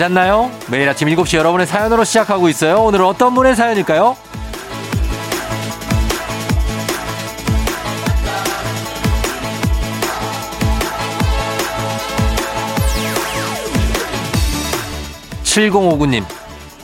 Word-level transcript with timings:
잤나요? 0.00 0.50
매일 0.70 0.88
아침 0.88 1.08
7시 1.08 1.36
여러분의 1.36 1.66
사연으로 1.66 2.04
시작하고 2.04 2.48
있어요. 2.48 2.78
오늘은 2.84 3.04
어떤 3.04 3.34
분의 3.34 3.54
사연일까요? 3.54 4.16
7059님, 15.42 16.24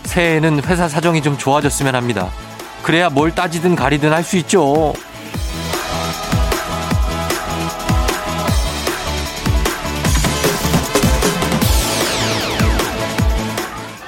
새해에는 0.04 0.62
회사 0.64 0.87
사정이 0.87 1.23
좀 1.23 1.38
좋아졌으면 1.38 1.95
합니다. 1.95 2.28
그래야 2.82 3.09
뭘 3.09 3.34
따지든 3.34 3.76
가리든 3.76 4.12
할 4.12 4.24
수 4.24 4.37
있죠. 4.37 4.92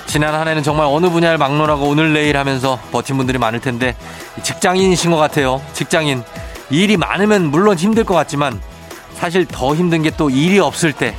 지난 0.08 0.34
한 0.34 0.48
해는 0.48 0.62
정말 0.62 0.86
어느 0.88 1.08
분야를 1.10 1.38
막론하고 1.38 1.86
오늘 1.86 2.12
내일 2.12 2.36
하면서 2.38 2.78
버틴 2.90 3.16
분들이 3.18 3.38
많을 3.38 3.60
텐데 3.60 3.94
직장인이신 4.42 5.10
것 5.10 5.16
같아요. 5.18 5.60
직장인. 5.74 6.24
일이 6.70 6.96
많으면 6.96 7.44
물론 7.50 7.76
힘들 7.76 8.04
것 8.04 8.14
같지만 8.14 8.60
사실 9.14 9.46
더 9.46 9.74
힘든 9.74 10.02
게 10.02 10.10
또 10.16 10.28
일이 10.30 10.58
없을 10.58 10.92
때 10.92 11.14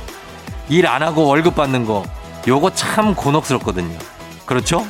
일 0.68 0.86
안 0.86 1.02
하고 1.02 1.26
월급 1.26 1.56
받는 1.56 1.84
거 1.84 2.04
요거 2.46 2.70
참 2.74 3.14
곤혹스럽거든요. 3.14 3.96
그렇죠? 4.46 4.86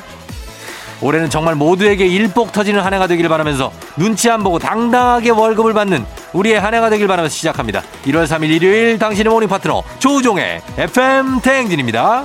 올해는 1.01 1.31
정말 1.31 1.55
모두에게 1.55 2.05
일복 2.05 2.51
터지는 2.51 2.81
한 2.81 2.93
해가 2.93 3.07
되기를 3.07 3.27
바라면서 3.29 3.71
눈치 3.97 4.29
안 4.29 4.43
보고 4.43 4.59
당당하게 4.59 5.31
월급을 5.31 5.73
받는 5.73 6.05
우리의 6.33 6.59
한 6.59 6.73
해가 6.75 6.91
되길 6.91 7.07
바라면서 7.07 7.33
시작합니다. 7.35 7.81
1월 8.05 8.25
3일 8.27 8.49
일요일 8.51 8.99
당신의 8.99 9.31
morning 9.33 9.49
파트너 9.49 9.81
조우종의 9.97 10.61
FM 10.77 11.41
대행진입니다. 11.41 12.23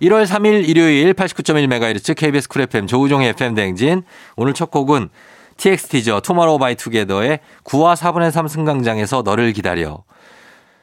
1월 0.00 0.26
3일 0.26 0.66
일요일 0.66 1.12
89.1MHz 1.12 2.16
KBS 2.16 2.48
쿨 2.48 2.62
FM 2.62 2.86
조우종의 2.86 3.30
FM 3.30 3.54
대행진 3.54 4.02
오늘 4.34 4.54
첫 4.54 4.70
곡은 4.70 5.10
TXT죠. 5.58 6.20
투모로우 6.20 6.58
바이 6.58 6.74
투게더의 6.74 7.40
9와 7.64 7.94
4분의 7.96 8.30
3 8.30 8.48
승강장에서 8.48 9.20
너를 9.22 9.52
기다려 9.52 10.02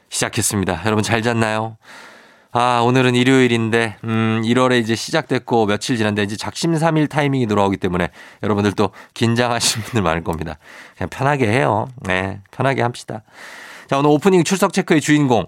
시작했습니다. 0.08 0.82
여러분 0.86 1.02
잘 1.02 1.22
잤나요? 1.22 1.78
아, 2.52 2.80
오늘은 2.82 3.14
일요일인데, 3.14 3.96
음, 4.04 4.42
1월에 4.44 4.80
이제 4.80 4.94
시작됐고 4.94 5.66
며칠 5.66 5.96
지났는데 5.96 6.22
이제 6.22 6.36
작심삼일 6.36 7.08
타이밍이 7.08 7.46
돌아오기 7.46 7.76
때문에 7.76 8.08
여러분들 8.42 8.72
또 8.72 8.90
긴장하시는 9.14 9.84
분들 9.86 10.02
많을 10.02 10.24
겁니다. 10.24 10.58
그냥 10.96 11.10
편하게 11.10 11.48
해요. 11.48 11.88
네, 12.04 12.40
편하게 12.52 12.82
합시다. 12.82 13.22
자, 13.88 13.98
오늘 13.98 14.10
오프닝 14.10 14.44
출석 14.44 14.72
체크의 14.72 15.00
주인공. 15.00 15.46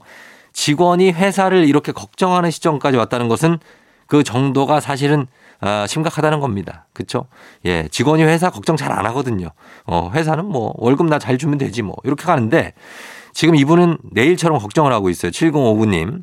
직원이 0.52 1.10
회사를 1.10 1.68
이렇게 1.68 1.92
걱정하는 1.92 2.50
시점까지 2.50 2.96
왔다는 2.96 3.28
것은 3.28 3.58
그 4.06 4.22
정도가 4.24 4.80
사실은 4.80 5.26
아, 5.60 5.86
심각하다는 5.86 6.40
겁니다. 6.40 6.86
그쵸? 6.92 7.26
예, 7.66 7.86
직원이 7.88 8.22
회사 8.22 8.50
걱정 8.50 8.76
잘 8.76 8.90
안 8.92 9.06
하거든요. 9.06 9.48
어, 9.86 10.10
회사는 10.14 10.44
뭐 10.46 10.72
월급 10.76 11.06
나 11.06 11.18
잘 11.18 11.38
주면 11.38 11.58
되지 11.58 11.82
뭐 11.82 11.94
이렇게 12.04 12.24
가는데 12.24 12.72
지금 13.32 13.54
이분은 13.54 13.98
내일처럼 14.10 14.58
걱정을 14.58 14.92
하고 14.92 15.10
있어요. 15.10 15.30
7059님. 15.30 16.22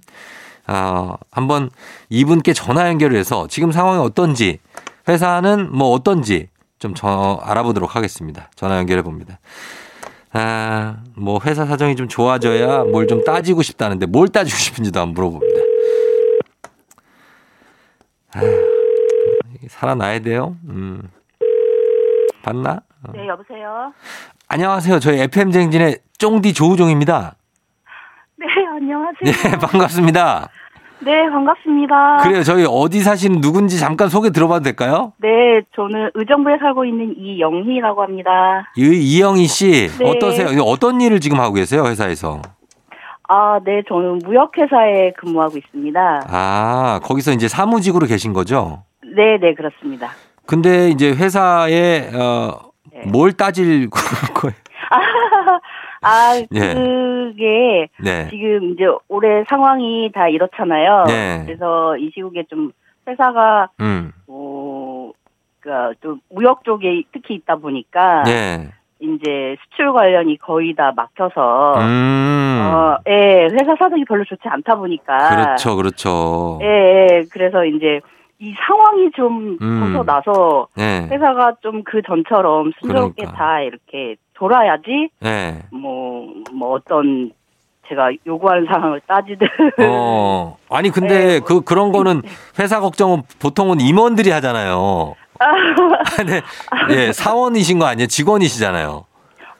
아, 0.66 1.16
한번 1.32 1.70
이분께 2.10 2.52
전화 2.54 2.88
연결을 2.90 3.18
해서 3.18 3.48
지금 3.50 3.72
상황이 3.72 4.00
어떤지 4.02 4.60
회사는 5.08 5.70
뭐 5.72 5.92
어떤지 5.92 6.50
좀 6.80 6.94
저 6.96 7.40
알아보도록 7.44 7.96
하겠습니다. 7.96 8.50
전화 8.56 8.78
연결해 8.78 9.02
봅니다. 9.02 9.40
아, 10.34 10.98
뭐 11.16 11.40
회사 11.46 11.66
사정이 11.66 11.96
좀 11.96 12.08
좋아져야 12.08 12.84
뭘 12.84 13.08
좀 13.08 13.24
따지고 13.24 13.62
싶다는데 13.62 14.06
뭘 14.06 14.28
따지고 14.28 14.58
싶은지도 14.58 15.00
한번 15.00 15.14
물어봅니다. 15.14 15.62
아, 18.34 18.40
살아나야 19.70 20.20
돼요. 20.20 20.58
음. 20.68 21.10
봤나? 22.44 22.82
어. 23.04 23.12
네, 23.14 23.28
여보세요. 23.28 23.94
안녕하세요. 24.50 25.00
저희 25.00 25.20
FM 25.22 25.52
쟁진의 25.52 26.00
쫑디 26.18 26.54
조우종입니다. 26.54 27.36
네, 28.38 28.46
안녕하세요. 28.76 29.16
네, 29.24 29.32
반갑습니다. 29.60 30.50
네, 31.00 31.30
반갑습니다. 31.30 32.18
그래요. 32.24 32.44
저희 32.44 32.66
어디 32.68 33.02
사시는 33.02 33.40
누군지 33.42 33.80
잠깐 33.80 34.10
소개 34.10 34.32
들어봐도 34.32 34.64
될까요? 34.64 35.14
네, 35.18 35.62
저는 35.76 36.12
의정부에 36.16 36.58
살고 36.60 36.86
있는 36.86 37.16
이영희라고 37.18 38.02
합니다. 38.02 38.32
이, 38.76 38.82
이영희 38.84 39.46
씨, 39.46 39.90
네. 40.00 40.10
어떠세요? 40.10 40.48
어떤 40.64 41.00
일을 41.00 41.20
지금 41.20 41.40
하고 41.40 41.54
계세요, 41.54 41.86
회사에서? 41.86 42.42
아, 43.30 43.60
네, 43.64 43.84
저는 43.88 44.20
무역회사에 44.26 45.12
근무하고 45.18 45.58
있습니다. 45.58 46.22
아, 46.30 47.00
거기서 47.04 47.32
이제 47.34 47.48
사무직으로 47.48 48.08
계신 48.08 48.34
거죠? 48.34 48.84
네, 49.16 49.38
네, 49.40 49.54
그렇습니다. 49.54 50.10
근데 50.46 50.90
이제 50.90 51.12
회사에, 51.12 52.10
어, 52.16 52.52
네. 52.92 53.04
뭘 53.12 53.34
따질 53.34 53.90
거예요? 54.34 54.56
아, 56.02 56.34
예. 56.54 56.74
그게 56.74 57.88
네. 58.04 58.28
지금 58.30 58.72
이제 58.72 58.86
올해 59.08 59.44
상황이 59.50 60.12
다 60.14 60.28
이렇잖아요. 60.28 61.04
네. 61.08 61.44
그래서 61.46 61.98
이 61.98 62.12
시국에 62.14 62.44
좀 62.50 62.72
회사가 63.08 63.70
음, 63.80 64.12
어, 64.28 65.12
그니까 65.60 65.92
좀 66.02 66.20
무역 66.30 66.64
쪽에 66.64 67.04
특히 67.12 67.36
있다 67.36 67.56
보니까 67.58 68.24
네. 68.24 68.70
이제 69.00 69.56
수출 69.64 69.94
관련이 69.94 70.38
거의 70.38 70.74
다 70.74 70.92
막혀서 70.96 71.76
음, 71.78 72.62
어, 72.74 72.98
예, 73.08 73.48
회사 73.52 73.76
사정이 73.78 74.06
별로 74.06 74.24
좋지 74.24 74.42
않다 74.46 74.76
보니까. 74.76 75.30
그렇죠, 75.30 75.76
그렇죠. 75.76 76.60
예, 76.64 76.68
예, 77.12 77.24
그래서 77.32 77.64
이제 77.66 78.00
이 78.40 78.54
상황이 78.68 79.10
좀 79.16 79.58
음. 79.62 79.94
벗어나서 79.94 80.68
네. 80.76 81.08
회사가 81.10 81.54
좀 81.62 81.84
그 81.84 82.02
전처럼 82.04 82.72
순조롭게 82.80 83.24
그러니까. 83.24 83.38
다 83.38 83.62
이렇게 83.62 84.16
돌아야지 84.38 85.10
네. 85.20 85.64
뭐, 85.72 86.32
뭐 86.54 86.74
어떤 86.74 87.32
제가 87.90 88.12
요구하는 88.26 88.66
상황을 88.66 89.02
따지든. 89.08 89.48
어, 89.88 90.58
아니, 90.70 90.90
근데 90.90 91.40
네. 91.40 91.40
그, 91.40 91.62
그런 91.62 91.92
거는 91.92 92.22
회사 92.60 92.80
걱정은 92.80 93.24
보통은 93.42 93.80
임원들이 93.80 94.30
하잖아요. 94.32 95.16
네. 96.28 96.42
예, 96.90 97.12
사원이신 97.12 97.80
거 97.80 97.86
아니에요? 97.86 98.08
직원이시잖아요. 98.08 99.06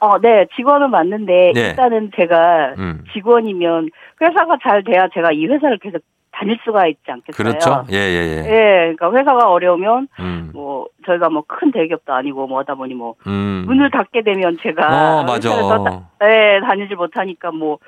어, 0.00 0.18
네, 0.20 0.46
직원은 0.56 0.90
맞는데 0.90 1.52
네. 1.54 1.60
일단은 1.70 2.12
제가 2.14 2.74
음. 2.78 3.04
직원이면 3.12 3.90
회사가 4.20 4.58
잘 4.62 4.84
돼야 4.84 5.08
제가 5.12 5.32
이 5.32 5.46
회사를 5.46 5.78
계속 5.78 6.02
다닐 6.38 6.58
수가 6.64 6.86
있지 6.86 7.00
않겠어요. 7.06 7.32
그렇죠. 7.36 7.84
예, 7.90 7.96
예, 7.96 7.98
예. 7.98 8.36
예, 8.46 8.94
그러니까 8.96 9.12
회사가 9.12 9.48
어려우면 9.50 10.08
음. 10.20 10.50
뭐 10.54 10.86
저희가 11.06 11.28
뭐 11.30 11.42
큰 11.48 11.72
대기업도 11.72 12.12
아니고 12.12 12.46
뭐 12.46 12.60
하다 12.60 12.74
보니 12.76 12.94
뭐 12.94 13.14
음. 13.26 13.64
문을 13.66 13.90
닫게 13.90 14.22
되면 14.22 14.56
제가 14.62 15.20
어, 15.20 15.24
맞아. 15.24 15.50
다- 15.50 16.08
네, 16.20 16.60
다니질 16.60 16.94
못하니까 16.96 17.50
뭐, 17.50 17.78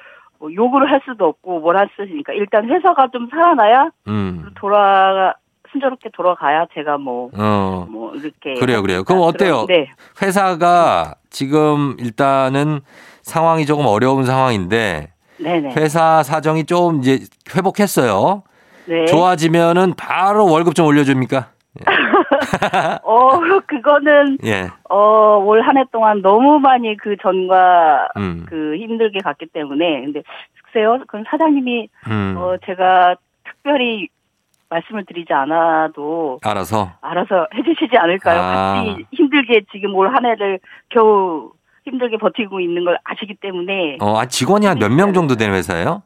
뭐 0.40 0.52
욕을 0.52 0.90
할 0.90 1.00
수도 1.04 1.26
없고 1.26 1.60
뭘 1.60 1.76
할 1.76 1.88
수도 1.92 2.04
있으니까 2.04 2.32
일단 2.32 2.68
회사가 2.68 3.08
좀 3.12 3.28
살아나야 3.30 3.90
음. 4.08 4.47
돌아 4.56 5.34
순조롭게 5.70 6.08
돌아가야 6.12 6.66
제가 6.74 6.98
뭐 6.98 7.30
어. 7.38 7.86
뭐 7.88 8.12
이렇게 8.14 8.54
그래요, 8.58 8.82
그래요. 8.82 9.04
그럼 9.04 9.22
아, 9.22 9.26
어때요? 9.26 9.66
네. 9.68 9.88
회사가 10.20 11.14
지금 11.30 11.94
일단은 12.00 12.80
상황이 13.22 13.66
조금 13.66 13.86
어려운 13.86 14.24
상황인데 14.24 15.09
네네. 15.42 15.75
회사 15.77 16.22
사정이 16.22 16.65
좀 16.65 16.98
이제 17.01 17.21
회복했어요. 17.54 18.42
네. 18.87 19.04
좋아지면은 19.07 19.95
바로 19.97 20.47
월급 20.47 20.75
좀 20.75 20.87
올려줍니까? 20.87 21.48
어, 23.03 23.39
그거는 23.66 24.39
예. 24.45 24.69
어, 24.89 25.39
올 25.39 25.60
한 25.63 25.77
해 25.77 25.84
동안 25.92 26.21
너무 26.22 26.59
많이 26.59 26.97
그 26.97 27.16
전과 27.22 28.09
음. 28.16 28.45
그 28.48 28.75
힘들게 28.77 29.21
갔기 29.21 29.47
때문에 29.53 30.01
근데 30.03 30.22
글쎄요. 30.65 30.98
그건 31.07 31.25
사장님이 31.31 31.89
음. 32.09 32.34
어 32.39 32.57
제가 32.66 33.15
특별히 33.45 34.09
말씀을 34.69 35.04
드리지 35.04 35.33
않아도 35.33 36.39
알아서. 36.45 36.92
알아서 37.01 37.47
해주시지 37.54 37.97
않을까요? 37.97 38.41
아. 38.41 38.75
같이 38.84 39.04
힘들게 39.13 39.63
지금 39.72 39.95
올 39.95 40.09
한 40.15 40.25
해를 40.25 40.59
겨우 40.91 41.53
힘들게 41.84 42.16
버티고 42.18 42.60
있는 42.60 42.84
걸 42.84 42.98
아시기 43.04 43.34
때문에 43.34 43.97
어, 44.00 44.18
아, 44.18 44.27
직원이 44.27 44.66
한 44.66 44.78
몇 44.78 44.88
명 44.91 45.12
정도 45.12 45.36
되는 45.36 45.54
회사예요? 45.54 46.03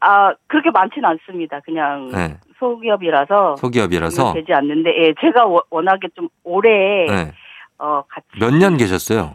아 0.00 0.32
그렇게 0.46 0.70
많지는 0.70 1.08
않습니다. 1.10 1.60
그냥 1.60 2.10
네. 2.12 2.36
소기업이라서 2.58 3.56
소기업이라서. 3.56 4.34
되지 4.34 4.52
않는데 4.52 4.90
예, 4.90 5.14
제가 5.20 5.46
워- 5.46 5.64
워낙에 5.70 6.08
좀 6.14 6.28
오래 6.44 7.06
네. 7.06 7.32
어 7.78 8.02
같이 8.08 8.26
몇 8.38 8.50
년 8.54 8.76
계셨어요? 8.76 9.34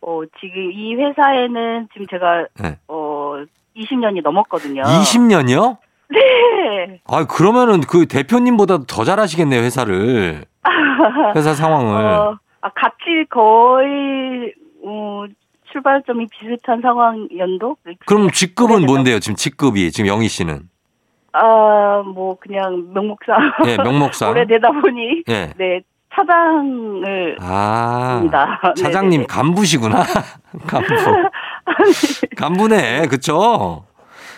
어 0.00 0.20
지금 0.40 0.72
이 0.72 0.94
회사에는 0.94 1.88
지금 1.92 2.06
제가 2.08 2.46
네. 2.60 2.78
어 2.88 3.34
20년이 3.76 4.22
넘었거든요. 4.22 4.82
20년이요? 4.82 5.76
네. 6.08 7.00
아, 7.06 7.26
그러면은 7.26 7.80
그 7.82 8.06
대표님보다 8.06 8.78
더 8.88 9.04
잘하시겠네요, 9.04 9.60
회사를. 9.60 10.44
회사 11.36 11.52
상황을. 11.52 11.94
어, 12.04 12.38
아, 12.62 12.68
같이 12.70 13.26
거의 13.28 14.54
어, 14.86 15.24
출발점이 15.72 16.26
비슷한 16.28 16.80
상황 16.80 17.28
연도? 17.36 17.76
그럼 18.06 18.30
직급은. 18.30 18.86
뭔데요? 18.86 19.18
지금 19.18 19.34
직급이 19.34 19.90
지금 19.90 20.08
영희 20.08 20.28
씨는 20.28 20.68
아, 21.32 22.02
뭐, 22.14 22.38
그냥 22.38 22.86
명목상. 22.94 23.52
예, 23.66 23.76
명목상. 23.76 24.30
오래되다 24.30 24.70
보니. 24.70 25.22
예. 25.28 25.52
네, 25.58 25.80
차장을. 26.14 27.36
아, 27.40 28.16
합니다. 28.16 28.58
차장님 28.76 29.10
네네네. 29.10 29.26
간부시구나. 29.26 30.02
간부. 30.66 30.94
간부네, 32.36 33.08
그쵸? 33.08 33.84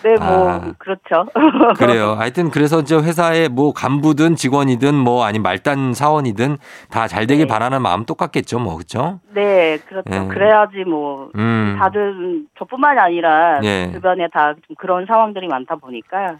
네, 0.03 0.15
뭐, 0.17 0.49
아. 0.49 0.73
그렇죠. 0.77 1.25
그래요. 1.77 2.13
하여튼 2.13 2.49
그래서 2.51 2.79
이제 2.79 2.95
회사에 2.95 3.47
뭐 3.49 3.73
간부든 3.73 4.35
직원이든 4.35 4.95
뭐 4.95 5.25
아니면 5.25 5.43
말단 5.43 5.93
사원이든 5.93 6.57
다 6.89 7.07
잘 7.07 7.27
되길 7.27 7.47
네. 7.47 7.53
바라는 7.53 7.81
마음 7.81 8.05
똑같겠죠, 8.05 8.59
뭐, 8.59 8.77
그쵸? 8.77 9.19
네, 9.33 9.77
그렇죠. 9.87 10.09
예. 10.11 10.27
그래야지 10.27 10.83
뭐, 10.85 11.31
음. 11.35 11.75
다들 11.79 12.43
저뿐만이 12.57 12.99
아니라 12.99 13.59
예. 13.63 13.91
주변에 13.91 14.27
다좀 14.31 14.61
그런 14.77 15.05
상황들이 15.05 15.47
많다 15.47 15.75
보니까 15.75 16.37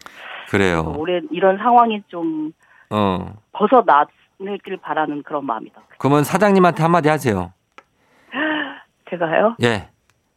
그래요. 0.50 0.94
올해 0.98 1.22
이런 1.32 1.58
상황이 1.58 2.02
좀 2.08 2.52
어. 2.92 3.34
벗어나길 3.54 4.78
바라는 4.82 5.24
그런 5.24 5.46
마음이다. 5.46 5.82
그러면 5.98 6.24
사장님한테 6.24 6.82
한마디 6.84 7.10
하세요. 7.10 7.52
제가요? 9.10 9.56
예. 9.64 9.90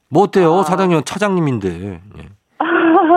뭐 0.09 0.25
어때요? 0.25 0.61
아. 0.61 0.63
사장님, 0.63 1.03
차장님인데. 1.05 1.69
예. 2.19 2.29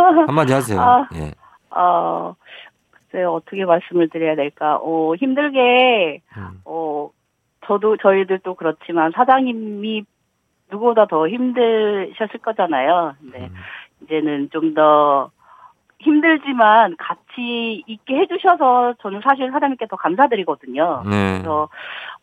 한마디 0.28 0.54
하세요. 0.54 0.80
아. 0.80 1.07
예. 1.16 1.31
어, 1.69 2.36
글쎄요, 2.92 3.34
어떻게 3.34 3.66
말씀을 3.66 4.10
드려야 4.10 4.36
될까? 4.36 4.78
어, 4.81 5.16
힘들게, 5.16 6.22
음. 6.38 6.62
어, 6.66 7.10
저도, 7.66 7.98
저희들도 7.98 8.56
그렇지만 8.56 9.12
사장님이 9.16 10.06
누구보다 10.72 11.06
더 11.07 11.28
힘드셨을 11.28 12.40
거잖아요. 12.42 13.16
음. 13.22 13.31
네. 13.34 13.50
이제는 14.04 14.50
좀 14.52 14.74
더 14.74 15.31
힘들지만 16.06 16.96
같이 16.98 17.84
있게 17.88 18.16
해주셔서 18.18 18.96
저는 19.01 19.22
사실 19.24 19.50
사장님께 19.51 19.88
더 19.88 19.96
감사드리거든요. 19.96 21.04
네. 21.10 21.34
그래서, 21.34 21.69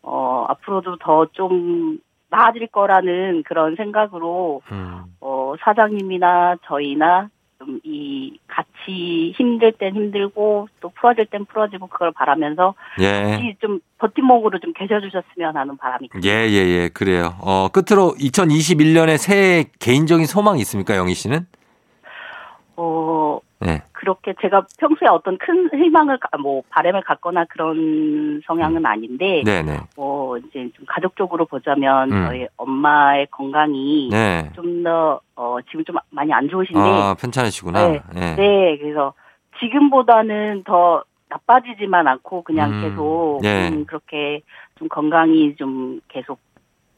어, 0.01 0.45
앞으로도 0.47 0.97
더좀 0.97 1.99
나아질 2.29 2.67
거라는 2.67 3.43
그런 3.43 3.75
생각으로, 3.75 4.61
음. 4.71 5.03
어, 5.19 5.53
사장님이나 5.59 6.57
저희나 6.65 7.29
좀 7.65 7.79
이 7.83 8.37
같이 8.47 9.33
힘들 9.35 9.71
땐 9.73 9.95
힘들고 9.95 10.67
또 10.79 10.89
풀어질 10.89 11.25
땐 11.27 11.45
풀어지고 11.45 11.87
그걸 11.87 12.11
바라면서 12.11 12.75
예. 12.99 13.21
같이 13.23 13.55
좀 13.59 13.79
버팀목으로 13.97 14.59
좀 14.59 14.73
계셔주셨으면 14.73 15.55
하는 15.55 15.77
바람이 15.77 16.07
큽니다. 16.09 16.29
예, 16.29 16.49
예, 16.49 16.55
예. 16.55 16.89
그래요. 16.89 17.35
어, 17.41 17.67
끝으로 17.69 18.15
2021년에 18.19 19.17
새해 19.17 19.65
개인적인 19.79 20.25
소망이 20.25 20.59
있습니까, 20.61 20.95
영희 20.95 21.13
씨는? 21.13 21.45
어, 22.75 23.39
네. 23.65 23.81
그렇게 23.93 24.33
제가 24.41 24.65
평소에 24.77 25.07
어떤 25.09 25.37
큰 25.37 25.69
희망을, 25.73 26.17
가- 26.17 26.37
뭐, 26.37 26.61
바람을 26.69 27.01
갖거나 27.01 27.45
그런 27.45 28.41
성향은 28.45 28.85
아닌데, 28.85 29.39
음. 29.39 29.43
네네. 29.45 29.79
뭐, 29.95 30.37
이제 30.37 30.69
좀 30.75 30.85
가족적으로 30.87 31.45
보자면 31.45 32.11
음. 32.11 32.25
저희 32.27 32.47
엄마의 32.57 33.27
건강이 33.31 34.09
네. 34.11 34.49
좀 34.55 34.83
더, 34.83 35.21
어, 35.35 35.57
지금 35.69 35.85
좀 35.85 35.95
많이 36.09 36.33
안 36.33 36.49
좋으신데, 36.49 36.79
아, 36.79 37.15
편찮으시구나. 37.19 37.87
네. 37.87 38.01
네. 38.13 38.35
네, 38.35 38.77
그래서 38.79 39.13
지금보다는 39.59 40.63
더 40.65 41.03
나빠지지만 41.29 42.07
않고 42.07 42.43
그냥 42.43 42.71
음, 42.71 42.81
계속 42.81 43.39
예. 43.43 43.69
음, 43.69 43.85
그렇게 43.85 44.41
좀 44.75 44.87
건강이 44.89 45.55
좀 45.55 45.99
계속 46.07 46.39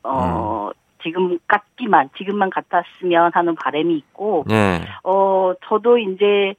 어 0.03 0.69
음. 0.73 0.84
지금 1.05 1.37
같기만 1.47 2.09
지금만 2.17 2.49
같았으면 2.49 3.31
하는 3.33 3.55
바람이 3.55 3.95
있고 3.95 4.43
네. 4.47 4.81
어 5.03 5.53
저도 5.67 5.97
이제 5.99 6.55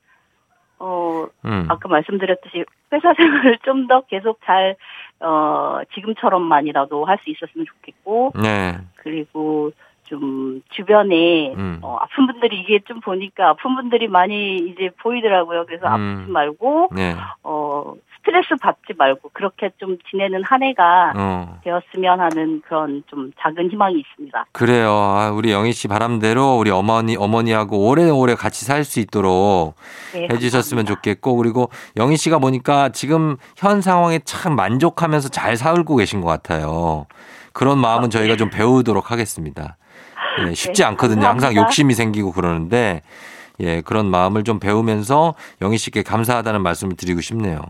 어 0.79 1.27
음. 1.45 1.67
아까 1.69 1.89
말씀드렸듯이 1.89 2.65
회사 2.93 3.13
생활을 3.15 3.59
좀 3.67 3.87
더 3.89 4.01
계속 4.03 4.39
잘 4.47 4.77
어 5.21 5.81
지금처럼만이라도 5.95 7.05
할 7.05 7.19
수 7.25 7.31
있었으면 7.31 7.67
좋겠고 7.67 8.33
네. 8.43 8.77
그리고 8.97 9.73
좀 10.05 10.61
주변에 10.71 11.55
음. 11.55 11.79
어, 11.83 11.97
아픈 12.01 12.27
분들이 12.27 12.61
이게 12.61 12.81
좀 12.81 13.01
보니까 13.01 13.49
아픈 13.49 13.75
분들이 13.75 14.07
많이 14.07 14.57
이제 14.57 14.91
보이더라고요. 15.01 15.65
그래서 15.67 15.87
음. 15.87 16.17
아프지 16.19 16.31
말고 16.31 16.91
네. 16.95 17.17
어 17.43 17.95
스트레스 18.27 18.57
받지 18.61 18.93
말고 18.99 19.31
그렇게 19.33 19.71
좀 19.79 19.97
지내는 20.11 20.43
한 20.45 20.61
해가 20.65 21.13
어. 21.15 21.61
되었으면 21.63 22.21
하는 22.21 22.61
그런 22.67 23.05
좀 23.07 23.31
작은 23.41 23.71
희망이 23.71 24.01
있습니다. 24.01 24.47
그래요. 24.51 24.91
아, 24.91 25.31
우리 25.31 25.53
영희 25.53 25.73
씨 25.73 25.87
바람대로 25.87 26.57
우리 26.59 26.71
어머니, 26.71 27.17
어머니하고 27.17 27.87
오래오래 27.89 28.35
같이 28.35 28.65
살 28.65 28.85
수 28.85 28.99
있도록 29.01 29.75
네, 30.13 30.29
해주셨으면 30.31 30.85
감사합니다. 30.85 30.95
좋겠고, 30.95 31.37
그리고 31.37 31.71
영희 31.97 32.17
씨가 32.17 32.39
보니까 32.39 32.89
지금 32.91 33.37
현 33.57 33.81
상황에 33.81 34.19
참 34.25 34.55
만족하면서 34.57 35.29
잘 35.29 35.57
살고 35.57 35.97
계신 35.97 36.21
것 36.21 36.27
같아요. 36.27 37.07
그런 37.53 37.79
마음은 37.79 38.11
저희가 38.11 38.37
좀 38.37 38.51
배우도록 38.51 39.11
하겠습니다. 39.13 39.77
예, 40.47 40.53
쉽지 40.55 40.83
네, 40.83 40.89
않거든요. 40.89 41.21
항상 41.27 41.33
감사합니다. 41.55 41.63
욕심이 41.63 41.95
생기고 41.95 42.33
그러는데, 42.33 43.03
예, 43.61 43.81
그런 43.83 44.07
마음을 44.07 44.45
좀 44.45 44.59
배우면서 44.61 45.35
영희 45.63 45.79
씨께 45.79 46.03
감사하다는 46.03 46.63
말씀을 46.63 46.97
드리고 46.97 47.21
싶네요. 47.21 47.61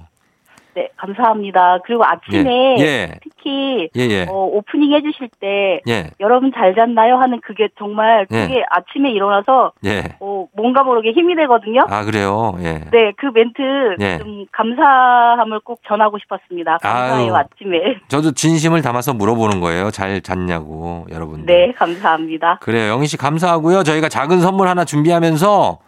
네, 0.96 1.14
감사합니다. 1.14 1.78
그리고 1.84 2.04
아침에 2.04 2.76
예, 2.78 3.18
특히 3.22 3.88
예, 3.96 4.00
예, 4.00 4.26
어, 4.28 4.32
오프닝 4.32 4.92
해주실 4.92 5.28
때 5.40 5.80
예, 5.88 6.10
여러분 6.20 6.52
잘 6.54 6.74
잤나요 6.74 7.16
하는 7.16 7.40
그게 7.40 7.68
정말 7.78 8.26
예. 8.30 8.46
그게 8.46 8.64
아침에 8.70 9.10
일어나서 9.10 9.72
예. 9.84 10.16
어, 10.20 10.46
뭔가 10.56 10.82
모르게 10.82 11.12
힘이 11.12 11.36
되거든요. 11.36 11.86
아, 11.88 12.04
그래요? 12.04 12.56
예. 12.60 12.80
네, 12.90 13.12
그 13.16 13.26
멘트 13.26 13.96
예. 14.00 14.18
좀 14.18 14.46
감사함을 14.52 15.60
꼭 15.60 15.80
전하고 15.86 16.18
싶었습니다. 16.18 16.78
감사해요, 16.78 17.34
아유. 17.34 17.36
아침에. 17.36 17.96
저도 18.08 18.32
진심을 18.32 18.82
담아서 18.82 19.14
물어보는 19.14 19.60
거예요. 19.60 19.90
잘 19.90 20.20
잤냐고, 20.20 21.06
여러분들. 21.10 21.46
네, 21.46 21.72
감사합니다. 21.72 22.58
그래요. 22.62 22.92
영희 22.92 23.06
씨 23.06 23.16
감사하고요. 23.16 23.82
저희가 23.82 24.08
작은 24.08 24.40
선물 24.40 24.68
하나 24.68 24.84
준비하면서 24.84 25.78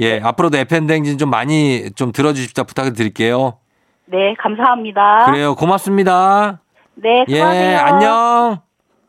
예, 0.00 0.20
앞으로도 0.22 0.58
FM댕진 0.58 1.18
좀 1.18 1.30
많이 1.30 1.90
좀 1.96 2.12
들어주십사 2.12 2.64
부탁을 2.64 2.92
드릴게요. 2.92 3.58
네, 4.10 4.34
감사합니다. 4.38 5.26
그래요. 5.26 5.54
고맙습니다. 5.54 6.60
네, 6.94 7.24
예, 7.28 7.34
수고하세요. 7.36 7.78
안녕. 7.78 8.60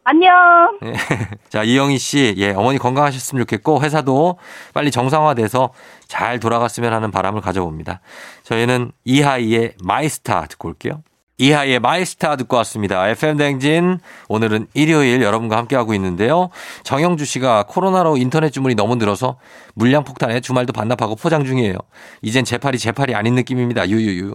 안녕. 0.04 0.80
예. 0.84 0.94
자, 1.50 1.64
이영희 1.64 1.98
씨, 1.98 2.34
예, 2.38 2.52
어머니 2.52 2.78
건강하셨으면 2.78 3.44
좋겠고, 3.44 3.82
회사도 3.82 4.38
빨리 4.74 4.92
정상화돼서 4.92 5.72
잘 6.08 6.40
돌아갔으면 6.40 6.94
하는 6.94 7.12
바람을 7.12 7.42
가져봅니다. 7.42 8.02
저희는 8.44 8.92
이하이의 9.06 9.74
My 9.84 10.05
Star 10.05 10.46
듣고 10.48 10.70
올게요. 10.70 11.04
이하이의 11.38 11.80
My 11.80 11.99
Star 11.99 12.36
듣고 12.36 12.58
왔습니다. 12.58 13.08
FM대행진. 13.08 14.00
오늘은 14.28 14.68
일요일 14.74 15.22
여러분과 15.22 15.56
함께하고 15.56 15.94
있는데요. 15.94 16.50
정영주 16.84 17.24
씨가 17.24 17.64
코로나로 17.70 18.18
인터넷 18.18 18.50
주문이 18.50 18.76
너무 18.76 18.96
늘어서 18.96 19.38
물량 19.74 20.04
폭탄에 20.04 20.42
주말도 20.42 20.74
반납하고 20.74 21.16
포장 21.16 21.46
중이에요. 21.46 21.76
이젠 22.22 22.44
제 22.44 22.58
팔이 22.58 22.78
제 22.78 22.92
팔이 22.92 23.16
아닌 23.16 23.36
느낌입니다. 23.36 23.88
유유유. 23.88 24.34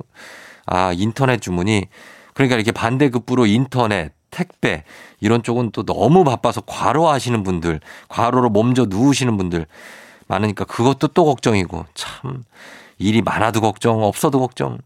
아, 0.67 0.93
인터넷 0.95 1.41
주문이. 1.41 1.87
그러니까 2.35 2.57
이렇게 2.57 2.73
반대급부로 2.73 3.47
인터넷, 3.47 4.13
택배, 4.31 4.85
이런 5.21 5.43
쪽은 5.43 5.71
또 5.73 5.85
너무 5.85 6.25
바빠서 6.25 6.61
과로 6.67 7.09
하시는 7.09 7.43
분들, 7.43 7.81
과로로 8.09 8.51
몸져 8.51 8.87
누우시는 8.89 9.37
분들 9.37 9.67
많으니까 10.27 10.65
그것도 10.65 11.09
또 11.09 11.25
걱정이고 11.27 11.87
참 11.95 12.45
일이 12.99 13.23
많아도 13.23 13.61
걱정, 13.61 14.03
없어도 14.03 14.41
걱정. 14.41 14.79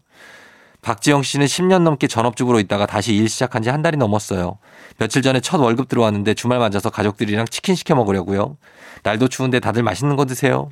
박지영 0.81 1.23
씨는 1.23 1.45
10년 1.45 1.81
넘게 1.81 2.07
전업주부로 2.07 2.59
있다가 2.59 2.85
다시 2.85 3.13
일 3.15 3.27
시작한 3.27 3.61
지 3.61 3.69
한 3.69 3.81
달이 3.81 3.97
넘었어요. 3.97 4.59
며칠 4.97 5.21
전에 5.21 5.41
첫 5.41 5.59
월급 5.59 5.89
들어왔는데 5.89 6.35
주말 6.35 6.59
맞아서 6.59 6.89
가족들이랑 6.89 7.47
치킨 7.47 7.75
시켜 7.75 7.95
먹으려고요. 7.95 8.57
날도 9.03 9.27
추운데 9.27 9.59
다들 9.59 9.83
맛있는 9.83 10.15
거 10.15 10.25
드세요. 10.25 10.69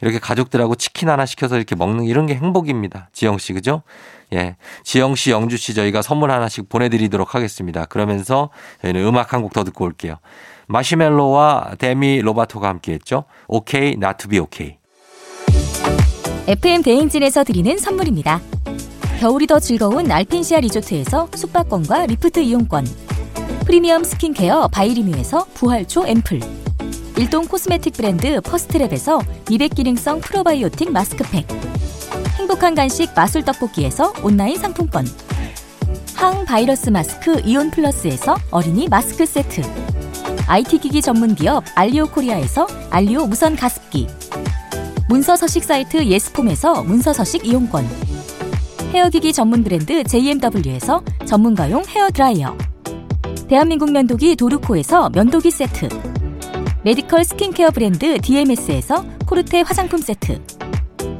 이렇게 0.00 0.18
가족들하고 0.18 0.76
치킨 0.76 1.08
하나 1.08 1.26
시켜서 1.26 1.56
이렇게 1.56 1.74
먹는 1.74 2.04
이런 2.04 2.26
게 2.26 2.36
행복입니다. 2.36 3.10
지영 3.12 3.38
씨, 3.38 3.52
그죠? 3.52 3.82
예. 4.34 4.56
지영 4.84 5.14
씨, 5.14 5.30
영주 5.30 5.56
씨 5.56 5.74
저희가 5.74 6.02
선물 6.02 6.30
하나씩 6.30 6.68
보내드리도록 6.68 7.34
하겠습니다. 7.34 7.84
그러면서 7.86 8.50
저희는 8.82 9.04
음악 9.06 9.32
한 9.32 9.42
곡 9.42 9.52
더 9.52 9.64
듣고 9.64 9.84
올게요. 9.84 10.16
마시멜로와 10.66 11.76
데미 11.78 12.20
로바토가 12.20 12.68
함께 12.68 12.92
했죠. 12.92 13.24
OK, 13.46 13.96
be 14.28 14.38
okay. 14.38 14.76
FM 16.46 16.82
대행진에서 16.82 17.44
드리는 17.44 17.76
선물입니다. 17.78 18.40
겨울이 19.20 19.46
더 19.46 19.58
즐거운 19.58 20.10
알펜시아 20.10 20.60
리조트에서 20.60 21.28
숙박권과 21.34 22.06
리프트 22.06 22.40
이용권. 22.40 22.86
프리미엄 23.66 24.04
스킨케어 24.04 24.68
바이리뮤에서 24.68 25.46
부활초 25.54 26.06
앰플. 26.06 26.40
일동 27.16 27.46
코스메틱 27.46 27.94
브랜드 27.94 28.40
퍼스트랩에서 28.40 29.24
미백 29.50 29.74
기능성 29.74 30.20
프로바이오틱 30.20 30.92
마스크팩. 30.92 31.46
행복한 32.48 32.74
간식 32.74 33.10
마술 33.14 33.44
떡볶이에서 33.44 34.14
온라인 34.22 34.56
상품권. 34.56 35.06
항 36.14 36.46
바이러스 36.46 36.88
마스크 36.88 37.42
이온 37.44 37.70
플러스에서 37.70 38.38
어린이 38.50 38.88
마스크 38.88 39.26
세트. 39.26 39.60
IT 40.46 40.78
기기 40.78 41.02
전문 41.02 41.34
기업 41.34 41.62
알리오 41.74 42.06
코리아에서 42.06 42.66
알리오 42.88 43.26
무선 43.26 43.54
가습기. 43.54 44.08
문서 45.10 45.36
서식 45.36 45.62
사이트 45.62 46.02
예스폼에서 46.02 46.84
문서 46.84 47.12
서식 47.12 47.46
이용권. 47.46 47.86
헤어기기 48.94 49.34
전문 49.34 49.62
브랜드 49.62 50.02
JMW에서 50.04 51.02
전문가용 51.26 51.84
헤어 51.86 52.08
드라이어. 52.08 52.56
대한민국 53.46 53.92
면도기 53.92 54.36
도르코에서 54.36 55.10
면도기 55.10 55.50
세트. 55.50 55.88
메디컬 56.82 57.24
스킨케어 57.24 57.68
브랜드 57.72 58.18
DMS에서 58.22 59.04
코르테 59.26 59.60
화장품 59.60 60.00
세트. 60.00 60.57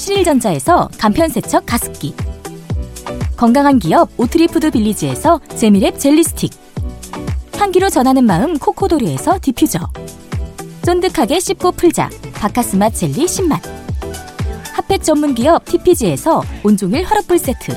신일전자에서 0.00 0.88
간편세척 0.96 1.66
가습기. 1.66 2.14
건강한 3.36 3.78
기업 3.78 4.08
오트리푸드 4.16 4.70
빌리지에서 4.70 5.40
재미랩 5.50 5.98
젤리 5.98 6.24
스틱. 6.24 6.52
향기로 7.58 7.90
전하는 7.90 8.24
마음 8.24 8.58
코코도리에서 8.58 9.38
디퓨저. 9.42 9.78
쫀득하게 10.82 11.38
씹고 11.38 11.72
풀자 11.72 12.08
바카스맛 12.32 12.94
젤리 12.94 13.26
10맛. 13.26 13.60
핫팩 14.72 15.02
전문 15.02 15.34
기업 15.34 15.66
TPG에서 15.66 16.42
온종일 16.64 17.04
화롯불 17.04 17.38
세트. 17.38 17.72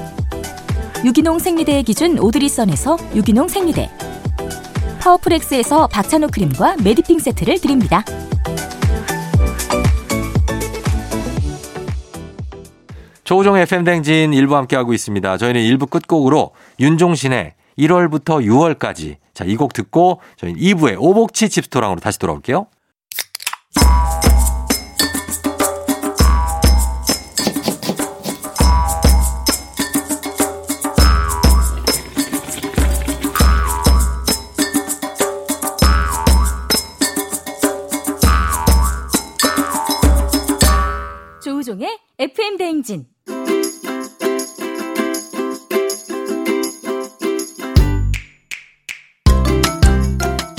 유기농 1.03 1.39
생리대의 1.39 1.83
기준 1.83 2.17
오드리선에서 2.17 2.97
유기농 3.15 3.49
생리대. 3.49 3.91
파워풀엑스에서 5.01 5.87
박찬호 5.87 6.29
크림과 6.29 6.77
메디핑 6.85 7.19
세트를 7.19 7.59
드립니다. 7.59 8.05
조우종 13.33 13.57
FM 13.57 13.83
댕진 13.83 14.31
일부 14.31 14.55
함께하고 14.55 14.93
있습니다. 14.93 15.37
저희는 15.37 15.59
일부 15.63 15.87
끝곡으로 15.87 16.51
윤종신의 16.79 17.55
1월부터 17.79 18.45
6월까지. 18.45 19.15
자, 19.33 19.43
이 19.43 19.55
곡 19.55 19.73
듣고 19.73 20.21
저희는 20.37 20.61
2부에 20.61 20.95
오복치 20.99 21.49
집스토랑으로 21.49 21.99
다시 21.99 22.19
돌아올게요. 22.19 22.67
조우종의 41.43 41.99
FM 42.19 42.57
대행진. 42.57 43.12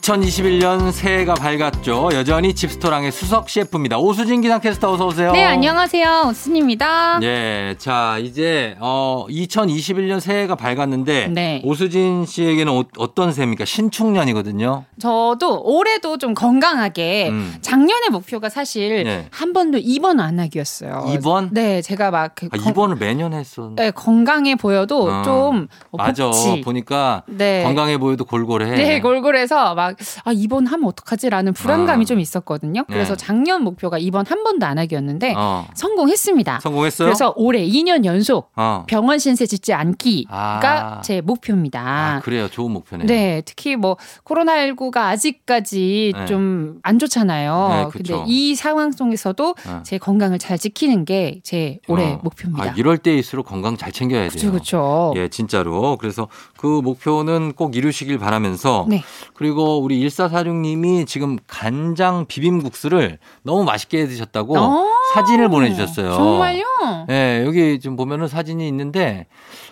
2021년 0.00 0.92
새해가 0.92 1.34
밝았죠. 1.34 2.10
여전히 2.14 2.54
집스토랑의 2.54 3.12
수석 3.12 3.50
셰프입니다. 3.50 3.98
오수진 3.98 4.40
기상캐스터 4.40 4.92
어서 4.92 5.06
오세요. 5.06 5.32
네 5.32 5.44
안녕하세요 5.44 6.24
오순입니다 6.30 7.20
예, 7.22 7.74
자 7.78 8.16
이제 8.20 8.76
어 8.80 9.26
2021년 9.28 10.20
새해가 10.20 10.54
밝았는데 10.54 11.28
네. 11.28 11.60
오수진 11.64 12.24
씨에게는 12.26 12.72
어, 12.72 12.84
어떤 12.96 13.32
새입니까? 13.32 13.64
신축년이거든요. 13.66 14.84
저도 14.98 15.62
올해도 15.62 16.16
좀 16.18 16.34
건강하게 16.34 17.28
음. 17.28 17.54
작년의 17.60 18.08
목표가 18.10 18.48
사실 18.48 19.04
네. 19.04 19.26
한 19.30 19.52
번도 19.52 19.78
입원 19.78 20.20
안 20.20 20.40
하기였어요 20.40 21.10
입원? 21.14 21.50
네 21.52 21.82
제가 21.82 22.10
막그 22.10 22.48
아, 22.52 22.56
입원을 22.56 22.96
매년 22.96 23.32
했었는데. 23.34 23.84
네, 23.84 23.90
건강해 23.90 24.54
보여도 24.54 25.10
어. 25.10 25.22
좀 25.22 25.68
어, 25.90 25.96
맞아. 25.98 26.24
복지. 26.26 26.62
보니까 26.62 27.22
네. 27.26 27.62
건강해 27.64 27.98
보여도 27.98 28.24
골골해. 28.24 28.70
네, 28.70 29.00
골골해서 29.00 29.74
막, 29.74 29.90
아, 30.24 30.32
입원하면 30.32 30.86
어떡하지라는 30.88 31.52
불안감이 31.52 32.02
어. 32.02 32.04
좀 32.06 32.20
있었거든요. 32.20 32.84
그래서 32.84 33.16
네. 33.16 33.24
작년 33.24 33.62
목표가 33.62 33.98
입원 33.98 34.26
한 34.26 34.42
번도 34.44 34.64
안 34.66 34.78
하기였는데, 34.78 35.34
어. 35.36 35.66
성공했습니다. 35.74 36.60
성공했어요? 36.60 37.06
그래서 37.06 37.34
올해 37.36 37.66
2년 37.66 38.04
연속 38.04 38.50
어. 38.56 38.84
병원 38.86 39.18
신세 39.18 39.46
짓지 39.46 39.72
않기가 39.72 40.28
아. 40.30 41.00
제 41.02 41.20
목표입니다. 41.20 41.80
아, 41.80 42.20
그래요. 42.20 42.48
좋은 42.48 42.70
목표네요. 42.72 43.06
네, 43.06 43.42
특히 43.44 43.76
뭐 43.76 43.96
코로나19가 44.24 44.96
아직까지 44.98 46.12
네. 46.16 46.26
좀안 46.26 46.98
좋잖아요. 46.98 47.68
네, 47.70 47.86
근데. 47.92 48.24
이 48.26 48.54
상황 48.54 48.92
속에서도 48.92 49.54
어. 49.66 49.82
제 49.84 49.98
건강을 49.98 50.38
잘 50.38 50.58
지키는 50.58 51.04
게 51.04 51.40
제 51.42 51.78
올해 51.88 52.12
어. 52.12 52.20
목표입니다. 52.22 52.64
아, 52.70 52.74
이럴 52.76 52.98
때일수록 52.98 53.46
건강 53.46 53.76
잘 53.76 53.92
챙겨야 53.92 54.28
돼요. 54.28 54.30
그렇죠, 54.30 54.50
그렇죠. 54.50 55.12
예, 55.16 55.28
진짜로. 55.28 55.96
그래서 55.96 56.28
그 56.56 56.66
목표는 56.66 57.52
꼭 57.54 57.76
이루시길 57.76 58.18
바라면서 58.18 58.86
네. 58.88 59.02
그리고 59.34 59.79
우리 59.80 60.00
1446님이 60.06 61.06
지금 61.06 61.38
간장 61.46 62.26
비빔국수를 62.26 63.18
너무 63.42 63.64
맛있게 63.64 64.06
드셨다고 64.06 64.58
어, 64.58 64.86
사진을 65.14 65.48
보내주셨어요. 65.48 66.12
정말요? 66.12 66.64
예, 67.10 67.44
여기 67.44 67.80
좀 67.80 67.96
보면은 67.96 68.28
사진이 68.28 68.66
있는데 68.68 69.26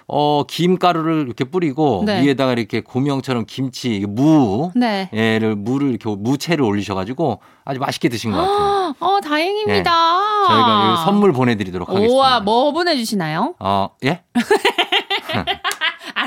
어, 0.07 0.43
김가루를 0.49 1.27
이렇게 1.27 1.45
뿌리고 1.45 2.03
네. 2.07 2.23
위에다가 2.23 2.53
이렇게 2.53 2.81
고명처럼 2.81 3.45
김치, 3.47 4.05
무, 4.09 4.71
네. 4.75 5.11
예를 5.12 5.55
무를 5.55 5.91
이렇게 5.91 6.09
무채를 6.09 6.65
올리셔가지고 6.65 7.41
아주 7.65 7.79
맛있게 7.79 8.09
드신 8.09 8.33
것 8.33 8.38
같아요. 8.38 8.95
어, 9.00 9.21
다행입니다. 9.21 9.91
저희가 10.49 10.95
이 10.95 11.05
선물 11.05 11.33
보내드리도록 11.33 11.88
하겠습니다. 11.91 12.15
우와, 12.15 12.41
뭐 12.41 12.73
보내주시나요? 12.73 13.55
어, 13.61 13.91
예? 14.05 14.23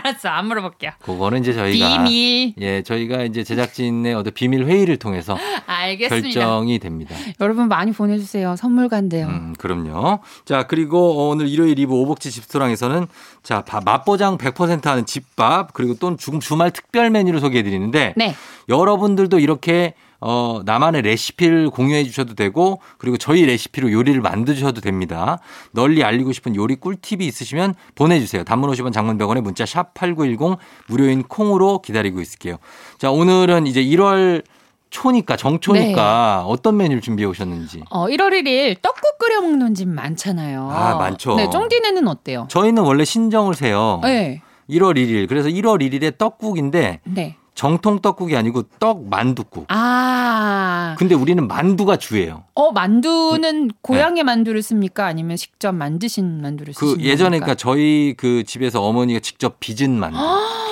알았어, 0.03 0.29
안 0.29 0.47
물어볼게요. 0.47 0.91
그거는 1.01 1.41
이제 1.41 1.53
저희가 1.53 2.03
비밀. 2.03 2.53
예, 2.59 2.81
저희가 2.83 3.23
이제 3.23 3.43
제작진의 3.43 4.13
어떤 4.13 4.33
비밀 4.33 4.65
회의를 4.65 4.97
통해서 4.97 5.37
알겠습니다. 5.67 6.27
결정이 6.27 6.79
됩니다. 6.79 7.15
여러분 7.39 7.67
많이 7.67 7.91
보내주세요. 7.91 8.55
선물 8.55 8.89
간대요. 8.89 9.27
음, 9.27 9.53
그럼요. 9.57 10.19
자, 10.45 10.63
그리고 10.67 11.29
오늘 11.29 11.47
일요일 11.47 11.75
2부 11.75 11.91
오복지 11.91 12.31
집스토랑에서는 12.31 13.07
자, 13.43 13.61
밥- 13.61 13.83
맛보장 13.83 14.37
100% 14.37 14.83
하는 14.85 15.05
집밥 15.05 15.73
그리고 15.73 15.95
또 15.99 16.15
주- 16.15 16.39
주말 16.39 16.71
특별 16.71 17.09
메뉴를 17.09 17.39
소개해 17.39 17.63
드리는데 17.63 18.13
네. 18.17 18.35
여러분들도 18.69 19.39
이렇게 19.39 19.93
어, 20.21 20.61
나만의 20.63 21.01
레시피를 21.01 21.71
공유해 21.71 22.03
주셔도 22.03 22.35
되고 22.35 22.79
그리고 22.99 23.17
저희 23.17 23.45
레시피로 23.45 23.91
요리를 23.91 24.21
만드 24.21 24.53
주셔도 24.53 24.79
됩니다. 24.79 25.39
널리 25.71 26.03
알리고 26.03 26.31
싶은 26.31 26.55
요리 26.55 26.75
꿀팁이 26.75 27.25
있으시면 27.25 27.73
보내주세요. 27.95 28.43
단문 28.43 28.69
50원 28.71 28.93
장문병원에 28.93 29.41
문자 29.41 29.65
샵 29.65 29.93
8910 29.95 30.57
무료인 30.87 31.23
콩으로 31.23 31.79
기다리고 31.81 32.21
있을게요. 32.21 32.57
자, 32.99 33.11
오늘은 33.11 33.65
이제 33.67 33.83
1월 33.83 34.43
초니까 34.91 35.37
정초니까 35.37 36.43
어떤 36.45 36.77
메뉴를 36.77 37.01
준비해 37.01 37.27
오셨는지. 37.27 37.81
어, 37.89 38.07
1월 38.07 38.31
1일 38.33 38.81
떡국 38.81 39.17
끓여 39.17 39.41
먹는 39.41 39.73
집 39.73 39.87
많잖아요. 39.87 40.69
아, 40.69 40.95
많죠. 40.97 41.35
네, 41.35 41.49
쫑디네는 41.49 42.07
어때요? 42.07 42.47
저희는 42.49 42.83
원래 42.83 43.05
신정을 43.05 43.55
세요. 43.55 44.01
네. 44.03 44.41
1월 44.69 44.97
1일. 44.97 45.27
그래서 45.27 45.49
1월 45.49 45.81
1일에 45.81 46.17
떡국인데 46.17 46.99
네. 47.05 47.37
정통 47.61 47.99
떡국이 47.99 48.35
아니고 48.35 48.63
떡 48.79 49.07
만둣국. 49.07 49.65
아. 49.67 49.75
아. 49.77 50.95
근데 50.97 51.13
우리는 51.13 51.47
만두가 51.47 51.97
주예요. 51.97 52.43
어, 52.55 52.71
만두는 52.71 53.69
고향의 53.83 54.23
만두를 54.23 54.63
씁니까? 54.63 55.05
아니면 55.05 55.37
직접 55.37 55.71
만드신 55.71 56.41
만두를 56.41 56.73
그 56.75 56.87
쓰시는 56.87 57.05
예전에? 57.05 57.37
그러니까 57.37 57.53
저희 57.53 58.15
그 58.17 58.43
집에서 58.45 58.81
어머니가 58.81 59.19
직접 59.19 59.59
빚은 59.59 59.91
만두 59.91 60.17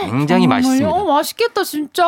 굉장히 0.02 0.46
정말요? 0.46 0.48
맛있습니다. 0.48 0.90
어, 0.90 1.04
맛있겠다, 1.06 1.64
진짜. 1.64 2.04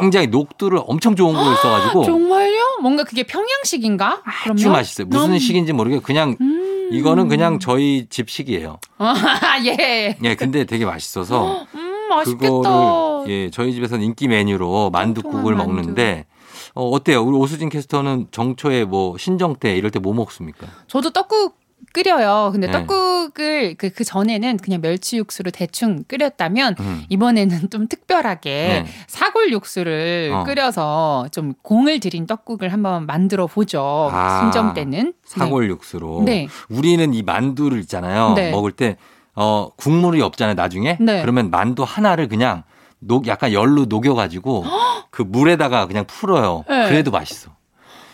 굉장히 0.00 0.26
녹두를 0.26 0.80
엄청 0.86 1.14
좋은 1.14 1.32
걸 1.32 1.54
써가지고 1.54 2.02
정말요? 2.02 2.78
뭔가 2.82 3.04
그게 3.04 3.22
평양식인가? 3.22 4.22
아주 4.24 4.54
그럼요? 4.64 4.72
맛있어요. 4.72 5.06
무슨 5.06 5.34
음. 5.34 5.38
식인지 5.38 5.72
모르게 5.72 6.00
그냥 6.00 6.36
음. 6.40 6.88
이거는 6.90 7.28
그냥 7.28 7.60
저희 7.60 8.06
집 8.10 8.28
식이에요. 8.28 8.80
아, 8.98 9.60
예. 9.64 10.16
예, 10.20 10.34
근데 10.34 10.64
되게 10.64 10.84
맛있어서 10.84 11.64
음, 11.76 11.89
맛있겠다. 12.16 12.46
그거를 12.48 13.30
예 13.30 13.50
저희 13.50 13.72
집에서는 13.72 14.04
인기 14.04 14.28
메뉴로 14.28 14.90
만두국을 14.90 15.54
통통한 15.54 15.56
만두. 15.58 15.72
먹는데 15.74 16.26
어, 16.74 16.86
어때요? 16.88 17.22
우리 17.22 17.36
오수진 17.36 17.68
캐스터는 17.68 18.28
정초에 18.30 18.84
뭐 18.84 19.16
신정 19.18 19.56
때 19.56 19.76
이럴 19.76 19.90
때 19.90 19.98
뭐 20.00 20.14
먹습니까? 20.14 20.66
저도 20.86 21.10
떡국 21.10 21.58
끓여요. 21.92 22.50
근데 22.52 22.68
네. 22.68 22.72
떡국을 22.72 23.74
그, 23.76 23.90
그 23.90 24.04
전에는 24.04 24.58
그냥 24.58 24.80
멸치 24.80 25.16
육수로 25.16 25.50
대충 25.50 26.04
끓였다면 26.06 26.76
음. 26.78 27.04
이번에는 27.08 27.68
좀 27.70 27.88
특별하게 27.88 28.50
네. 28.50 28.86
사골 29.08 29.50
육수를 29.52 30.30
어. 30.32 30.44
끓여서 30.44 31.26
좀 31.32 31.54
공을 31.62 31.98
들인 31.98 32.26
떡국을 32.26 32.72
한번 32.72 33.06
만들어 33.06 33.46
보죠. 33.48 34.08
아, 34.12 34.40
신정 34.42 34.74
때는. 34.74 35.14
사골 35.24 35.68
육수로. 35.70 36.22
네. 36.24 36.46
우리는 36.68 37.12
이 37.12 37.22
만두를 37.22 37.80
있잖아요. 37.80 38.34
네. 38.36 38.50
먹을 38.52 38.70
때 38.72 38.96
어, 39.34 39.70
국물이 39.76 40.22
없잖아요, 40.22 40.54
나중에. 40.54 40.96
네. 41.00 41.20
그러면 41.20 41.50
만두 41.50 41.82
하나를 41.82 42.28
그냥 42.28 42.64
녹 42.98 43.26
약간 43.26 43.52
열로 43.52 43.86
녹여 43.86 44.14
가지고 44.14 44.64
그 45.10 45.22
물에다가 45.22 45.86
그냥 45.86 46.04
풀어요. 46.06 46.64
네. 46.68 46.88
그래도 46.88 47.10
맛있어. 47.10 47.50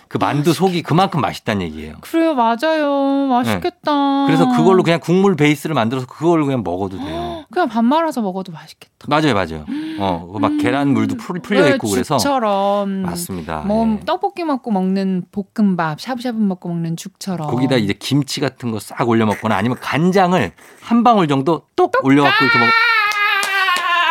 그 0.09 0.19
만두 0.19 0.53
속이 0.53 0.83
그만큼 0.83 1.21
맛있다는 1.21 1.63
얘기예요. 1.67 1.95
그래요, 2.01 2.35
맞아요. 2.35 3.27
맛있겠다. 3.29 4.27
그래서 4.27 4.49
그걸로 4.57 4.83
그냥 4.83 5.01
국물 5.01 5.35
베이스를 5.37 5.75
만들어서 5.75 6.07
그걸로 6.07 6.45
그냥 6.47 6.63
먹어도 6.65 6.97
돼요. 6.99 7.45
그냥 7.51 7.69
밥 7.69 7.85
말아서 7.85 8.23
먹어도 8.23 8.53
맛있겠다. 8.53 8.95
맞아요, 9.09 9.35
맞아요. 9.35 9.65
어, 9.99 10.37
막 10.41 10.57
계란 10.59 10.89
물도 10.93 11.17
풀, 11.17 11.41
풀려 11.41 11.65
네, 11.65 11.71
있고 11.75 11.89
그래서 11.91 12.17
죽처럼. 12.19 13.03
맞습니다. 13.03 13.59
뭐 13.67 13.87
예. 13.89 14.01
떡볶이 14.07 14.45
먹고 14.45 14.71
먹는 14.71 15.25
볶음밥, 15.33 16.01
샤브샤브 16.01 16.39
먹고 16.39 16.69
먹는 16.69 16.97
죽처럼. 16.97 17.49
거기다 17.51 17.77
이제 17.77 17.93
김치 17.93 18.41
같은 18.41 18.71
거 18.71 18.79
싹 18.79 19.09
올려 19.09 19.27
먹거나 19.27 19.57
아니면 19.57 19.79
간장을 19.81 20.53
한 20.83 21.03
방울 21.05 21.27
정도 21.27 21.63
똑 21.75 21.93
올려갖고 22.05 22.45
이렇게 22.45 22.59
먹. 22.61 22.67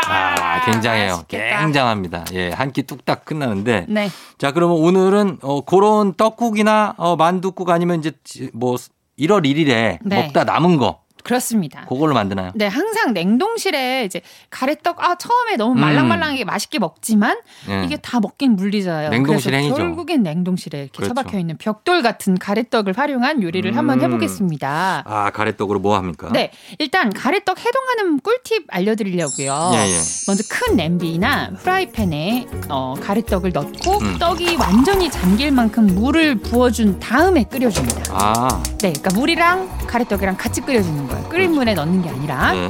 아, 0.07 0.35
굉장해요. 0.71 1.11
맛있겠다. 1.15 1.59
굉장합니다. 1.61 2.25
예, 2.33 2.49
한 2.51 2.71
끼 2.71 2.83
뚝딱 2.83 3.25
끝나는데. 3.25 3.85
네. 3.89 4.09
자, 4.37 4.51
그러면 4.51 4.77
오늘은 4.77 5.37
어, 5.41 5.61
그런 5.61 6.13
떡국이나 6.15 6.95
어, 6.97 7.15
만두국 7.15 7.69
아니면 7.69 7.99
이제 7.99 8.11
지- 8.23 8.49
뭐 8.53 8.75
1월 9.19 9.45
1일에 9.45 9.99
네. 10.01 10.21
먹다 10.23 10.43
남은 10.43 10.77
거 10.77 10.99
그렇습니다. 11.25 11.85
그걸로 11.85 12.13
만드나요? 12.13 12.51
네, 12.53 12.67
항상 12.67 13.13
냉동실에 13.13 14.05
이제 14.05 14.21
가래떡 14.51 15.03
아 15.03 15.15
처음에 15.15 15.55
너무 15.57 15.73
음. 15.73 15.81
말랑말랑하게 15.81 16.45
맛있게 16.45 16.77
먹지만 16.77 17.39
예. 17.67 17.83
이게 17.83 17.97
다 17.97 18.19
먹긴 18.19 18.55
물리잖아요. 18.55 19.09
냉동실 19.09 19.51
그래서 19.51 19.63
행위죠. 19.63 19.75
결국엔 19.75 20.21
냉동실에 20.21 20.77
이렇게 20.83 20.91
그렇죠. 20.95 21.15
처박혀 21.15 21.39
있는 21.39 21.57
벽돌 21.57 22.03
같은 22.03 22.37
가래떡을 22.37 22.93
활용한 22.95 23.41
요리를 23.41 23.75
한번 23.75 23.99
음. 23.99 24.05
해보겠습니다. 24.05 25.03
아, 25.05 25.31
가래떡으로 25.31 25.79
뭐 25.79 25.97
합니까? 25.97 26.29
네, 26.31 26.51
일단 26.77 27.11
가래떡 27.11 27.57
해동하는 27.59 28.19
꿀팁 28.19 28.65
알려드리려고요. 28.67 29.71
예, 29.73 29.79
예. 29.79 29.97
먼저 30.27 30.43
큰 30.47 30.75
냄비나 30.75 31.53
프라이팬에 31.59 32.45
어, 32.69 32.93
가래떡을 33.01 33.51
넣고 33.51 33.97
음. 33.99 34.17
떡이 34.19 34.57
완전히 34.57 35.09
잠길 35.09 35.51
만큼 35.51 35.87
물을 35.87 36.35
부어준 36.35 36.99
다음에 36.99 37.43
끓여줍니다. 37.45 38.13
아, 38.13 38.61
네, 38.81 38.93
그러니까 38.93 39.09
물이랑 39.15 39.84
가래떡이랑 39.85 40.37
같이 40.37 40.61
끓여주는 40.61 41.07
거예요. 41.07 41.23
끓인 41.29 41.51
물에 41.51 41.73
넣는 41.73 42.01
게 42.01 42.09
아니라. 42.09 42.53
네. 42.53 42.69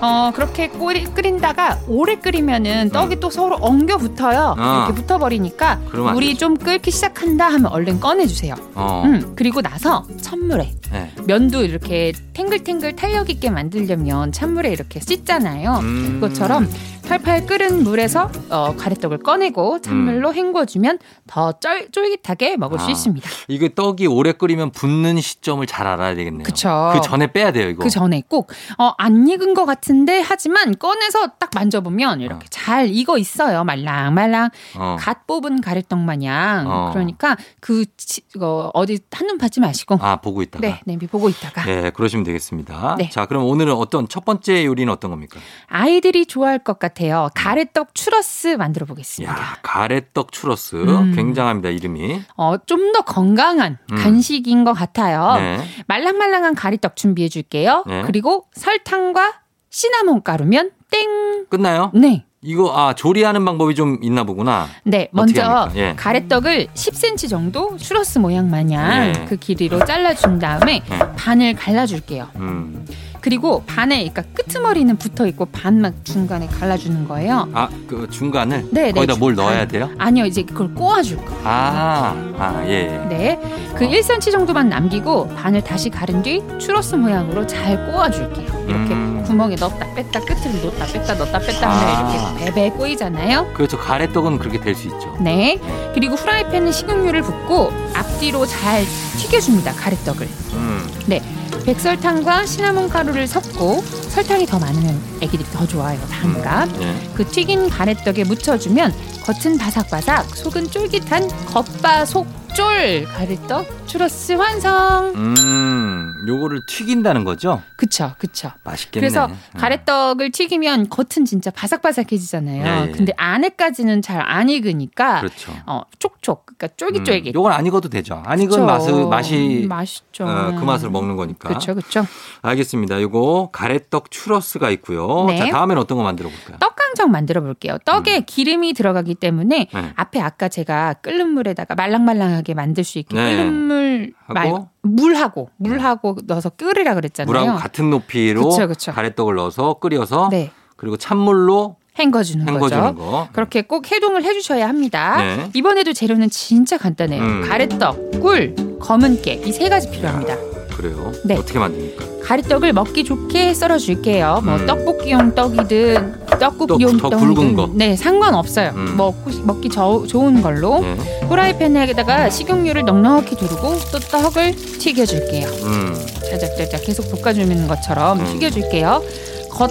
어, 0.00 0.32
그렇게 0.34 0.68
끓이, 0.68 1.04
끓인다가 1.04 1.78
오래 1.86 2.16
끓이면은 2.16 2.90
떡이 2.90 3.20
또 3.20 3.30
서로 3.30 3.56
엉겨 3.56 3.96
붙어요. 3.96 4.54
음. 4.58 4.62
아. 4.62 4.84
이렇게 4.86 5.00
붙어버리니까 5.00 5.80
그러면 5.88 6.08
안 6.08 6.14
물이 6.14 6.28
되죠. 6.28 6.38
좀 6.40 6.56
끓기 6.56 6.90
시작한다 6.90 7.46
하면 7.46 7.66
얼른 7.72 8.00
꺼내주세요. 8.00 8.54
어. 8.74 9.02
음, 9.06 9.32
그리고 9.34 9.62
나서 9.62 10.04
찬물에 10.20 10.72
네. 10.92 11.10
면도 11.26 11.64
이렇게 11.64 12.12
탱글탱글 12.34 12.96
탄력 12.96 13.30
있게 13.30 13.48
만들려면 13.48 14.30
찬물에 14.32 14.70
이렇게 14.72 15.00
씻잖아요. 15.00 15.78
음. 15.78 16.18
그것처럼 16.20 16.68
팔팔 17.08 17.46
끓은 17.46 17.84
물에서 17.84 18.30
어, 18.50 18.74
가래떡을 18.76 19.18
꺼내고 19.18 19.80
찬물로 19.82 20.32
헹궈주면 20.34 20.98
더 21.26 21.52
쫄, 21.52 21.88
쫄깃하게 21.92 22.56
먹을 22.56 22.78
수 22.78 22.86
음. 22.86 22.88
아. 22.88 22.92
있습니다. 22.92 23.28
이게 23.48 23.74
떡이 23.74 24.06
오래 24.06 24.32
끓이면 24.32 24.70
붙는 24.70 25.20
시점을 25.20 25.64
잘 25.66 25.86
알아야 25.86 26.14
되겠네요. 26.14 26.42
그쵸. 26.44 26.92
그 26.94 27.00
전에 27.02 27.26
빼야 27.30 27.52
돼요, 27.52 27.68
이거. 27.68 27.82
그 27.84 27.90
전에 27.90 28.22
꼭, 28.28 28.50
어, 28.78 28.92
안 28.98 29.28
익은 29.28 29.54
것 29.54 29.64
같은데, 29.66 30.20
하지만 30.24 30.74
꺼내서 30.76 31.28
딱 31.38 31.50
만져보면 31.54 32.20
이렇게 32.20 32.44
어. 32.46 32.48
잘 32.50 32.88
익어 32.88 33.18
있어요. 33.18 33.64
말랑말랑. 33.64 34.48
어. 34.76 34.96
갓 34.98 35.26
뽑은 35.26 35.60
가래떡 35.60 35.98
마냥. 35.98 36.64
어. 36.68 36.90
그러니까 36.92 37.36
그, 37.60 37.84
치- 37.96 38.22
어, 38.40 38.70
어디 38.72 38.98
한눈 39.12 39.36
파지 39.38 39.60
마시고. 39.60 39.98
아, 40.00 40.16
보고 40.16 40.40
있다가. 40.42 40.66
네, 40.66 40.80
냄비 40.86 41.06
보고 41.06 41.28
있다가. 41.28 41.64
네, 41.64 41.90
그러시면 41.90 42.24
되겠습니다. 42.24 42.96
네. 42.98 43.10
자, 43.10 43.26
그럼 43.26 43.44
오늘은 43.44 43.74
어떤 43.74 44.08
첫 44.08 44.24
번째 44.24 44.64
요리는 44.64 44.90
어떤 44.92 45.10
겁니까? 45.10 45.38
아이들이 45.68 46.24
좋아할 46.26 46.58
것 46.58 46.74
같 46.78 46.93
아요. 47.00 47.28
가래떡 47.34 47.94
추러스 47.94 48.48
만들어 48.48 48.86
보겠습니다. 48.86 49.32
야, 49.32 49.56
가래떡 49.62 50.32
추러스. 50.32 50.76
음. 50.76 51.12
굉장합니다, 51.14 51.68
이름이. 51.70 52.22
어, 52.36 52.56
좀 52.66 52.92
더 52.94 53.00
건강한 53.02 53.78
음. 53.90 53.96
간식인 53.96 54.62
것 54.64 54.72
같아요. 54.72 55.34
네. 55.36 55.58
말랑말랑한 55.88 56.54
가래떡 56.54 56.94
준비해 56.94 57.28
줄게요. 57.28 57.82
네. 57.88 58.02
그리고 58.02 58.46
설탕과 58.52 59.32
시나몬 59.70 60.22
가루면 60.22 60.70
땡. 60.90 61.46
끝나요? 61.50 61.90
네. 61.92 62.24
이거 62.40 62.72
아, 62.78 62.92
조리하는 62.94 63.44
방법이 63.44 63.74
좀 63.74 63.98
있나 64.02 64.22
보구나. 64.24 64.66
네, 64.84 65.08
먼저? 65.12 65.70
예. 65.76 65.94
가래떡을 65.96 66.66
10cm 66.74 67.28
정도 67.30 67.76
슈러스 67.78 68.18
모양 68.18 68.50
마냥 68.50 69.06
예. 69.08 69.24
그 69.26 69.36
길이로 69.36 69.84
잘라준 69.84 70.38
다음에 70.38 70.82
예. 70.88 70.98
반을 71.16 71.54
갈라줄게요. 71.54 72.28
음. 72.36 72.86
그리고 73.24 73.62
반에 73.66 74.06
그러니까 74.06 74.20
끄트머리는 74.34 74.98
붙어 74.98 75.26
있고 75.28 75.46
반만 75.46 75.94
중간에 76.04 76.46
갈라주는 76.46 77.08
거예요. 77.08 77.48
아, 77.54 77.70
그 77.88 78.06
중간을 78.10 78.66
네, 78.70 78.82
네, 78.82 78.92
거기다 78.92 79.16
뭘 79.16 79.34
중간. 79.34 79.54
넣어야 79.54 79.66
돼요? 79.66 79.88
아니요, 79.96 80.26
이제 80.26 80.42
그걸 80.42 80.74
꼬아줄 80.74 81.16
거예요. 81.24 81.40
아, 81.42 82.14
아, 82.38 82.62
예. 82.66 82.70
예. 82.70 83.08
네, 83.08 83.40
그 83.74 83.86
어. 83.86 83.88
1cm 83.88 84.30
정도만 84.30 84.68
남기고 84.68 85.28
반을 85.36 85.64
다시 85.64 85.88
가른 85.88 86.22
뒤 86.22 86.42
추러스 86.60 86.96
모양으로 86.96 87.46
잘 87.46 87.90
꼬아줄게요. 87.90 88.46
이렇게 88.68 88.92
음. 88.92 89.24
구멍에 89.26 89.56
넣었다 89.56 89.94
뺐다 89.94 90.20
끝을 90.20 90.60
넣었다 90.62 90.84
뺐다 90.92 91.14
넣었다 91.14 91.38
뺐다 91.38 91.70
하면 91.70 92.06
아. 92.06 92.34
이렇게 92.36 92.44
베베 92.52 92.70
꼬이잖아요. 92.76 93.52
그렇죠. 93.54 93.78
가래떡은 93.78 94.38
그렇게 94.38 94.60
될 94.60 94.74
수 94.74 94.88
있죠. 94.88 95.16
네. 95.18 95.58
그리고 95.94 96.14
프라이팬에 96.16 96.70
식용유를 96.72 97.22
붓고 97.22 97.72
앞뒤로 97.94 98.44
잘 98.44 98.84
튀겨줍니다. 99.16 99.72
가래떡을. 99.72 100.28
음. 100.52 100.86
네. 101.06 101.22
백설탕과 101.64 102.46
시나몬 102.46 102.88
가루를 102.88 103.26
섞고 103.26 103.80
설탕이 103.82 104.46
더 104.46 104.58
많으면 104.58 105.00
애기들이 105.20 105.48
더 105.50 105.66
좋아해요. 105.66 106.00
단가. 106.08 106.68
예. 106.80 106.94
그 107.14 107.26
튀긴 107.26 107.68
가래떡에 107.68 108.24
묻혀주면 108.24 108.92
겉은 109.24 109.58
바삭바삭, 109.58 110.36
속은 110.36 110.70
쫄깃한 110.70 111.28
겉바속 111.46 112.26
쫄 112.54 113.04
가래떡 113.04 113.86
추러스 113.88 114.32
완성. 114.32 115.12
음, 115.16 116.24
요거를 116.28 116.60
튀긴다는 116.68 117.24
거죠? 117.24 117.62
그쵸, 117.76 118.12
그쵸. 118.18 118.50
맛있겠네. 118.62 119.00
그래서 119.00 119.26
음. 119.26 119.36
가래떡을 119.58 120.30
튀기면 120.30 120.88
겉은 120.88 121.24
진짜 121.26 121.50
바삭바삭해지잖아요. 121.50 122.64
예, 122.64 122.88
예. 122.88 122.92
근데 122.92 123.12
안에까지는 123.16 124.02
잘 124.02 124.24
안 124.24 124.48
익으니까 124.48 125.20
그렇죠. 125.20 125.52
어, 125.66 125.82
촉촉, 125.98 126.46
그러니까 126.46 126.68
쫄깃쫄깃. 126.76 127.34
음, 127.34 127.38
요건 127.38 127.52
안 127.52 127.66
익어도 127.66 127.88
되죠. 127.88 128.22
안 128.24 128.40
익은. 128.40 128.64
맛을 128.64 129.06
맛이 129.06 129.62
음, 129.64 129.68
맛있죠. 129.68 130.24
어, 130.24 130.54
그 130.58 130.64
맛을 130.64 130.90
먹는 130.90 131.16
거니까. 131.16 131.48
그렇죠, 131.48 131.74
그렇죠. 131.74 132.06
알겠습니다. 132.42 133.00
요거 133.02 133.50
가래떡 133.52 134.10
추러스가 134.10 134.70
있고요. 134.70 135.24
네. 135.26 135.36
자, 135.38 135.50
다음엔 135.50 135.76
어떤 135.78 135.98
거 135.98 136.04
만들어 136.04 136.28
볼까요? 136.30 136.56
떡 136.60 136.73
강정 136.94 137.10
만들어 137.10 137.40
볼게요. 137.42 137.76
떡에 137.84 138.20
기름이 138.20 138.72
들어가기 138.72 139.16
때문에 139.16 139.68
음. 139.74 139.80
네. 139.82 139.92
앞에 139.96 140.20
아까 140.20 140.48
제가 140.48 140.94
끓는 140.94 141.30
물에다가 141.30 141.74
말랑말랑하게 141.74 142.54
만들 142.54 142.84
수 142.84 142.98
있게 142.98 143.16
네. 143.16 143.36
끓는 143.36 143.52
물 143.66 144.14
하고? 144.26 144.34
말고 144.34 144.68
물하고 144.82 145.50
물하고 145.56 146.16
넣어서 146.26 146.50
끓이라 146.50 146.94
그랬잖아요. 146.94 147.26
물하고 147.32 147.58
같은 147.58 147.90
높이로 147.90 148.48
그쵸, 148.48 148.68
그쵸. 148.68 148.92
가래떡을 148.92 149.34
넣어서 149.34 149.74
끓여서 149.74 150.28
네, 150.30 150.50
그리고 150.76 150.96
찬물로 150.96 151.76
헹궈주는 151.98 152.48
헹궈주는 152.48 152.82
거죠. 152.94 152.94
거. 152.96 153.28
그렇게 153.32 153.62
꼭 153.62 153.90
해동을 153.90 154.22
해주셔야 154.24 154.68
합니다. 154.68 155.16
네. 155.18 155.50
이번에도 155.54 155.92
재료는 155.92 156.30
진짜 156.30 156.76
간단해요. 156.78 157.22
음. 157.22 157.48
가래떡, 157.48 158.20
꿀, 158.20 158.54
검은 158.80 159.22
깨 159.22 159.34
이 159.44 159.52
세 159.52 159.68
가지 159.68 159.90
필요합니다. 159.90 160.36
그래요? 160.76 161.12
네. 161.24 161.36
어떻게 161.36 161.58
만듭니까? 161.58 162.04
가래떡을 162.24 162.72
먹기 162.72 163.04
좋게 163.04 163.52
썰어줄게요. 163.54 164.40
뭐 164.44 164.56
음. 164.56 164.66
떡볶이용 164.66 165.34
떡이든 165.34 166.14
떡국용 166.40 166.96
더 166.96 167.10
떡이든 167.10 167.34
굵은 167.34 167.54
거. 167.56 167.70
네 167.74 167.94
상관없어요. 167.96 168.72
음. 168.74 168.96
먹고 168.96 169.30
싶- 169.30 169.46
먹기 169.46 169.68
저, 169.68 170.04
좋은 170.08 170.40
걸로 170.42 170.80
네. 170.80 170.94
후라이팬에다가 171.28 172.30
식용유를 172.30 172.82
넉넉히 172.84 173.36
두르고 173.36 173.74
또 173.92 173.98
떡을 174.00 174.54
튀겨줄게요. 174.78 175.46
음. 175.48 175.94
자작자작 176.30 176.82
계속 176.84 177.10
볶아주는 177.10 177.68
것처럼 177.68 178.20
음. 178.20 178.24
튀겨줄게요. 178.26 179.02
겉 179.50 179.70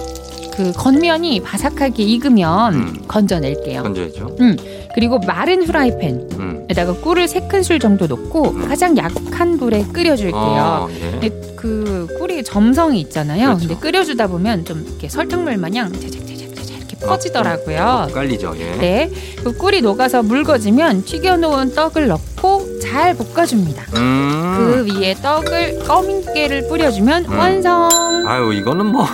그 0.56 0.72
겉면이 0.72 1.40
바삭하게 1.40 2.02
익으면 2.04 2.74
음. 2.74 3.02
건져낼게요. 3.08 3.82
건져야죠. 3.82 4.36
그리고 4.94 5.18
마른 5.18 5.64
후라이팬에다가 5.64 6.92
음. 6.92 7.00
꿀을 7.02 7.26
세 7.26 7.40
큰술 7.48 7.80
정도 7.80 8.06
넣고 8.06 8.50
음. 8.50 8.68
가장 8.68 8.96
약한 8.96 9.58
불에 9.58 9.84
끓여줄게요. 9.92 10.38
어, 10.38 10.88
예. 10.92 11.10
근데 11.10 11.30
그 11.56 12.06
꿀이 12.18 12.44
점성이 12.44 13.00
있잖아요. 13.00 13.46
그렇죠. 13.48 13.68
근데 13.68 13.80
끓여주다 13.80 14.28
보면 14.28 14.64
좀 14.64 14.84
이렇게 14.86 15.08
설탕물 15.08 15.56
마냥 15.56 15.92
이렇게 15.92 16.96
어, 17.04 17.08
퍼지더라고요. 17.08 18.08
깔리죠. 18.14 18.54
예. 18.58 18.76
네, 18.76 19.10
그 19.42 19.56
꿀이 19.56 19.80
녹아서 19.80 20.22
묽어지면 20.22 21.04
튀겨놓은 21.04 21.74
떡을 21.74 22.06
넣고 22.06 22.78
잘 22.78 23.14
볶아줍니다. 23.16 23.82
음. 23.96 24.54
그 24.56 24.86
위에 25.00 25.14
떡을 25.14 25.80
꺼민깨를 25.80 26.68
뿌려주면 26.68 27.24
음. 27.24 27.38
완성. 27.38 27.90
아유 28.26 28.52
이거는 28.54 28.86
뭐 28.86 29.04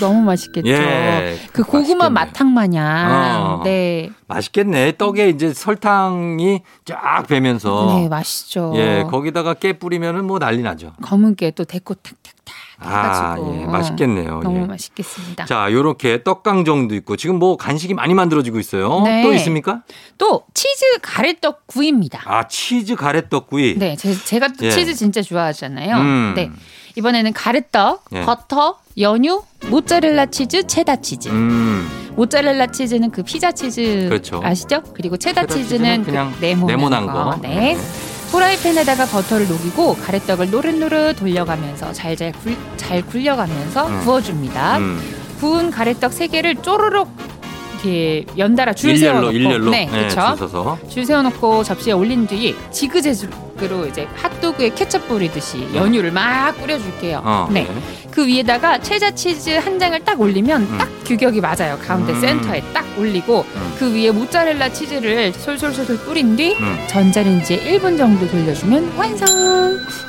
너무 0.00 0.20
맛있겠죠. 0.22 0.68
예. 0.68 1.36
그 1.52 1.62
고구마 1.62 2.08
맛있겠네. 2.08 2.10
마탕 2.10 2.54
마냥. 2.54 3.60
어. 3.60 3.62
네, 3.64 4.10
맛있겠네. 4.26 4.96
떡에 4.96 5.28
이제 5.28 5.52
설탕이 5.52 6.62
쫙 6.84 7.26
배면서 7.28 7.94
네 7.96 8.08
맛있죠. 8.08 8.72
예 8.76 9.04
거기다가 9.08 9.54
깨 9.54 9.74
뿌리면은 9.74 10.24
뭐 10.24 10.38
난리 10.38 10.62
나죠. 10.62 10.92
검은 11.02 11.36
깨도 11.36 11.64
데코 11.64 11.94
탁탁탁 11.94 12.32
아, 12.46 12.69
해가지고 12.82 13.60
예, 13.60 13.66
맛있겠네요. 13.66 14.40
너무 14.42 14.62
예. 14.62 14.66
맛있겠습니다. 14.66 15.44
자, 15.46 15.70
요렇게 15.70 16.22
떡강정도 16.22 16.94
있고 16.96 17.16
지금 17.16 17.38
뭐 17.38 17.56
간식이 17.56 17.94
많이 17.94 18.14
만들어지고 18.14 18.58
있어요. 18.58 19.02
네. 19.02 19.22
또 19.22 19.32
있습니까? 19.34 19.82
또 20.18 20.44
치즈 20.54 20.98
가래떡 21.02 21.66
구이입니다. 21.66 22.22
아, 22.24 22.48
치즈 22.48 22.96
가래떡 22.96 23.48
구이. 23.48 23.78
네, 23.78 23.96
제, 23.96 24.14
또 24.38 24.66
예. 24.66 24.70
치즈 24.70 24.94
진짜 24.94 25.22
좋아하잖아요. 25.22 25.96
음. 25.96 26.32
네. 26.34 26.50
이번에는 26.96 27.32
가래떡, 27.32 28.04
예. 28.14 28.22
버터, 28.24 28.78
연유, 28.98 29.42
모짜렐라 29.68 30.26
치즈, 30.26 30.66
체다 30.66 30.96
치즈. 30.96 31.28
음. 31.28 31.88
모짜렐라 32.16 32.66
치즈는 32.68 33.10
그 33.10 33.22
피자 33.22 33.52
치즈 33.52 34.06
그렇죠. 34.08 34.40
아시죠? 34.42 34.82
그리고 34.94 35.16
체다, 35.16 35.42
체다 35.42 35.54
치즈는, 35.54 36.02
치즈는 36.02 36.04
그냥 36.04 36.32
그 36.32 36.40
네모난, 36.40 36.66
네모난 36.66 37.06
거. 37.06 37.12
거. 37.12 37.36
네. 37.40 37.78
프라이팬에다가 38.30 39.06
버터를 39.06 39.48
녹이고 39.48 39.96
가래떡을 39.96 40.50
노릇노릇 40.50 41.16
돌려가면서 41.16 41.92
잘잘 41.92 42.32
굴, 42.32 42.56
잘 42.76 43.02
굴려가면서 43.02 43.88
음. 43.88 44.00
구워줍니다. 44.00 44.78
음. 44.78 45.00
구운 45.40 45.70
가래떡 45.70 46.12
세 46.12 46.26
개를 46.28 46.56
쪼르륵 46.56 47.08
이렇게 47.80 48.24
연달아 48.36 48.74
줄 48.74 48.90
일렬로 48.90 49.00
세워놓고 49.00 49.32
일렬로 49.32 49.70
네, 49.70 49.86
네, 49.86 49.90
그렇죠. 49.90 50.36
줄 50.36 50.48
서서. 50.48 50.78
줄 50.88 51.04
세워놓고 51.04 51.64
접시에 51.64 51.92
올린 51.92 52.26
뒤 52.26 52.54
지그재그로 52.70 53.86
이제 53.86 54.06
핫도그에 54.16 54.70
케첩 54.70 55.08
뿌리듯이 55.08 55.66
연유를 55.74 56.12
막 56.12 56.56
뿌려줄게요. 56.58 57.22
어, 57.24 57.48
네. 57.50 57.66
그 58.10 58.26
위에다가 58.26 58.80
체자 58.80 59.10
치즈 59.10 59.50
한 59.50 59.78
장을 59.78 59.98
딱 60.04 60.20
올리면 60.20 60.62
음. 60.62 60.78
딱 60.78 60.88
규격이 61.04 61.40
맞아요. 61.40 61.78
가운데 61.78 62.12
음. 62.12 62.20
센터에 62.20 62.62
딱 62.72 62.84
올리고 62.98 63.44
음. 63.54 63.74
그 63.78 63.92
위에 63.94 64.10
모짜렐라 64.10 64.72
치즈를 64.72 65.32
솔솔솔솔 65.32 65.98
뿌린 65.98 66.36
뒤 66.36 66.54
음. 66.54 66.84
전자레인지에 66.88 67.78
1분 67.78 67.96
정도 67.96 68.28
돌려주면 68.28 68.92
완성. 68.96 69.28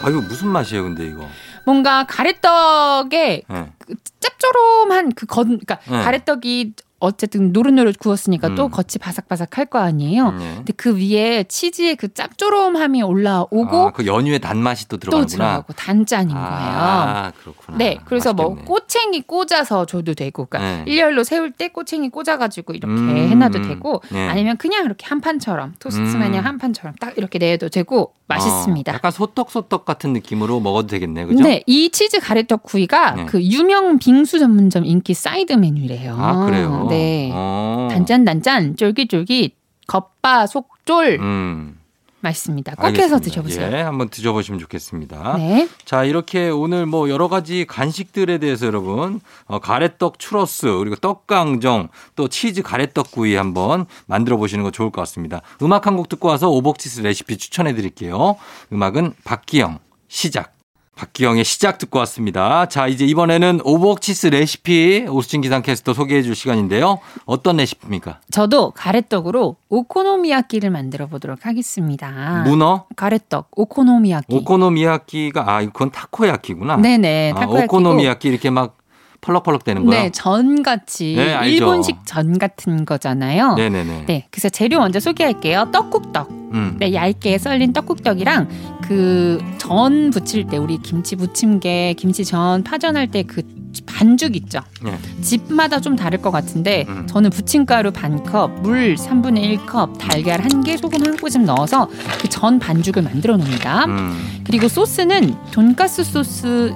아, 0.04 0.10
이거 0.10 0.22
무슨 0.22 0.50
맛이에요, 0.50 0.84
근데 0.84 1.06
이거? 1.08 1.28
뭔가 1.64 2.06
가래떡에 2.08 3.44
네. 3.48 3.66
그 3.78 3.94
짭조름한 4.20 5.14
그 5.14 5.26
건, 5.28 5.46
그러니까 5.60 5.78
네. 5.88 6.02
가래떡이 6.04 6.74
어쨌든 7.02 7.52
노릇노릇 7.52 8.00
구웠으니까 8.00 8.50
음. 8.50 8.56
또 8.56 8.70
겉이 8.70 9.00
바삭바삭할 9.02 9.66
거 9.66 9.80
아니에요. 9.80 10.32
네. 10.32 10.54
근데 10.58 10.74
그 10.78 10.96
위에 10.96 11.44
치즈의 11.44 11.96
그 11.98 12.14
짭조름함이 12.14 13.02
올라오고 13.02 13.88
아, 13.88 13.92
그 13.92 14.06
연유의 14.06 14.40
단맛이 14.40 14.88
또또 14.88 15.00
들어가는구나. 15.00 15.38
들어가고 15.38 15.74
단짠인 15.74 16.30
거예요. 16.30 16.48
아, 16.48 17.32
그렇구나. 17.42 17.78
네, 17.78 18.00
그래서 18.06 18.34
뭐 18.34 18.52
맛있겠네. 18.52 18.68
꼬챙이 18.68 19.22
꽂아서 19.22 19.86
줘도 19.86 20.14
되고, 20.14 20.46
그러니까 20.46 20.84
네. 20.84 20.92
일렬로 20.92 21.24
세울 21.24 21.52
때 21.52 21.68
꼬챙이 21.70 22.10
꽂아가지고 22.10 22.74
이렇게 22.74 22.94
음, 22.94 23.10
해놔도 23.18 23.60
음. 23.60 23.68
되고, 23.68 24.02
네. 24.10 24.28
아니면 24.28 24.58
그냥 24.58 24.86
이렇게 24.86 25.06
한 25.08 25.20
판처럼 25.22 25.74
토스트 25.80 26.16
음. 26.16 26.20
마냥 26.20 26.46
한 26.46 26.58
판처럼 26.58 26.96
딱 27.00 27.18
이렇게 27.18 27.40
내도 27.40 27.70
되고 27.70 28.14
맛있습니다. 28.28 28.92
어, 28.92 28.96
약간 28.96 29.12
소떡소떡 29.12 29.84
같은 29.86 30.14
느낌으로 30.14 30.60
먹어도 30.60 30.88
되겠네, 30.88 31.26
그죠? 31.26 31.44
네, 31.44 31.64
이 31.68 31.90
치즈 31.90 32.20
가래떡 32.20 32.64
구이가 32.64 33.12
네. 33.12 33.26
그 33.26 33.42
유명 33.44 33.98
빙수 33.98 34.40
전문점 34.40 34.86
인기 34.86 35.14
사이드 35.14 35.54
메뉴래요. 35.54 36.16
아, 36.18 36.46
그래요? 36.46 36.86
네. 36.92 37.30
어. 37.34 37.88
단짠 37.92 38.26
단짠, 38.26 38.76
쫄깃쫄깃, 38.76 39.56
겉바 39.88 40.48
속쫄 40.48 41.20
음. 41.20 41.78
맛있습니다. 42.24 42.76
꼭 42.76 42.86
해서 42.86 43.16
알겠습니다. 43.16 43.20
드셔보세요. 43.20 43.72
예, 43.76 43.82
한번 43.82 44.10
드셔보시면 44.10 44.60
좋겠습니다. 44.60 45.38
네. 45.38 45.68
자, 45.86 46.04
이렇게 46.04 46.50
오늘 46.50 46.86
뭐 46.86 47.10
여러 47.10 47.28
가지 47.28 47.66
간식들에 47.68 48.38
대해서 48.38 48.68
여러분, 48.68 49.20
어, 49.46 49.58
가래떡 49.58 50.20
추러스, 50.20 50.68
그리고 50.78 50.96
떡강정, 50.98 51.88
또 52.16 52.28
치즈 52.28 52.62
가래떡 52.62 53.10
구이 53.10 53.34
한번 53.34 53.88
만들어 54.06 54.38
보시는 54.38 54.64
거 54.64 54.70
좋을 54.70 54.92
것 54.92 55.02
같습니다. 55.02 55.42
음악 55.64 55.88
한 55.88 55.96
곡 55.96 56.10
듣고 56.10 56.28
와서 56.28 56.48
오복치스 56.52 57.02
레시피 57.02 57.38
추천해 57.38 57.74
드릴게요. 57.74 58.36
음악은 58.72 59.14
박기영, 59.24 59.80
시작. 60.08 60.54
박기영의 61.02 61.44
시작 61.44 61.80
듣고 61.80 61.98
왔습니다. 62.00 62.68
자, 62.68 62.86
이제 62.86 63.06
이번에는 63.06 63.62
오복치스 63.64 64.28
레시피 64.28 65.08
오수진 65.10 65.42
기상캐스터 65.42 65.96
소개해 65.96 66.22
줄 66.22 66.36
시간인데요. 66.36 67.00
어떤 67.26 67.58
레시피입니까? 67.58 68.20
저도 68.30 68.70
가래떡으로 68.72 69.56
오코노미야끼를 69.70 70.70
만들어 70.70 71.08
보도록 71.08 71.48
하겠습니다. 71.48 72.44
문어? 72.46 72.86
가래떡 72.96 73.48
오코노미야끼. 73.56 74.28
오코노미야끼가, 74.36 75.52
아, 75.52 75.62
이건 75.62 75.90
타코야끼구나. 75.90 76.78
네네. 76.78 77.32
아, 77.32 77.40
타코야끼고. 77.40 77.78
오코노미야끼 77.78 78.28
이렇게 78.28 78.52
막 78.52 78.78
펄럭펄럭 79.22 79.64
되는 79.64 79.86
거요? 79.86 80.00
네, 80.00 80.10
전 80.12 80.64
같이 80.64 81.14
네, 81.16 81.34
알죠. 81.34 81.54
일본식 81.56 81.98
전 82.06 82.38
같은 82.40 82.86
거잖아요. 82.86 83.54
네 83.56 83.70
네 83.70 83.84
네. 83.84 84.04
네, 84.08 84.28
그래서 84.32 84.50
재료 84.50 84.80
먼저 84.80 85.00
소개할게요. 85.00 85.70
떡국떡. 85.72 86.30
음. 86.54 86.76
네, 86.80 86.94
얇게 86.94 87.38
썰린 87.38 87.72
떡국떡이랑 87.74 88.50
그 88.88 89.40
전 89.58 90.10
부칠 90.10 90.48
때 90.48 90.58
우리 90.58 90.78
김치 90.80 91.16
부침개, 91.16 91.94
김치 91.98 92.26
전 92.26 92.64
파전할 92.64 93.08
때 93.08 93.24
그 93.24 93.42
반죽 93.86 94.36
있죠. 94.36 94.60
네. 94.84 94.98
집마다 95.22 95.80
좀 95.80 95.96
다를 95.96 96.22
것 96.22 96.30
같은데 96.30 96.86
음. 96.90 97.08
저는 97.08 97.30
부침가루 97.30 97.92
반 97.92 98.22
컵, 98.24 98.52
물 98.64 98.96
3분의 98.96 99.66
1컵, 99.66 99.98
달걀 99.98 100.42
한 100.42 100.62
개, 100.64 100.76
소금 100.76 101.06
한 101.06 101.16
꼬집 101.16 101.44
넣어서 101.44 101.88
그 102.20 102.28
전 102.28 102.60
반죽을 102.60 103.02
만들어 103.04 103.38
놓습니다. 103.38 103.86
음. 103.86 104.42
그리고 104.46 104.68
소스는 104.68 105.36
돈가스 105.52 106.04
소스 106.04 106.74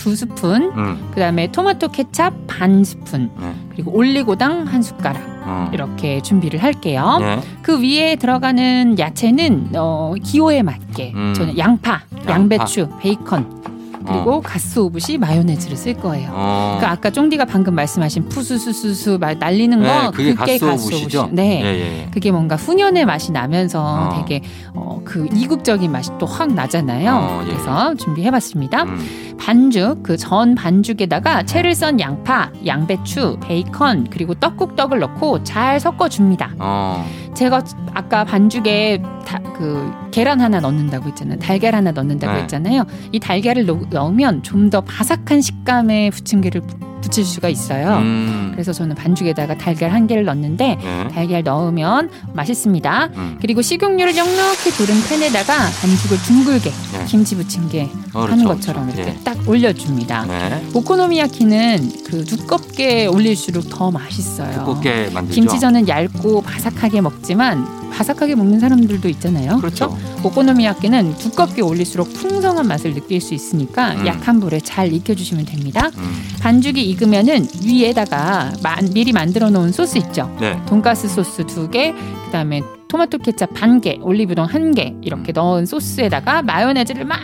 두 0.00 0.16
스푼, 0.16 0.72
음. 0.78 1.10
그다음에 1.12 1.52
토마토 1.52 1.88
케찹 1.88 2.46
반 2.46 2.82
스푼, 2.84 3.30
네. 3.38 3.54
그리고 3.70 3.92
올리고당 3.92 4.62
한 4.66 4.80
숟가락 4.80 5.22
어. 5.44 5.70
이렇게 5.74 6.22
준비를 6.22 6.62
할게요. 6.62 7.18
네. 7.20 7.40
그 7.60 7.82
위에 7.82 8.16
들어가는 8.16 8.98
야채는 8.98 9.72
어, 9.76 10.14
기호에 10.22 10.62
맞게 10.62 11.12
음. 11.14 11.34
저는 11.36 11.58
양파, 11.58 12.00
양파. 12.16 12.32
양배추, 12.32 12.88
베이컨 13.00 13.60
그리고 14.06 14.40
가스오부시 14.40 15.18
마요네즈를 15.18 15.76
쓸 15.76 15.94
거예요. 15.94 16.30
어. 16.32 16.76
그러니까 16.78 16.90
아까 16.92 17.10
쫑디가 17.10 17.44
방금 17.44 17.74
말씀하신 17.74 18.28
푸수수수수 18.28 19.18
말 19.20 19.38
날리는 19.38 19.78
거 19.78 19.84
네, 19.86 20.10
그게 20.12 20.34
그게 20.34 20.58
가스오부시죠? 20.58 21.18
가스오부시. 21.18 21.34
네. 21.34 21.60
예, 21.62 21.66
예. 22.04 22.08
그게 22.10 22.30
뭔가 22.32 22.56
훈연의 22.56 23.04
맛이 23.06 23.32
나면서 23.32 23.82
어. 23.82 24.16
되게 24.16 24.42
어, 24.74 25.00
그 25.04 25.28
이국적인 25.34 25.90
맛이 25.92 26.10
또 26.18 26.26
확 26.26 26.52
나잖아요. 26.54 27.12
어, 27.12 27.42
예. 27.44 27.50
그래서 27.52 27.94
준비해봤습니다. 27.96 28.84
음. 28.84 29.36
반죽 29.38 30.02
그 30.02 30.16
전 30.16 30.54
반죽에다가 30.54 31.42
채를 31.44 31.74
썬 31.74 31.98
양파, 31.98 32.50
양배추, 32.66 33.38
베이컨 33.40 34.08
그리고 34.10 34.34
떡국떡을 34.34 34.98
넣고 35.00 35.42
잘 35.44 35.80
섞어줍니다. 35.80 36.50
어. 36.58 37.04
제가 37.34 37.62
아까 37.94 38.24
반죽에 38.24 39.02
다, 39.26 39.40
그 39.56 39.90
계란 40.10 40.40
하나 40.40 40.60
넣는다고 40.60 41.08
했잖아요. 41.08 41.38
달걀 41.38 41.74
하나 41.74 41.90
넣는다고 41.92 42.32
네. 42.34 42.42
했잖아요. 42.42 42.84
이 43.12 43.18
달걀을 43.20 43.66
넣, 43.66 43.78
넣으면 43.90 44.42
좀 44.42 44.70
더 44.70 44.80
바삭한 44.82 45.40
식감의 45.40 46.12
부침개를 46.12 46.62
붙일 47.02 47.24
수가 47.24 47.48
있어요. 47.48 47.96
음. 47.96 48.50
그래서 48.52 48.72
저는 48.72 48.94
반죽에다가 48.94 49.56
달걀 49.58 49.90
한 49.90 50.06
개를 50.06 50.24
넣는데 50.26 50.76
네. 50.76 51.08
달걀 51.08 51.42
넣으면 51.42 52.10
맛있습니다. 52.34 53.08
음. 53.16 53.38
그리고 53.40 53.62
식용유를 53.62 54.14
넉넉히 54.14 54.70
두른 54.76 54.94
팬에다가 55.08 55.54
반죽을 55.80 56.18
둥글게 56.22 56.70
네. 56.70 57.04
김치 57.06 57.34
부침개 57.34 57.88
어, 58.12 58.20
하는 58.24 58.44
그렇죠. 58.44 58.48
것처럼 58.48 58.90
이렇게 58.90 59.10
예. 59.10 59.24
딱 59.24 59.36
올려줍니다. 59.48 60.26
네. 60.26 60.62
오코노미야키는 60.74 61.90
그 62.06 62.24
두껍게 62.24 63.06
올릴수록 63.06 63.68
더 63.70 63.90
맛있어요. 63.90 64.52
두껍게 64.58 65.10
만들죠. 65.12 65.34
김치전은 65.34 65.88
얇고 65.88 66.42
바삭하게 66.42 67.00
먹지만 67.00 67.79
바삭하게 67.90 68.34
먹는 68.36 68.60
사람들도 68.60 69.08
있잖아요. 69.10 69.56
그렇죠. 69.58 69.96
오코노미야키는 70.22 71.16
두껍게 71.18 71.62
올릴수록 71.62 72.12
풍성한 72.14 72.66
맛을 72.66 72.94
느낄 72.94 73.20
수 73.20 73.34
있으니까 73.34 73.92
음. 73.94 74.06
약한 74.06 74.40
불에 74.40 74.60
잘 74.60 74.92
익혀주시면 74.92 75.44
됩니다. 75.46 75.90
음. 75.96 76.22
반죽이 76.40 76.82
익으면은 76.90 77.46
위에다가 77.64 78.52
마- 78.62 78.76
미리 78.92 79.12
만들어 79.12 79.50
놓은 79.50 79.72
소스 79.72 79.98
있죠. 79.98 80.34
네. 80.40 80.58
돈가스 80.66 81.08
소스 81.08 81.44
두 81.46 81.68
개, 81.70 81.94
그다음에 82.26 82.62
토마토 82.88 83.18
케찹 83.18 83.46
반 83.54 83.80
개, 83.80 83.98
올리브동 84.02 84.46
한개 84.46 84.94
이렇게 85.02 85.32
넣은 85.32 85.64
소스에다가 85.66 86.42
마요네즈를 86.42 87.04
막 87.04 87.18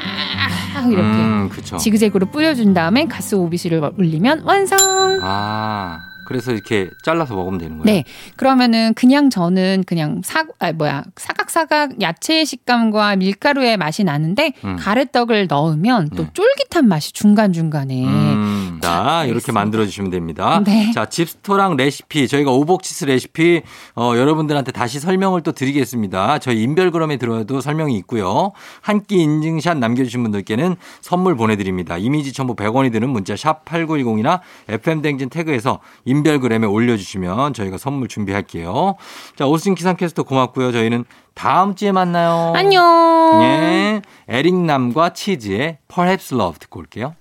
이렇게 0.89 1.03
음. 1.03 1.51
지그재그로 1.79 2.27
뿌려준 2.27 2.73
다음에 2.75 3.07
가스 3.07 3.35
오비시를 3.35 3.83
올리면 3.99 4.43
완성. 4.45 4.79
아, 5.23 5.99
그래서 6.27 6.53
이렇게 6.53 6.91
잘라서 7.03 7.35
먹으면 7.35 7.59
되는 7.59 7.79
거예요. 7.79 7.85
네, 7.85 8.05
그러면은 8.37 8.93
그냥 8.95 9.31
저는 9.31 9.85
그냥 9.87 10.21
사, 10.25 10.45
아 10.59 10.73
뭐야 10.73 11.05
사각사각 11.17 12.01
야채의 12.03 12.45
식감과 12.45 13.17
밀가루의 13.17 13.77
맛이 13.79 14.05
나는데 14.05 14.53
음. 14.65 14.77
가래떡을 14.79 15.47
넣으면 15.47 16.11
또 16.17 16.25
네. 16.25 16.31
쫄깃한 16.35 16.89
맛이 16.89 17.13
중간 17.13 17.53
중간에. 17.53 18.05
음, 18.05 18.79
자, 18.83 18.89
잘 18.91 19.05
이렇게 19.29 19.31
알겠습니다. 19.31 19.53
만들어 19.53 19.85
주시면 19.87 20.11
됩니다. 20.11 20.63
네. 20.65 20.91
자, 20.93 21.07
집스토랑 21.07 21.77
레시피, 21.77 22.29
저희가 22.29 22.51
오복치스 22.51 23.05
레시피, 23.07 23.63
어, 23.95 24.13
여러분들한테 24.17 24.73
다시 24.73 25.01
설명을 25.01 25.43
또 25.43 25.53
드리겠습니다. 25.53 26.39
저희 26.39 26.63
인별그램에 26.63 27.17
들어와도 27.17 27.61
설명이 27.61 27.97
있고요. 27.99 28.53
한 28.83 29.07
끼 29.07 29.23
인증샷 29.23 29.79
남겨주신 29.79 30.23
분들께는 30.25 30.75
선물 31.01 31.37
보내드립니다. 31.37 31.97
이미지 31.97 32.33
첨부 32.33 32.57
100원이 32.57 32.91
드는 32.91 33.09
문자 33.09 33.37
샵 33.37 33.65
8910이나 33.65 34.41
FM댕진 34.69 35.29
태그에서 35.29 35.79
인 36.05 36.16
별그램에 36.23 36.67
올려주시면 36.67 37.55
저희가 37.55 37.79
선물 37.79 38.09
준비할게요. 38.09 38.97
자, 39.37 39.47
오스진 39.47 39.75
기상캐스터 39.75 40.23
고맙고요. 40.25 40.73
저희는 40.73 41.05
다음 41.35 41.75
주에 41.75 41.93
만나요. 41.93 42.53
안녕. 42.57 43.41
예. 43.43 44.03
에릭남과 44.29 45.11
치즈의 45.11 45.79
Perhaps 45.89 46.35
Love 46.35 46.59
듣고 46.61 46.81
올게요. 46.81 47.15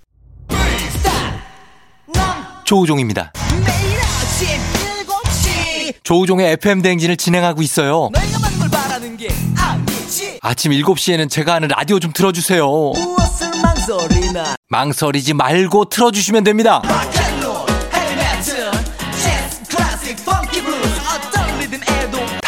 조우종입니다. 2.66 3.32
매일 3.52 4.00
아침 4.00 4.48
7시 5.06 5.94
조우종의 6.04 6.54
FM 6.54 6.82
대행진을 6.82 7.16
진행하고 7.16 7.62
있어요. 7.62 8.10
내가 8.14 8.40
만물 8.40 8.70
바라는 8.72 9.18
게 9.18 9.28
아니지 9.58 10.40
아침 10.42 10.72
7시에는 10.72 11.30
제가 11.30 11.54
하는 11.56 11.68
라디오 11.68 12.00
좀 12.00 12.12
틀어주세요. 12.12 12.66
무엇을 12.66 13.52
망설이나 13.62 14.56
망설이지 14.70 15.36
말고 15.36 15.86
틀어주시면 15.86 16.44
됩니다. 16.44 16.82
락 16.86 17.15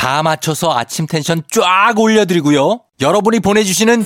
다 0.07 0.23
맞춰서 0.23 0.71
아침 0.71 1.05
텐션 1.05 1.43
쫙 1.51 1.93
올려드리고요. 1.97 2.79
여러분이 3.01 3.41
보내주시는 3.41 4.05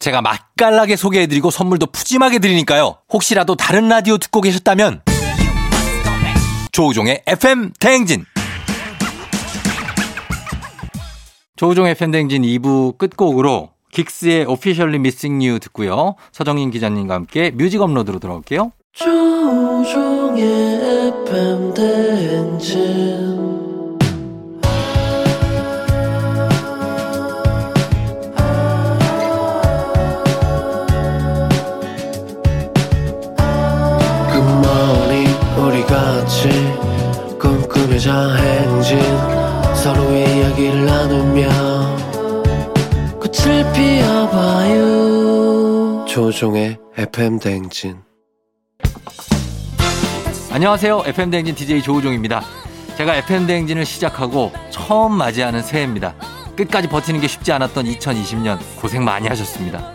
제가 0.00 0.22
맛깔나게 0.22 0.96
소개해드리고 0.96 1.50
선물도 1.50 1.88
푸짐하게 1.88 2.38
드리니까요. 2.38 2.96
혹시라도 3.12 3.56
다른 3.56 3.90
라디오 3.90 4.16
듣고 4.16 4.40
계셨다면 4.40 5.02
조우종의 6.72 7.24
FM 7.26 7.72
대행진 7.78 8.24
조우종의 11.56 11.90
FM 11.90 12.10
대행진 12.12 12.40
2부 12.44 12.96
끝곡으로 12.96 13.72
긱스의 13.92 14.46
Officially 14.46 14.96
Missing 14.96 15.46
You 15.46 15.58
듣고요. 15.58 16.14
서정인 16.32 16.70
기자님과 16.70 17.12
함께 17.12 17.50
뮤직 17.50 17.82
업로드로 17.82 18.18
돌아올게요. 18.18 18.72
조종의 18.94 20.40
FM 21.18 21.74
대행진 21.74 23.37
꿈꾸며자 37.98 38.34
행진 38.36 38.98
서로의 39.74 40.38
이야기를 40.38 40.86
나누며 40.86 41.48
꽃을 43.18 43.72
피워봐요 43.72 44.84
조종의 46.06 46.78
FM 46.96 47.40
대행진 47.40 47.98
안녕하세요. 50.50 51.02
FM 51.06 51.30
대행진 51.30 51.54
DJ 51.54 51.82
조우종입니다. 51.82 52.42
제가 52.96 53.16
FM 53.16 53.46
대행진을 53.46 53.84
시작하고 53.84 54.50
처음 54.70 55.12
맞이하는 55.12 55.62
새해입니다. 55.62 56.14
끝까지 56.56 56.88
버티는 56.88 57.20
게 57.20 57.28
쉽지 57.28 57.52
않았던 57.52 57.84
2020년 57.84 58.58
고생 58.80 59.04
많이 59.04 59.28
하셨습니다. 59.28 59.92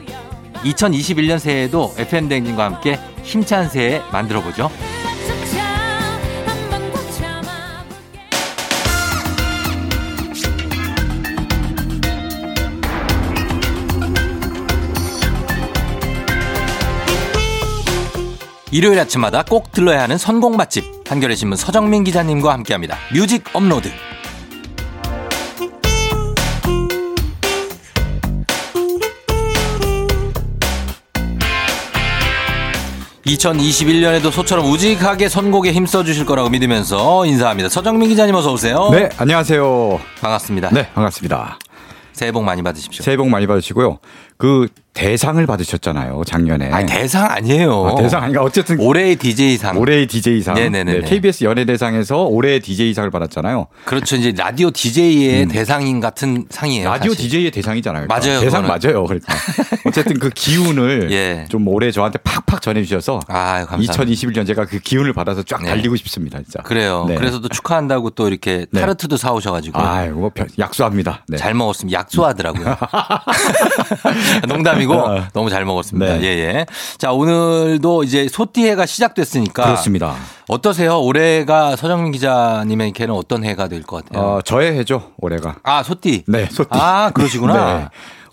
2021년 0.64 1.40
새해에도 1.40 1.92
FM 1.98 2.30
대행진과 2.30 2.64
함께 2.66 3.00
힘찬 3.24 3.68
새해 3.68 4.02
만들어 4.12 4.42
보죠. 4.42 4.70
일요일 18.74 19.00
아침마다 19.00 19.44
꼭 19.44 19.72
들러야 19.72 20.02
하는 20.02 20.18
선곡 20.18 20.56
맛집 20.56 20.84
한겨레 21.08 21.36
신문 21.36 21.56
서정민 21.58 22.04
기자님과 22.04 22.52
함께합니다. 22.54 22.98
뮤직 23.14 23.44
업로드. 23.54 23.92
2021년에도 33.28 34.32
소처럼 34.32 34.66
우직하게 34.66 35.30
선곡에 35.30 35.72
힘써 35.72 36.04
주실 36.04 36.26
거라고 36.26 36.50
믿으면서 36.50 37.28
인사합니다. 37.28 37.70
서정민 37.70 38.10
기자님 38.10 38.34
어서 38.34 38.52
오세요. 38.52 38.90
네, 38.92 39.10
안녕하세요. 39.18 40.00
반갑습니다. 40.20 40.72
네, 40.72 40.90
반갑습니다. 40.96 41.60
새해 42.14 42.32
복 42.32 42.44
많이 42.44 42.64
받으십시오. 42.64 43.04
새해 43.04 43.18
복 43.18 43.30
많이 43.30 43.46
받으시고요. 43.46 44.00
그 44.38 44.68
대상을 44.94 45.44
받으셨잖아요, 45.48 46.22
작년에. 46.26 46.70
아니, 46.72 46.86
대상 46.86 47.26
아니에요. 47.26 47.88
아, 47.88 47.96
대상 47.96 48.24
아닌가? 48.24 48.44
어쨌든 48.44 48.80
올해의 48.80 49.16
DJ상. 49.16 49.78
올해의 49.78 50.06
DJ상. 50.06 50.54
네네네 50.54 50.94
네. 50.94 51.02
KBS 51.02 51.46
연예대상에서 51.46 52.26
올해의 52.26 52.60
DJ상을 52.60 53.10
받았잖아요. 53.10 53.68
그렇죠. 53.86 54.16
이제 54.16 54.32
라디오 54.38 54.70
DJ의 54.70 55.44
음. 55.44 55.48
대상인 55.48 56.00
같은 56.00 56.46
상이에요. 56.50 56.88
라디오 56.90 57.14
사실. 57.14 57.26
DJ의 57.26 57.52
대상이잖아요. 57.52 58.06
그러니까. 58.08 58.28
맞아요, 58.28 58.40
대상 58.42 58.62
그거는. 58.62 58.80
맞아요. 58.82 59.04
그러니까. 59.06 59.34
어쨌든 59.88 60.20
그 60.20 60.30
기운을 60.30 61.12
예. 61.12 61.46
좀 61.50 61.68
올해 61.68 61.90
저한테 61.92 62.20
팍팍 62.20 62.62
전해주셔서 62.62 63.22
아, 63.28 63.66
감사합니다. 63.66 63.94
2021년 63.94 64.46
제가 64.46 64.66
그 64.66 64.78
기운을 64.78 65.14
받아서 65.14 65.42
쫙 65.42 65.64
네. 65.64 65.70
달리고 65.70 65.96
싶습니다, 65.96 66.38
진짜. 66.38 66.62
그래요. 66.62 67.06
네. 67.08 67.16
그래서 67.16 67.42
또 67.42 67.50
축하한다고 67.50 68.12
또 68.12 68.28
이렇게 68.28 68.68
네. 68.70 68.82
타르트도 68.82 69.18
사오셔가지고 69.18 69.80
아이고, 69.80 70.32
약수합니다. 70.60 71.26
네. 71.28 71.38
잘 71.38 71.56
먹었으면 71.56 71.92
약소하더라고요. 71.92 72.78
농담이고 74.48 74.94
어. 74.94 75.24
너무 75.34 75.50
잘 75.50 75.66
먹었습니다. 75.66 76.18
네. 76.18 76.22
예, 76.24 76.28
예. 76.28 76.66
자, 76.98 77.12
오늘도 77.12 78.04
이제 78.04 78.28
소띠해가 78.28 78.86
시작됐으니까 78.86 79.64
그렇습니다. 79.64 80.16
어떠세요? 80.48 81.00
올해가 81.02 81.76
서정민 81.76 82.12
기자님에게는 82.12 83.14
어떤 83.14 83.44
해가 83.44 83.68
될 83.68 83.84
것 83.84 84.06
같아요? 84.06 84.24
어, 84.38 84.42
저의 84.42 84.78
해죠, 84.78 85.12
올해가. 85.18 85.56
아, 85.64 85.84
소띠. 85.84 86.24
네, 86.28 86.48
소띠. 86.52 86.70
아, 86.72 87.12
그러시구나. 87.14 87.78
네. 87.80 87.88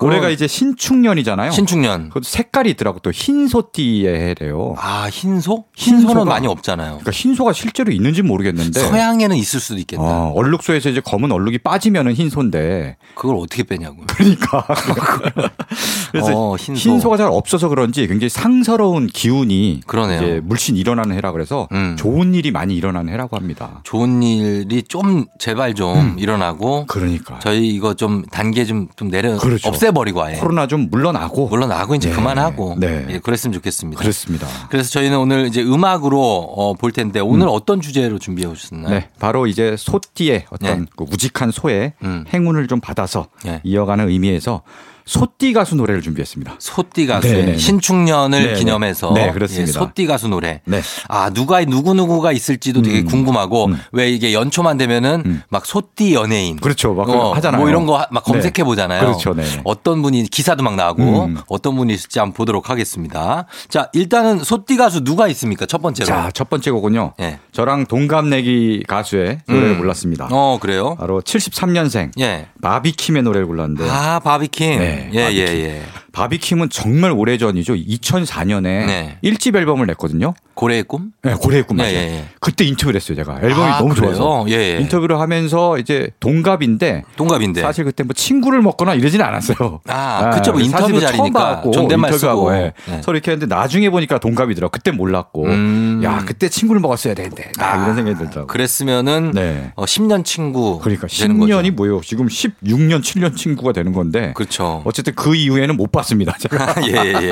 올해가 0.06 0.28
이제 0.30 0.46
신축년이잖아요. 0.46 1.50
신축년. 1.50 2.08
그것도 2.08 2.24
색깔이 2.24 2.70
있더라고 2.70 2.98
또 3.00 3.10
흰소띠의 3.10 4.06
해래요. 4.18 4.74
아, 4.78 5.08
흰소? 5.10 5.64
흰소는 5.76 6.14
흰소가- 6.22 6.26
많이 6.28 6.46
없잖아요. 6.46 6.88
그러니까 7.00 7.10
흰소가 7.10 7.52
실제로 7.52 7.92
있는지 7.92 8.22
모르겠는데 8.22 8.80
서양에는 8.80 9.36
있을 9.36 9.60
수도 9.60 9.78
있겠다. 9.78 10.02
어, 10.02 10.32
얼룩소에서 10.34 10.88
이제 10.90 11.00
검은 11.00 11.30
얼룩이 11.32 11.58
빠지면은 11.58 12.14
흰소인데 12.14 12.96
그걸 13.14 13.36
어떻게 13.36 13.62
빼냐고요. 13.62 14.06
그러니까 14.08 14.66
그래서 16.12 16.32
어, 16.34 16.56
흰소. 16.56 16.90
흰소. 16.90 17.10
가잘 17.10 17.28
없어서 17.30 17.68
그런지 17.68 18.06
굉장히 18.06 18.28
상서로운 18.28 19.06
기운이 19.06 19.80
그러네요. 19.86 20.22
이제 20.22 20.40
물씬 20.44 20.76
일어나는 20.76 21.16
해라 21.16 21.32
그래서 21.32 21.68
음. 21.72 21.96
좋은 21.98 22.34
일이 22.34 22.50
많이 22.50 22.74
일어나는 22.76 23.12
해라고 23.12 23.36
합니다. 23.36 23.80
좋은 23.84 24.22
일이 24.22 24.82
좀 24.82 25.26
제발 25.38 25.74
좀 25.74 25.98
음. 25.98 26.16
일어나고 26.18 26.86
그러니까 26.86 27.38
저희 27.40 27.68
이거 27.68 27.94
좀 27.94 28.24
단계 28.30 28.64
좀, 28.64 28.88
좀 28.96 29.10
내려 29.10 29.36
그렇죠. 29.38 29.68
없애 29.68 29.89
없애버리고 29.90 30.22
아예. 30.22 30.36
코로나 30.36 30.66
좀 30.66 30.88
물러나고 30.90 31.48
물러나고 31.48 31.94
이제 31.94 32.08
네. 32.08 32.14
그만하고. 32.14 32.76
네. 32.78 33.06
예, 33.10 33.18
그랬으면 33.18 33.52
좋겠습니다. 33.52 34.00
그렇습니다. 34.00 34.46
그래서 34.70 34.90
저희는 34.90 35.18
오늘 35.18 35.46
이제 35.46 35.62
음악으로 35.62 36.20
어, 36.20 36.74
볼 36.74 36.92
텐데 36.92 37.20
오늘 37.20 37.48
어떤 37.48 37.80
주제로 37.80 38.18
준비해 38.18 38.48
오셨나요? 38.48 38.94
네, 38.94 39.08
바로 39.18 39.46
이제 39.46 39.76
소띠의 39.78 40.46
어떤 40.50 40.80
네. 40.80 40.86
그 40.96 41.04
우직한 41.04 41.50
소의 41.50 41.92
음. 42.02 42.24
행운을 42.32 42.66
좀 42.68 42.80
받아서 42.80 43.26
네. 43.44 43.60
이어가는 43.64 44.08
의미에서 44.08 44.62
소띠 45.10 45.52
가수 45.52 45.74
노래를 45.74 46.02
준비했습니다. 46.02 46.54
소띠 46.60 47.04
가수의 47.08 47.34
네네네. 47.34 47.58
신축년을 47.58 48.42
네네. 48.44 48.58
기념해서 48.60 49.12
네, 49.12 49.32
그렇습니다. 49.32 49.68
예, 49.68 49.72
소띠 49.72 50.06
가수 50.06 50.28
노래. 50.28 50.60
네. 50.64 50.80
아 51.08 51.30
누가 51.30 51.64
누구 51.64 51.94
누구가 51.94 52.30
있을지도 52.30 52.80
되게 52.82 53.00
음. 53.00 53.06
궁금하고 53.06 53.66
음. 53.66 53.80
왜 53.90 54.08
이게 54.08 54.32
연초만 54.32 54.76
되면은 54.78 55.22
음. 55.26 55.42
막 55.48 55.66
소띠 55.66 56.14
연예인. 56.14 56.58
그렇죠. 56.60 56.94
막 56.94 57.08
어, 57.10 57.32
하잖아요. 57.34 57.60
뭐 57.60 57.68
이런 57.68 57.86
거 57.86 58.06
막 58.12 58.22
검색해 58.22 58.52
네. 58.52 58.62
보잖아요. 58.62 59.00
그렇죠. 59.00 59.34
네. 59.34 59.42
어떤 59.64 60.00
분이 60.00 60.22
기사도 60.30 60.62
막 60.62 60.76
나오고 60.76 61.24
음. 61.24 61.38
어떤 61.48 61.74
분이 61.74 61.92
있을지 61.92 62.20
한번 62.20 62.32
보도록 62.34 62.70
하겠습니다. 62.70 63.46
자 63.68 63.88
일단은 63.92 64.44
소띠 64.44 64.76
가수 64.76 65.02
누가 65.02 65.26
있습니까? 65.28 65.66
첫 65.66 65.82
번째로. 65.82 66.06
자, 66.06 66.30
첫 66.32 66.48
번째 66.48 66.70
곡은요. 66.70 67.14
예. 67.20 67.40
저랑 67.50 67.86
동갑내기 67.86 68.84
가수의 68.86 69.40
노래를 69.48 69.70
음. 69.72 69.78
골랐습니다. 69.78 70.28
어 70.30 70.58
그래요? 70.60 70.94
바로 71.00 71.20
73년생 71.20 72.12
예. 72.20 72.46
바비킴의 72.62 73.24
노래를 73.24 73.48
골랐는데 73.48 73.90
아 73.90 74.20
바비킴. 74.20 74.99
네, 75.08 75.10
예, 75.12 75.22
바비킴. 75.24 75.46
예, 75.46 75.64
예. 75.64 75.82
바비킴은 76.12 76.70
정말 76.70 77.12
오래전이죠. 77.12 77.74
2004년에 77.74 78.62
네. 78.62 79.18
일 79.22 79.34
1집 79.34 79.56
앨범을 79.56 79.86
냈거든요. 79.86 80.34
고래의 80.54 80.82
꿈? 80.82 81.12
네, 81.22 81.34
고래의 81.34 81.62
꿈 81.62 81.78
예, 81.78 81.82
맞아요. 81.82 81.94
예, 81.94 81.98
예. 82.18 82.24
그때 82.40 82.64
인터뷰를 82.66 82.96
했어요, 83.00 83.16
제가. 83.16 83.38
앨범이 83.42 83.62
아, 83.70 83.78
너무 83.78 83.94
그래요? 83.94 84.14
좋아서. 84.14 84.44
예, 84.50 84.74
예. 84.74 84.78
인터뷰를 84.80 85.18
하면서 85.18 85.78
이제 85.78 86.10
동갑인데 86.20 87.04
동갑인데. 87.16 87.62
사실 87.62 87.84
그때 87.84 88.02
뭐 88.02 88.12
친구를 88.12 88.60
먹거나 88.60 88.94
이러진 88.94 89.22
않았어요. 89.22 89.80
아, 89.88 90.30
그쵸. 90.30 90.52
뭐 90.52 90.60
사실 90.60 90.66
인터뷰 90.66 90.90
뭐 90.92 91.00
자리니까 91.00 91.18
처음 91.22 91.32
봐갖고 91.32 91.70
존댓말 91.70 92.12
인터뷰하고. 92.12 92.54
예. 92.56 92.72
네. 92.88 93.00
서로 93.02 93.16
이렇게 93.16 93.30
했는데 93.30 93.54
나중에 93.54 93.88
보니까 93.88 94.18
동갑이더라고. 94.18 94.70
그때 94.70 94.90
몰랐고. 94.90 95.46
음. 95.46 96.00
야, 96.04 96.22
그때 96.26 96.48
친구를 96.48 96.80
먹었어야 96.80 97.14
되는데. 97.14 97.52
딱 97.58 97.74
아, 97.78 97.82
이런 97.82 97.94
생각이 97.94 98.18
들더라고. 98.18 98.46
그랬으면은 98.48 99.30
네. 99.34 99.72
어, 99.76 99.84
10년 99.84 100.24
친구 100.24 100.78
그러니까 100.80 101.06
되는 101.06 101.36
10년이 101.38 101.62
거죠. 101.62 101.72
뭐예요? 101.72 102.00
지금 102.02 102.26
16년, 102.26 103.00
7년 103.00 103.34
친구가 103.36 103.72
되는 103.72 103.92
건데. 103.92 104.32
그렇죠. 104.34 104.82
어쨌든 104.84 105.14
그 105.14 105.34
이후에는 105.34 105.76
못 105.76 105.90
봤 105.90 105.99
습니다. 106.02 106.34
제가. 106.38 106.74
예, 106.88 106.92
예, 106.92 107.14
예. 107.22 107.30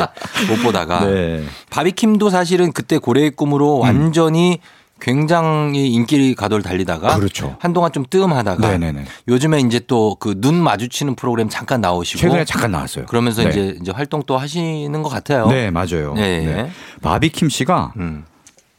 못 0.49 0.63
보다가 0.63 1.05
네. 1.07 1.45
바비킴도 1.71 2.31
사실은 2.31 2.73
그때 2.73 2.99
고래의 2.99 3.31
꿈으로 3.33 3.79
완전히 3.79 4.61
굉장히 5.01 5.89
인기 5.93 6.35
가도를 6.35 6.63
달리다가 6.65 7.17
그렇죠. 7.17 7.57
한동안 7.61 7.93
좀 7.93 8.05
뜸하다가 8.11 8.67
네네네. 8.69 9.05
요즘에 9.29 9.61
이제 9.61 9.79
또 9.87 10.17
그 10.17 10.35
눈 10.41 10.55
마주치는 10.57 11.15
프로그램 11.15 11.49
잠깐 11.49 11.81
나오시고 11.81 12.21
최근에 12.21 12.45
잠깐 12.45 12.73
나왔어요. 12.73 13.07
그러면서 13.07 13.45
네. 13.45 13.51
이제 13.51 13.79
이제 13.81 13.93
활동 13.93 14.23
또 14.27 14.37
하시는 14.37 15.01
것 15.03 15.09
같아요. 15.09 15.47
네, 15.49 15.71
맞아요. 15.71 16.15
네. 16.15 16.41
네. 16.45 16.71
바비킴 17.01 17.49
씨가 17.49 17.93
음. 17.99 18.25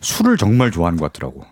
술을 0.01 0.35
정말 0.37 0.71
좋아하는 0.71 0.99
것 0.99 1.11
같더라고. 1.13 1.45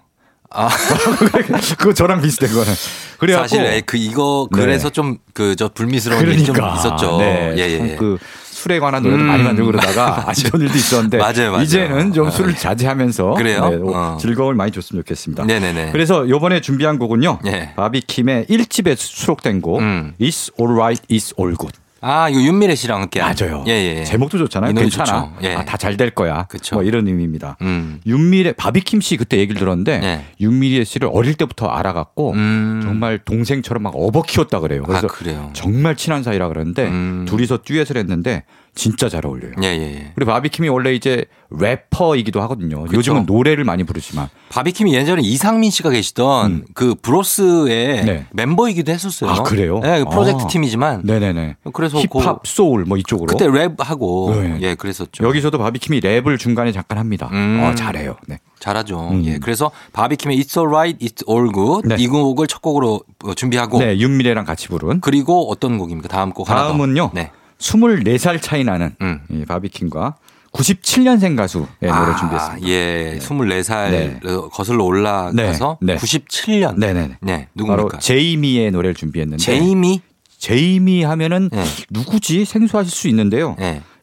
아, 0.50 0.70
그거 1.78 1.94
저랑 1.94 2.22
비슷한 2.22 2.50
거는. 2.54 2.74
그래갖고 3.20 3.48
사실 3.48 3.66
에, 3.66 3.82
그 3.82 3.98
이거 3.98 4.48
네. 4.52 4.62
그래서 4.62 4.90
좀그 4.90 5.56
저 5.58 5.70
불미스러운 5.70 6.22
일이 6.28 6.44
좀 6.44 6.56
있었죠. 6.56 7.18
네. 7.18 7.54
예, 7.58 7.62
예. 7.62 7.78
참그 7.78 8.18
술에 8.58 8.80
관한 8.80 9.04
노래도 9.04 9.22
음. 9.22 9.28
많이 9.28 9.44
만들고 9.44 9.72
그러다가 9.72 10.26
안 10.30 10.34
좋은 10.34 10.62
일도 10.62 10.78
있었는데 10.78 11.18
맞아요, 11.18 11.52
맞아요. 11.52 11.64
이제는 11.64 12.14
좀 12.14 12.28
어. 12.28 12.32
술을 12.32 12.56
자제하면서 12.56 13.36
그래요? 13.36 13.70
네, 13.70 13.80
어. 13.84 14.18
즐거움을 14.20 14.56
많이 14.56 14.72
줬으면 14.72 15.04
좋겠습니다. 15.04 15.46
네네네. 15.46 15.92
그래서 15.92 16.28
요번에 16.28 16.62
준비한 16.62 16.98
곡은요. 16.98 17.40
예. 17.46 17.74
바비킴의 17.76 18.46
1집에 18.46 18.96
수록된 18.98 19.62
곡 19.62 19.80
음. 19.80 20.14
It's 20.20 20.52
Alright, 20.60 21.06
It's 21.08 21.38
All 21.40 21.56
Good. 21.56 21.78
아, 22.02 22.30
이거 22.30 22.40
윤미래 22.42 22.76
씨랑 22.76 23.02
함께. 23.02 23.20
한. 23.20 23.36
맞아요. 23.40 23.64
예, 23.68 23.72
예. 24.00 24.04
제목도 24.04 24.38
좋잖아요. 24.38 24.74
괜찮아. 24.74 25.34
예. 25.44 25.56
아, 25.56 25.66
다 25.66 25.78
잘 25.78 25.98
될 25.98 26.12
거야. 26.12 26.44
그쵸. 26.44 26.76
뭐 26.76 26.84
이런 26.84 27.08
의미입니다. 27.08 27.58
음. 27.62 28.00
윤미래 28.06 28.54
바비킴 28.54 29.02
씨 29.02 29.18
그때 29.18 29.38
얘기를 29.38 29.58
들었는데 29.60 29.98
네. 30.00 30.26
윤미래 30.40 30.84
씨를 30.84 31.10
어릴 31.12 31.34
때부터 31.36 31.68
알아갖고 31.68 32.34
음. 32.34 32.82
정말 32.84 33.18
동생처럼 33.20 33.82
막 33.84 33.94
업어 33.96 34.22
키웠다 34.22 34.60
그래요. 34.60 34.84
아, 34.84 34.88
그래서 34.88 35.08
그래요. 35.08 35.50
정말 35.54 35.96
친한 35.96 36.22
사이라 36.24 36.48
그러는데 36.50 36.88
음. 36.88 37.26
둘이서 37.28 37.60
듀엣을 37.64 37.98
했는데 37.98 38.44
진짜 38.78 39.10
잘 39.10 39.26
어울려요. 39.26 39.54
예, 39.64 39.68
예, 39.68 39.82
예. 39.82 40.12
그리고 40.16 40.32
바비킴이 40.32 40.70
원래 40.70 40.94
이제 40.94 41.26
래퍼이기도 41.50 42.42
하거든요. 42.44 42.84
그쵸. 42.84 42.98
요즘은 42.98 43.26
노래를 43.26 43.64
많이 43.64 43.84
부르지만 43.84 44.30
바비킴이 44.50 44.94
예전에 44.94 45.22
이상민 45.24 45.72
씨가 45.72 45.90
계시던 45.90 46.52
음. 46.52 46.66
그 46.74 46.96
브로스의 46.96 48.06
네. 48.06 48.26
멤버이기도 48.32 48.92
했었어요. 48.92 49.32
아, 49.32 49.44
그래요? 49.44 49.80
네, 49.80 50.04
그 50.04 50.10
프로젝트 50.10 50.44
아. 50.44 50.48
팀이지만 50.48 51.02
네네네. 51.04 51.58
그래서 51.74 52.00
힙합, 52.00 52.46
소울 52.46 52.86
뭐 52.86 52.98
이쪽으로 52.98 53.28
그때 53.28 53.48
랩하고 53.48 54.42
네. 54.42 54.58
예, 54.62 54.76
그랬었죠. 54.76 55.26
여기서도 55.26 55.58
바비킴이 55.58 56.00
랩을 56.00 56.38
중간에 56.38 56.72
잠깐 56.72 56.98
합니다. 56.98 57.30
음. 57.34 57.62
어, 57.64 57.76
잘해요. 57.76 58.16
네. 58.28 58.40
잘하죠. 58.60 59.10
음. 59.12 59.26
예. 59.26 59.38
그래서 59.38 59.72
바비킴의 59.94 60.38
It's 60.40 60.58
Alright, 60.58 61.06
It's 61.06 61.28
All 61.30 61.52
Good 61.52 61.90
네. 61.90 61.96
이 62.00 62.08
곡을 62.08 62.48
첫 62.48 62.62
곡으로 62.62 63.02
어, 63.24 63.34
준비하고 63.34 63.80
네, 63.80 63.98
윤미래랑 63.98 64.46
같이 64.46 64.68
부른 64.68 65.02
그리고 65.02 65.50
어떤 65.52 65.78
곡입니까? 65.78 66.08
다음 66.08 66.32
곡 66.32 66.50
하나 66.50 66.64
더. 66.64 66.68
다음은요. 66.70 67.12
네. 67.14 67.32
24살 67.60 68.42
차이 68.42 68.64
나는 68.64 68.96
음. 69.02 69.20
이 69.30 69.46
바비킴과 69.46 70.16
97년생 70.52 71.36
가수의 71.36 71.68
노래 71.82 72.16
준비했습니다. 72.18 72.68
예, 72.68 73.20
24살 73.20 73.92
네. 73.92 74.20
거슬러 74.52 74.84
올라가서 74.86 75.78
네, 75.82 75.94
네. 75.94 76.00
97년. 76.00 76.78
네네네. 76.78 77.18
네, 77.22 77.48
바로 77.56 77.84
누굽니까? 77.84 78.00
제이미의 78.00 78.72
노래를 78.72 78.96
준비했는데 78.96 79.44
제이미? 79.44 80.02
제이미 80.38 81.04
하면은 81.04 81.50
네. 81.52 81.64
누구지 81.90 82.46
생소하실 82.46 82.92
수 82.92 83.08
있는데요. 83.08 83.56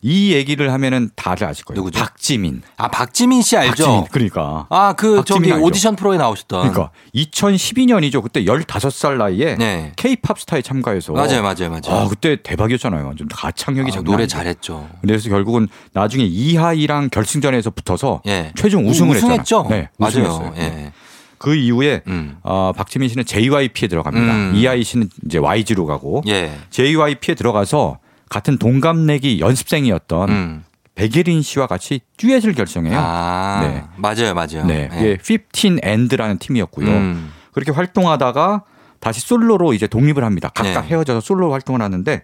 네. 0.05 0.11
이 0.11 0.33
얘기를 0.35 0.73
하면은 0.73 1.11
다들 1.17 1.47
아실 1.47 1.64
거예요. 1.64 1.79
누구죠? 1.79 1.99
박지민. 1.99 2.62
아, 2.77 2.88
박지민 2.88 3.43
씨 3.43 3.57
알죠? 3.57 3.85
박지민. 3.85 4.05
그러니까. 4.11 4.67
아, 4.69 4.93
그 4.93 5.23
저기 5.25 5.53
알죠? 5.53 5.64
오디션 5.64 5.97
프로에 5.97 6.19
나오셨던. 6.19 6.73
그러니까 6.73 6.90
2012년이죠. 7.14 8.23
그때 8.23 8.45
15살 8.45 9.17
나이에 9.17 9.57
네. 9.57 9.93
K-팝 9.97 10.38
스타에 10.40 10.62
참가해서 10.62 11.12
맞아요, 11.12 11.43
맞아요, 11.43 11.71
맞아요. 11.71 11.81
아, 11.88 12.09
그때 12.09 12.37
대박이었잖아요. 12.43 13.07
완전 13.07 13.29
가창력이 13.29 13.88
아, 13.90 13.95
장난 13.95 14.12
노래. 14.12 14.27
잘했죠. 14.27 14.88
그래서 15.01 15.29
결국은 15.31 15.69
나중에 15.93 16.25
이하이랑 16.25 17.09
결승전에서 17.11 17.71
붙어서 17.71 18.23
예. 18.27 18.53
최종 18.57 18.87
우승을 18.87 19.17
우승했죠. 19.17 19.61
했잖아요. 19.62 19.69
네, 19.69 19.88
맞아요. 19.99 20.29
우승했어요. 20.29 20.55
예. 20.59 20.93
그 21.38 21.55
이후에 21.55 22.03
음. 22.07 22.37
어, 22.43 22.73
박지민 22.75 23.09
씨는 23.09 23.25
JYP에 23.25 23.88
들어갑니다. 23.88 24.33
음. 24.35 24.53
이하이 24.55 24.83
씨는 24.83 25.11
이제 25.27 25.38
YG로 25.38 25.85
가고 25.87 26.23
예. 26.27 26.53
JYP에 26.71 27.35
들어가서 27.35 27.99
같은 28.28 28.58
동갑내기 28.58 29.40
연습생이었던 29.40 30.28
음. 30.30 30.64
백예린 30.94 31.42
씨와 31.42 31.66
같이 31.66 32.00
듀엣을 32.16 32.54
결성해요. 32.54 32.96
아, 32.96 33.60
네. 33.62 33.84
맞아요, 33.96 34.34
맞아요. 34.34 34.64
네, 34.64 34.88
예. 34.92 34.98
이게 35.00 35.18
15 35.22 35.80
And라는 35.84 36.38
팀이었고요. 36.38 36.88
음. 36.88 37.32
그렇게 37.52 37.72
활동하다가 37.72 38.64
다시 39.00 39.20
솔로로 39.20 39.74
이제 39.74 39.87
독립을 39.87 40.24
합니다. 40.24 40.50
각각 40.54 40.82
네. 40.82 40.88
헤어져서 40.88 41.20
솔로 41.20 41.52
활동을 41.52 41.82
하는데 41.82 42.22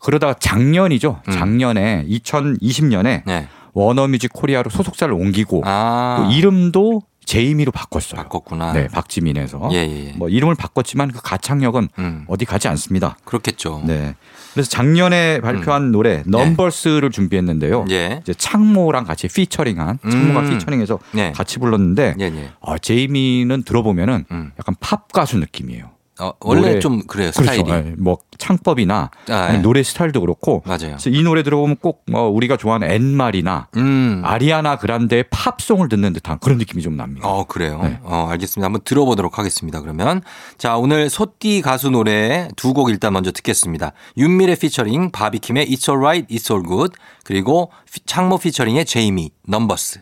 그러다가 0.00 0.34
작년이죠. 0.34 1.20
음. 1.26 1.32
작년에 1.32 2.06
2020년에 2.08 3.22
네. 3.24 3.48
워너뮤직 3.72 4.32
코리아로 4.32 4.70
소속사를 4.70 5.12
옮기고 5.12 5.62
아. 5.64 6.16
또 6.18 6.32
이름도 6.32 7.02
제이미로 7.30 7.70
바꿨어요. 7.70 8.22
바꿨구나. 8.22 8.72
네, 8.72 8.88
박지민에서. 8.88 9.68
예, 9.70 9.76
예, 9.76 10.08
예. 10.08 10.12
뭐 10.16 10.28
이름을 10.28 10.56
바꿨지만 10.56 11.12
그 11.12 11.22
가창력은 11.22 11.88
음. 12.00 12.24
어디 12.26 12.44
가지 12.44 12.66
않습니다. 12.66 13.16
그렇겠죠. 13.24 13.84
네. 13.86 14.16
그래서 14.52 14.68
작년에 14.68 15.40
발표한 15.40 15.92
노래 15.92 16.24
넘버스를 16.26 17.12
준비했는데요. 17.12 17.82
음. 17.82 17.90
예. 17.92 18.18
이제 18.20 18.34
창모랑 18.34 19.04
같이 19.04 19.28
피처링한 19.28 20.00
창모가 20.10 20.40
음. 20.40 20.50
피처링해서 20.50 20.98
네. 21.12 21.30
같이 21.30 21.60
불렀는데 21.60 22.16
예, 22.18 22.24
예. 22.24 22.50
어, 22.58 22.78
제이미는 22.78 23.62
들어보면은 23.62 24.24
음. 24.32 24.50
약간 24.58 24.74
팝 24.80 25.12
가수 25.12 25.38
느낌이에요. 25.38 25.88
어, 26.20 26.32
원래 26.40 26.60
노래- 26.60 26.78
좀 26.80 27.02
그래요, 27.06 27.30
그렇죠. 27.34 27.42
스타일이. 27.52 27.70
예, 27.70 27.94
뭐 27.98 28.18
창법이나 28.38 29.10
아, 29.28 29.54
예. 29.54 29.58
노래 29.58 29.82
스타일도 29.82 30.20
그렇고 30.20 30.62
맞아요. 30.66 30.96
그래서 30.98 31.10
이 31.10 31.22
노래 31.22 31.42
들어보면 31.42 31.76
꼭 31.80 32.00
뭐 32.10 32.22
우리가 32.28 32.56
좋아하는 32.56 32.90
엔말이나 32.90 33.68
음. 33.76 34.22
아리아나 34.24 34.76
그란데의 34.76 35.24
팝송을 35.30 35.88
듣는 35.88 36.12
듯한 36.12 36.38
그런 36.40 36.58
느낌이 36.58 36.82
좀 36.82 36.96
납니다. 36.96 37.28
어, 37.28 37.44
그래요. 37.44 37.80
네. 37.82 37.98
어, 38.02 38.26
알겠습니다. 38.30 38.64
한번 38.66 38.80
들어보도록 38.84 39.38
하겠습니다. 39.38 39.80
그러면. 39.80 40.22
자, 40.58 40.76
오늘 40.76 41.08
소띠 41.10 41.62
가수 41.62 41.90
노래 41.90 42.48
두 42.56 42.72
곡 42.72 42.90
일단 42.90 43.12
먼저 43.12 43.30
듣겠습니다. 43.32 43.92
윤미래 44.16 44.54
피처링 44.56 45.10
바비킴의 45.12 45.66
It's 45.68 45.88
Alright, 45.88 46.34
It's 46.34 46.50
All 46.50 46.66
Good 46.66 46.94
그리고 47.24 47.70
피- 47.92 48.00
창모 48.06 48.38
피처링의 48.38 48.84
제이미 48.86 49.30
Numbers. 49.46 50.00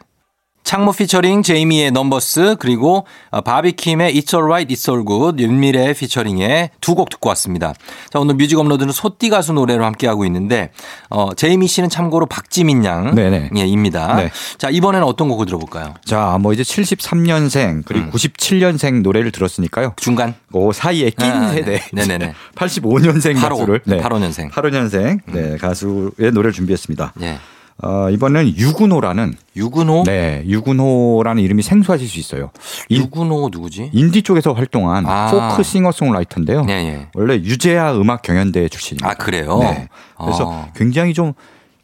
창모 0.69 0.93
피처링 0.93 1.43
제이미의 1.43 1.93
Numbers 1.93 2.57
그리고 2.59 3.07
어, 3.31 3.41
바비킴의 3.41 4.12
It's 4.14 4.35
Alright, 4.35 4.75
It's 4.75 4.87
All 4.91 5.03
Good 5.03 5.43
윤미래 5.43 5.95
피처링의 5.95 6.73
두 6.83 6.95
곡 6.95 7.09
듣고 7.09 7.31
왔습니다. 7.31 7.73
자 8.11 8.19
오늘 8.19 8.35
뮤직 8.35 8.59
업로드는 8.59 8.93
소띠 8.93 9.31
가수 9.31 9.55
노래로 9.55 9.83
함께 9.83 10.07
하고 10.07 10.27
있는데 10.27 10.71
어, 11.09 11.33
제이미 11.35 11.69
씨는 11.69 11.89
참고로 11.89 12.27
박지민 12.27 12.85
양 12.85 13.14
네네. 13.14 13.49
예, 13.57 13.61
입니다. 13.66 14.16
네. 14.16 14.31
자 14.59 14.69
이번에는 14.69 15.07
어떤 15.07 15.31
곡을 15.31 15.47
들어볼까요? 15.47 15.95
자, 16.05 16.37
뭐 16.39 16.53
이제 16.53 16.62
73년생 16.62 17.85
그리고 17.87 18.05
음. 18.05 18.11
97년생 18.11 19.01
노래를 19.01 19.33
들었으니까요. 19.33 19.95
중간 19.97 20.35
그 20.53 20.73
사이에 20.75 21.09
낀 21.09 21.31
아, 21.31 21.49
세대. 21.49 21.81
네. 21.95 22.05
네네네. 22.05 22.35
85년생 22.57 23.41
85, 23.41 23.49
가수를. 23.49 23.81
85년생. 23.87 24.51
85년생 24.51 25.21
네, 25.33 25.57
가수의 25.57 26.33
노래를 26.33 26.53
준비했습니다. 26.53 27.14
예. 27.23 27.39
어, 27.81 28.11
이번에는 28.11 28.57
유근호라는 28.57 29.35
유근호? 29.55 30.03
네, 30.05 30.43
유근호라는 30.47 31.43
이름이 31.43 31.62
생소하실 31.62 32.09
수 32.09 32.18
있어요. 32.18 32.51
인, 32.89 33.03
유근호 33.03 33.51
누구지? 33.53 33.91
인디 33.93 34.22
쪽에서 34.22 34.53
활동한 34.53 35.07
아. 35.07 35.31
포크 35.31 35.62
싱어송라이터인데요. 35.62 36.66
예, 36.68 36.72
예. 36.72 37.07
원래 37.14 37.35
유재하 37.35 37.95
음악 37.95 38.22
경연대 38.22 38.68
출신입니다. 38.68 39.11
아, 39.11 39.14
그래요? 39.14 39.59
네. 39.59 39.89
그래서 40.20 40.49
어. 40.49 40.68
굉장히 40.74 41.14
좀 41.14 41.35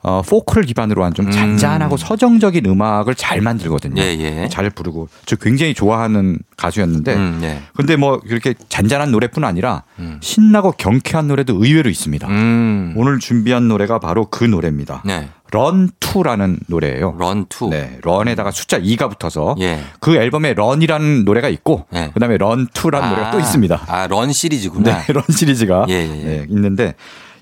어, 0.02 0.20
포크를 0.20 0.64
기반으로 0.64 1.02
한좀 1.02 1.26
음. 1.26 1.30
잔잔하고 1.30 1.96
서정적인 1.96 2.66
음악을 2.66 3.14
잘 3.14 3.40
만들거든요. 3.40 4.02
예, 4.02 4.08
예. 4.18 4.48
잘 4.50 4.68
부르고 4.68 5.08
저 5.24 5.36
굉장히 5.36 5.72
좋아하는 5.72 6.38
가수였는데 6.58 7.14
음, 7.14 7.40
예. 7.42 7.62
근데 7.74 7.96
뭐 7.96 8.20
이렇게 8.26 8.52
잔잔한 8.68 9.12
노래뿐 9.12 9.44
아니라 9.44 9.84
음. 10.00 10.18
신나고 10.20 10.72
경쾌한 10.72 11.28
노래도 11.28 11.54
의외로 11.54 11.88
있습니다. 11.88 12.28
음. 12.28 12.92
오늘 12.98 13.18
준비한 13.18 13.66
노래가 13.66 13.98
바로 13.98 14.26
그 14.26 14.44
노래입니다. 14.44 15.02
네. 15.06 15.30
Run 15.54 15.85
2라는 15.85 16.58
노래예요. 16.66 17.14
Run 17.18 17.40
Two. 17.40 17.68
네, 17.70 17.98
Run에다가 18.02 18.50
숫자 18.50 18.78
2가 18.78 19.08
붙어서 19.08 19.56
예. 19.60 19.80
그 20.00 20.16
앨범에 20.16 20.54
Run이라는 20.54 21.24
노래가 21.24 21.48
있고 21.48 21.86
네. 21.90 22.10
그다음에 22.12 22.36
Run 22.36 22.58
2라는 22.58 23.08
노래가 23.10 23.30
또 23.30 23.38
있습니다. 23.38 23.82
아, 23.86 24.06
Run 24.08 24.32
시리즈구나. 24.32 24.98
네, 24.98 25.12
Run 25.12 25.22
시리즈가 25.30 25.86
예, 25.88 25.94
예, 25.94 26.00
예. 26.00 26.24
네, 26.24 26.46
있는데 26.48 26.94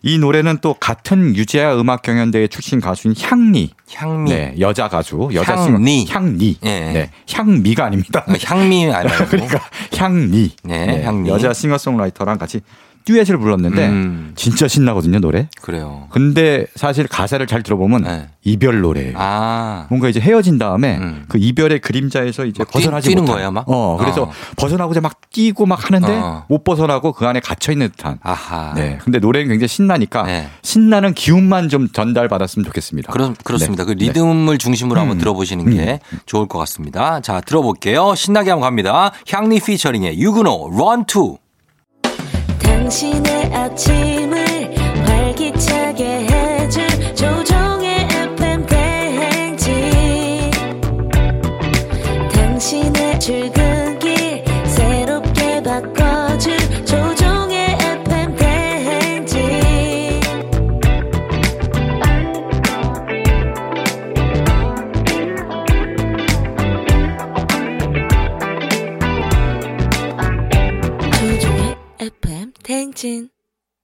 이 0.04 0.18
노래는 0.18 0.58
또 0.60 0.74
같은 0.74 1.36
유재하 1.36 1.80
음악 1.80 2.02
경연대회 2.02 2.48
출신 2.48 2.80
가수인 2.80 3.14
향리, 3.20 3.70
향미. 3.94 4.30
네, 4.30 4.54
여자 4.58 4.88
가수, 4.88 5.30
여자 5.32 5.56
향리. 5.56 6.06
향리, 6.08 6.56
예. 6.64 6.68
네, 6.68 7.10
향미가 7.32 7.84
아닙니다. 7.84 8.24
어, 8.28 8.32
향미 8.44 8.92
알아요? 8.92 9.26
그러니까 9.30 9.60
향리, 9.96 10.50
네, 10.64 11.04
향리. 11.04 11.30
여자 11.30 11.52
싱어송라이터랑 11.52 12.36
같이 12.38 12.60
듀엣을 13.04 13.38
불렀는데 13.38 13.88
음. 13.88 14.32
진짜 14.36 14.68
신나거든요 14.68 15.18
노래. 15.20 15.48
그래요. 15.60 16.06
근데 16.10 16.66
사실 16.74 17.06
가사를 17.06 17.44
잘 17.46 17.62
들어보면 17.62 18.02
네. 18.02 18.28
이별 18.44 18.80
노래예요. 18.80 19.14
아. 19.16 19.86
뭔가 19.88 20.08
이제 20.08 20.20
헤어진 20.20 20.58
다음에 20.58 20.98
음. 20.98 21.24
그 21.28 21.38
이별의 21.38 21.80
그림자에서 21.80 22.44
이제 22.44 22.64
벗어나지 22.64 23.10
못한. 23.10 23.26
거예요, 23.34 23.50
막? 23.50 23.64
어, 23.68 23.96
그래서 23.98 24.24
어. 24.24 24.30
벗어나고자 24.56 25.00
막 25.00 25.20
뛰고 25.30 25.66
막 25.66 25.84
하는데 25.84 26.08
어. 26.12 26.44
못 26.48 26.64
벗어나고 26.64 27.12
그 27.12 27.26
안에 27.26 27.40
갇혀 27.40 27.72
있는 27.72 27.88
듯한. 27.90 28.18
아하. 28.22 28.72
네. 28.74 28.98
근데 29.02 29.18
노래는 29.18 29.48
굉장히 29.48 29.68
신나니까 29.68 30.22
네. 30.24 30.48
신나는 30.62 31.14
기운만 31.14 31.68
좀 31.68 31.88
전달받았으면 31.88 32.64
좋겠습니다. 32.66 33.12
그렇, 33.12 33.32
그렇습니다. 33.44 33.84
네. 33.84 33.94
그 33.94 33.98
리듬을 33.98 34.58
중심으로 34.58 35.00
한번 35.00 35.16
음. 35.16 35.20
들어보시는 35.20 35.70
게 35.70 36.00
좋을 36.26 36.48
것 36.48 36.58
같습니다. 36.60 37.20
자, 37.20 37.40
들어볼게요. 37.40 38.14
신나게 38.14 38.50
한번 38.50 38.68
갑니다. 38.68 39.12
향리 39.28 39.60
피처링의 39.60 40.18
유근호, 40.18 40.70
런2. 40.72 41.41
당신의 42.92 43.54
아침을 43.54 44.74
활기차게 45.06 46.04
해줄 46.04 46.86
조종의 47.14 48.06
FM 48.34 48.66
대행진. 48.66 50.50
당신의 52.34 53.18
출근길 53.18 53.61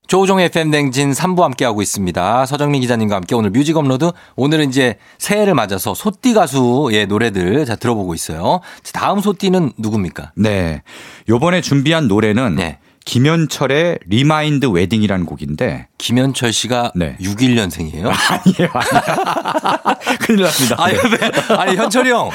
조우종의 0.08 0.46
FM 0.46 0.70
대행진 0.70 1.12
3부 1.12 1.42
함께하고 1.42 1.82
있습니다. 1.82 2.46
서정민 2.46 2.80
기자님과 2.80 3.16
함께 3.16 3.34
오늘 3.34 3.50
뮤직 3.50 3.76
업로드. 3.76 4.10
오늘은 4.36 4.70
이제 4.70 4.96
새해를 5.18 5.52
맞아서 5.54 5.92
소띠 5.92 6.32
가수의 6.32 7.06
노래들 7.06 7.66
자, 7.66 7.76
들어보고 7.76 8.14
있어요. 8.14 8.60
자, 8.82 8.98
다음 8.98 9.20
소띠는 9.20 9.72
누굽니까? 9.76 10.32
네. 10.34 10.82
요번에 11.28 11.60
준비한 11.60 12.08
노래는 12.08 12.54
네. 12.54 12.78
김현철의 13.08 14.00
리마인드 14.06 14.66
웨딩이라는 14.66 15.24
곡인데 15.24 15.86
김현철 15.96 16.52
씨가 16.52 16.92
네. 16.94 17.16
61년생이에요. 17.22 18.04
아니에요. 18.12 18.70
아니에요. 18.74 20.18
큰일 20.20 20.42
납니다. 20.42 20.76
아니, 20.76 20.94
왜? 20.94 21.56
아니, 21.56 21.76
현철이 21.76 22.10
형. 22.10 22.28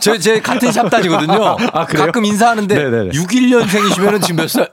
저, 0.00 0.18
제 0.18 0.40
같은 0.40 0.72
샵 0.72 0.91
다니거든요. 0.91 1.56
아? 1.72 1.86
가끔 1.86 2.24
인사하는데 2.24 2.74
네네네. 2.74 3.10
61년생이시면 3.10 4.20
지금 4.20 4.36
몇 4.36 4.50
살? 4.50 4.68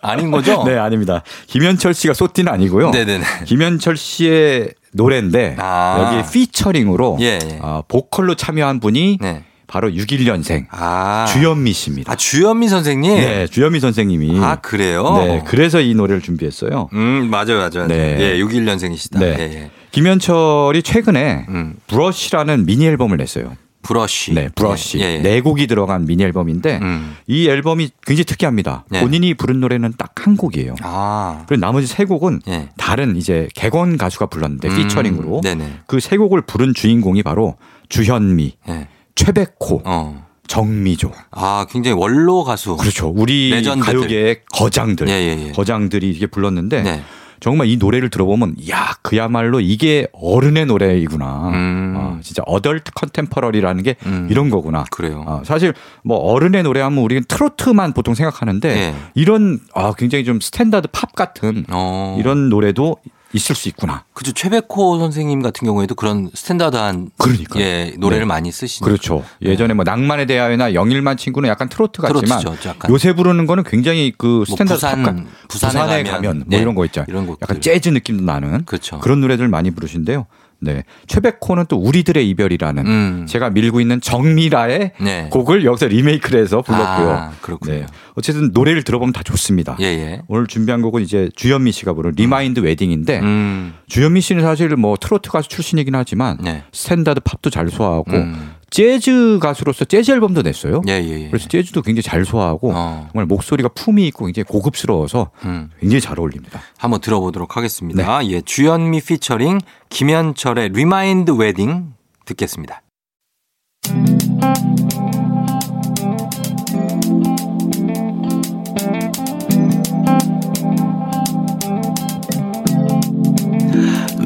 아닌 0.00 0.30
거죠? 0.30 0.62
네, 0.64 0.78
아닙니다. 0.78 1.24
김현철 1.48 1.92
씨가 1.92 2.14
소띠는 2.14 2.52
아니고요. 2.52 2.90
네네네. 2.90 3.24
김현철 3.46 3.96
씨의 3.96 4.74
노래인데 4.92 5.56
아. 5.58 6.12
여기 6.14 6.30
피처링으로 6.30 7.18
예, 7.20 7.40
예. 7.42 7.58
어, 7.60 7.82
보컬로 7.88 8.36
참여한 8.36 8.78
분이 8.78 9.18
네. 9.20 9.42
바로 9.66 9.88
61년생 9.90 10.66
아. 10.70 11.26
주현미 11.28 11.72
씨입니다. 11.72 12.12
아, 12.12 12.16
주현미 12.16 12.68
선생님? 12.68 13.14
네, 13.14 13.46
주현미 13.46 13.80
선생님이 13.80 14.38
아, 14.40 14.56
그래요? 14.56 15.02
네, 15.18 15.42
그래서 15.46 15.80
이 15.80 15.94
노래를 15.94 16.20
준비했어요. 16.22 16.88
음, 16.92 17.28
맞아요, 17.30 17.56
맞아요. 17.58 17.86
네. 17.86 18.16
예, 18.20 18.38
61년생이시다. 18.42 19.18
네. 19.18 19.36
예, 19.38 19.42
예. 19.42 19.70
김현철이 19.92 20.82
최근에 20.82 21.46
음. 21.48 21.74
브러쉬라는 21.86 22.66
미니 22.66 22.86
앨범을 22.86 23.16
냈어요. 23.16 23.56
브러쉬. 23.82 24.32
네, 24.32 24.48
브러쉬. 24.54 24.98
예, 25.00 25.16
예. 25.16 25.18
네 25.20 25.40
곡이 25.42 25.66
들어간 25.66 26.06
미니 26.06 26.22
앨범인데 26.22 26.78
음. 26.80 27.16
이 27.26 27.48
앨범이 27.48 27.90
굉장히 28.06 28.24
특이합니다. 28.24 28.84
네. 28.88 29.00
본인이 29.00 29.34
부른 29.34 29.60
노래는 29.60 29.92
딱 29.98 30.12
한 30.24 30.38
곡이에요. 30.38 30.76
아. 30.82 31.44
그리고 31.46 31.60
나머지 31.60 31.86
세 31.86 32.06
곡은 32.06 32.40
예. 32.48 32.70
다른 32.78 33.14
이제 33.16 33.46
객원 33.54 33.98
가수가 33.98 34.26
불렀는데 34.26 34.68
음, 34.68 34.76
피처링으로. 34.76 35.42
그 35.86 36.00
세 36.00 36.16
곡을 36.16 36.40
부른 36.42 36.72
주인공이 36.72 37.22
바로 37.22 37.56
주현미, 37.90 38.56
예. 38.70 38.88
최백호, 39.14 39.82
어. 39.84 40.26
정미조. 40.46 41.10
아, 41.30 41.66
굉장히 41.70 41.96
원로 41.98 42.44
가수. 42.44 42.76
그렇죠. 42.76 43.08
우리 43.08 43.50
레전드들. 43.50 43.92
가요계의 43.92 44.40
거장들, 44.52 45.08
예, 45.08 45.12
예, 45.12 45.46
예. 45.48 45.52
거장들이 45.52 46.10
이게 46.10 46.26
불렀는데 46.26 46.82
네. 46.82 47.02
정말 47.40 47.68
이 47.68 47.76
노래를 47.76 48.08
들어보면 48.10 48.56
야 48.70 48.94
그야말로 49.02 49.60
이게 49.60 50.06
어른의 50.12 50.66
노래이구나. 50.66 51.50
음. 51.50 51.94
아, 51.96 52.18
진짜 52.22 52.42
adult 52.46 52.92
contemporary라는 52.92 53.82
게 53.82 53.96
음. 54.06 54.28
이런 54.30 54.48
거구나. 54.50 54.84
그래요. 54.90 55.24
아, 55.26 55.42
사실 55.44 55.74
뭐 56.02 56.16
어른의 56.16 56.62
노래 56.62 56.80
하면 56.80 57.02
우리는 57.02 57.22
트로트만 57.26 57.92
보통 57.92 58.14
생각하는데 58.14 58.68
예. 58.68 58.94
이런 59.14 59.60
아, 59.74 59.92
굉장히 59.96 60.24
좀 60.24 60.40
스탠다드 60.40 60.88
팝 60.92 61.14
같은 61.14 61.64
어. 61.70 62.16
이런 62.18 62.48
노래도 62.48 62.96
있을 63.34 63.54
수 63.56 63.68
있구나. 63.68 64.04
그죠. 64.14 64.32
최백호 64.32 64.98
선생님 64.98 65.42
같은 65.42 65.66
경우에도 65.66 65.94
그런 65.96 66.30
스탠다드한 66.32 67.10
그러니까요. 67.18 67.62
예, 67.62 67.94
노래를 67.98 68.22
네. 68.22 68.26
많이 68.26 68.52
쓰시는 68.52 68.86
그렇죠. 68.86 69.24
예전에 69.42 69.74
뭐 69.74 69.84
낭만에 69.84 70.26
대하여나 70.26 70.72
영일만 70.72 71.16
친구는 71.16 71.48
약간 71.48 71.68
트로트 71.68 72.00
같지만 72.00 72.38
트로트죠. 72.40 72.68
약간. 72.68 72.90
요새 72.90 73.12
부르는 73.12 73.46
거는 73.46 73.64
굉장히 73.64 74.12
그뭐 74.16 74.44
스탠다드 74.44 74.74
부산, 74.74 75.02
팝 75.02 75.16
같- 75.16 75.24
부산에 75.48 75.72
부산 75.72 75.90
에 75.90 76.02
가면, 76.04 76.12
가면, 76.12 76.36
뭐 76.38 76.44
네. 76.48 76.58
이런 76.58 76.74
거 76.76 76.84
있죠. 76.86 77.04
이런. 77.08 77.28
약간 77.42 77.60
재즈 77.60 77.88
느낌도 77.88 78.22
나는 78.22 78.64
그렇죠. 78.64 79.00
그런 79.00 79.20
노래들 79.20 79.48
많이 79.48 79.70
부르신데요. 79.72 80.26
네. 80.64 80.84
최백호는 81.06 81.66
또 81.68 81.76
우리들의 81.76 82.28
이별이라는 82.30 82.86
음. 82.86 83.26
제가 83.28 83.50
밀고 83.50 83.80
있는 83.80 84.00
정미조의 84.00 84.92
네. 85.00 85.28
곡을 85.30 85.64
여기서 85.64 85.86
리메이크를 85.86 86.40
해서 86.40 86.62
불렀고요. 86.62 87.10
아, 87.10 87.32
그렇군요. 87.40 87.74
네. 87.74 87.86
어쨌든 88.14 88.50
노래를 88.52 88.82
들어보면 88.82 89.12
다 89.12 89.22
좋습니다. 89.22 89.76
예, 89.80 89.84
예. 89.84 90.22
오늘 90.28 90.46
준비한 90.46 90.82
곡은 90.82 91.02
이제 91.02 91.28
주현미 91.36 91.72
씨가 91.72 91.92
부른 91.92 92.12
리마인드 92.16 92.60
웨딩인데 92.60 93.20
음. 93.20 93.74
주현미 93.88 94.20
씨는 94.20 94.42
사실 94.42 94.68
뭐 94.76 94.96
트로트 95.00 95.30
가수 95.30 95.48
출신이긴 95.48 95.94
하지만 95.94 96.38
네. 96.42 96.64
스탠다드 96.72 97.20
팝도 97.20 97.50
잘 97.50 97.68
소화하고 97.68 98.12
음. 98.12 98.54
재즈 98.74 99.38
가수로서 99.40 99.84
재즈 99.84 100.10
앨범도 100.10 100.42
냈어요. 100.42 100.82
예, 100.88 100.94
예, 100.94 101.20
예. 101.26 101.28
그래서 101.28 101.46
재즈도 101.46 101.82
굉장히 101.82 102.02
잘 102.02 102.24
소화하고 102.24 102.72
어. 102.74 103.06
정말 103.12 103.24
목소리가 103.26 103.68
품위 103.68 104.04
있고 104.08 104.24
굉장히 104.24 104.46
고급스러워서 104.46 105.30
음. 105.44 105.70
굉장히 105.78 106.00
잘 106.00 106.18
어울립니다. 106.18 106.60
한번 106.76 107.00
들어보도록 107.00 107.56
하겠습니다. 107.56 108.18
네. 108.18 108.30
예, 108.32 108.40
주현미 108.40 109.02
피처링 109.02 109.60
김현철의 109.90 110.70
리마인드 110.70 111.30
웨딩 111.30 111.92
듣겠습니다. 112.24 112.82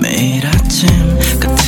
매일 0.01 0.46
아침 0.46 0.88
같은 1.38 1.68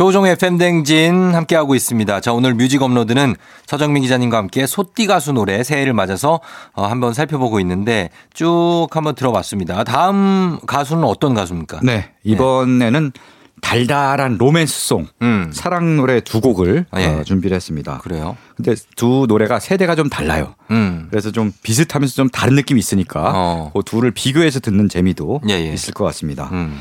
조우종의 0.00 0.36
FM 0.36 0.51
대행진 0.51 1.34
함께하고 1.34 1.74
있습니다. 1.74 2.20
자, 2.22 2.32
오늘 2.32 2.54
뮤직 2.54 2.80
업로드는 2.80 3.34
서정민 3.66 4.02
기자님과 4.02 4.38
함께 4.38 4.66
소띠 4.66 5.06
가수 5.06 5.32
노래 5.32 5.62
새해를 5.62 5.92
맞아서 5.92 6.40
어, 6.72 6.86
한번 6.86 7.12
살펴보고 7.12 7.60
있는데 7.60 8.08
쭉 8.32 8.86
한번 8.92 9.14
들어봤습니다. 9.14 9.84
다음 9.84 10.58
가수는 10.66 11.04
어떤 11.04 11.34
가수입니까? 11.34 11.80
네. 11.82 12.12
이번에는 12.24 13.12
달달한 13.60 14.38
로맨스송, 14.38 15.06
음, 15.20 15.50
사랑 15.52 15.98
노래 15.98 16.22
두 16.22 16.40
곡을 16.40 16.86
아, 16.90 17.02
예. 17.02 17.06
어, 17.06 17.22
준비를 17.22 17.54
했습니다. 17.54 17.98
그래요. 17.98 18.38
근데 18.56 18.74
두 18.96 19.26
노래가 19.28 19.60
세대가 19.60 19.96
좀 19.96 20.08
달라요. 20.08 20.54
음, 20.70 21.08
그래서 21.10 21.30
좀 21.30 21.52
비슷하면서 21.62 22.14
좀 22.14 22.30
다른 22.30 22.54
느낌이 22.54 22.78
있으니까 22.78 23.32
어. 23.34 23.70
그 23.74 23.82
둘을 23.84 24.12
비교해서 24.12 24.60
듣는 24.60 24.88
재미도 24.88 25.42
예, 25.50 25.56
예. 25.56 25.74
있을 25.74 25.92
것 25.92 26.04
같습니다. 26.04 26.48
음, 26.52 26.80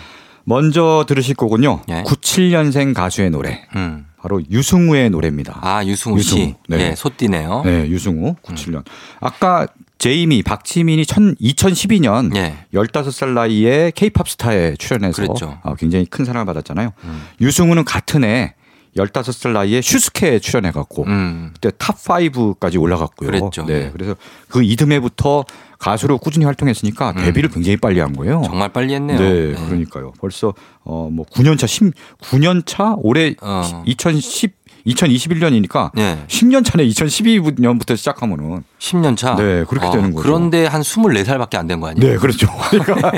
먼저 0.49 1.05
들으실 1.07 1.35
곡은요. 1.35 1.81
예. 1.89 2.03
97년생 2.03 2.95
가수의 2.95 3.29
노래. 3.29 3.67
음. 3.75 4.07
바로 4.19 4.41
유승우의 4.49 5.11
노래입니다. 5.11 5.59
아, 5.61 5.85
유승우 5.85 6.19
씨. 6.19 6.35
유승우, 6.39 6.53
네. 6.67 6.79
예, 6.79 6.95
소띠네요. 6.95 7.61
네, 7.63 7.87
유승우 7.87 8.35
97년. 8.43 8.83
아까 9.21 9.67
제이미, 9.99 10.41
박지민이 10.41 11.05
천, 11.05 11.35
2012년 11.35 12.35
예. 12.35 12.57
15살 12.73 13.29
나이에 13.29 13.91
케이팝 13.93 14.27
스타에 14.27 14.75
출연해서 14.75 15.21
그랬죠. 15.21 15.59
아, 15.61 15.75
굉장히 15.75 16.05
큰 16.05 16.25
사랑을 16.25 16.47
받았잖아요. 16.47 16.93
음. 17.03 17.23
유승우는 17.39 17.85
같은 17.85 18.23
해 18.23 18.55
15살 18.97 19.51
나이에 19.51 19.81
슈스케에 19.81 20.39
출연해 20.39 20.71
갖고 20.71 21.03
음. 21.05 21.51
그때 21.53 21.71
top 21.77 21.97
5까지 21.97 22.81
올라갔고요. 22.81 23.29
그랬죠. 23.29 23.65
네. 23.65 23.89
그래서 23.91 24.15
그 24.47 24.63
이듬해부터 24.63 25.45
가수로 25.77 26.17
꾸준히 26.17 26.45
활동했으니까 26.45 27.13
데뷔를 27.13 27.49
굉장히 27.49 27.77
빨리 27.77 27.99
한 27.99 28.13
거예요. 28.13 28.39
음. 28.39 28.43
정말 28.43 28.69
빨리 28.69 28.93
했네요. 28.93 29.17
네, 29.17 29.53
그러니까요. 29.53 30.13
벌써 30.19 30.53
어뭐 30.83 31.25
9년 31.31 31.57
차 31.57 31.67
10, 31.67 31.93
9년 32.19 32.63
차 32.65 32.95
올해 32.97 33.35
어. 33.41 33.83
2010 33.85 34.58
2021년이니까 34.89 35.91
예. 35.97 36.17
10년 36.27 36.63
차네 36.65 36.85
2012년부터 36.87 37.95
시작하면은 37.97 38.63
10년 38.79 39.15
차. 39.17 39.35
네, 39.35 39.63
그렇게 39.67 39.89
되는 39.91 40.11
거죠. 40.13 40.23
그런데 40.23 40.65
한 40.65 40.81
24살밖에 40.81 41.55
안 41.55 41.67
된 41.67 41.79
거 41.79 41.87
아니에요? 41.87 42.13
네, 42.13 42.17
그렇죠. 42.17 42.47
그러니까 42.71 43.11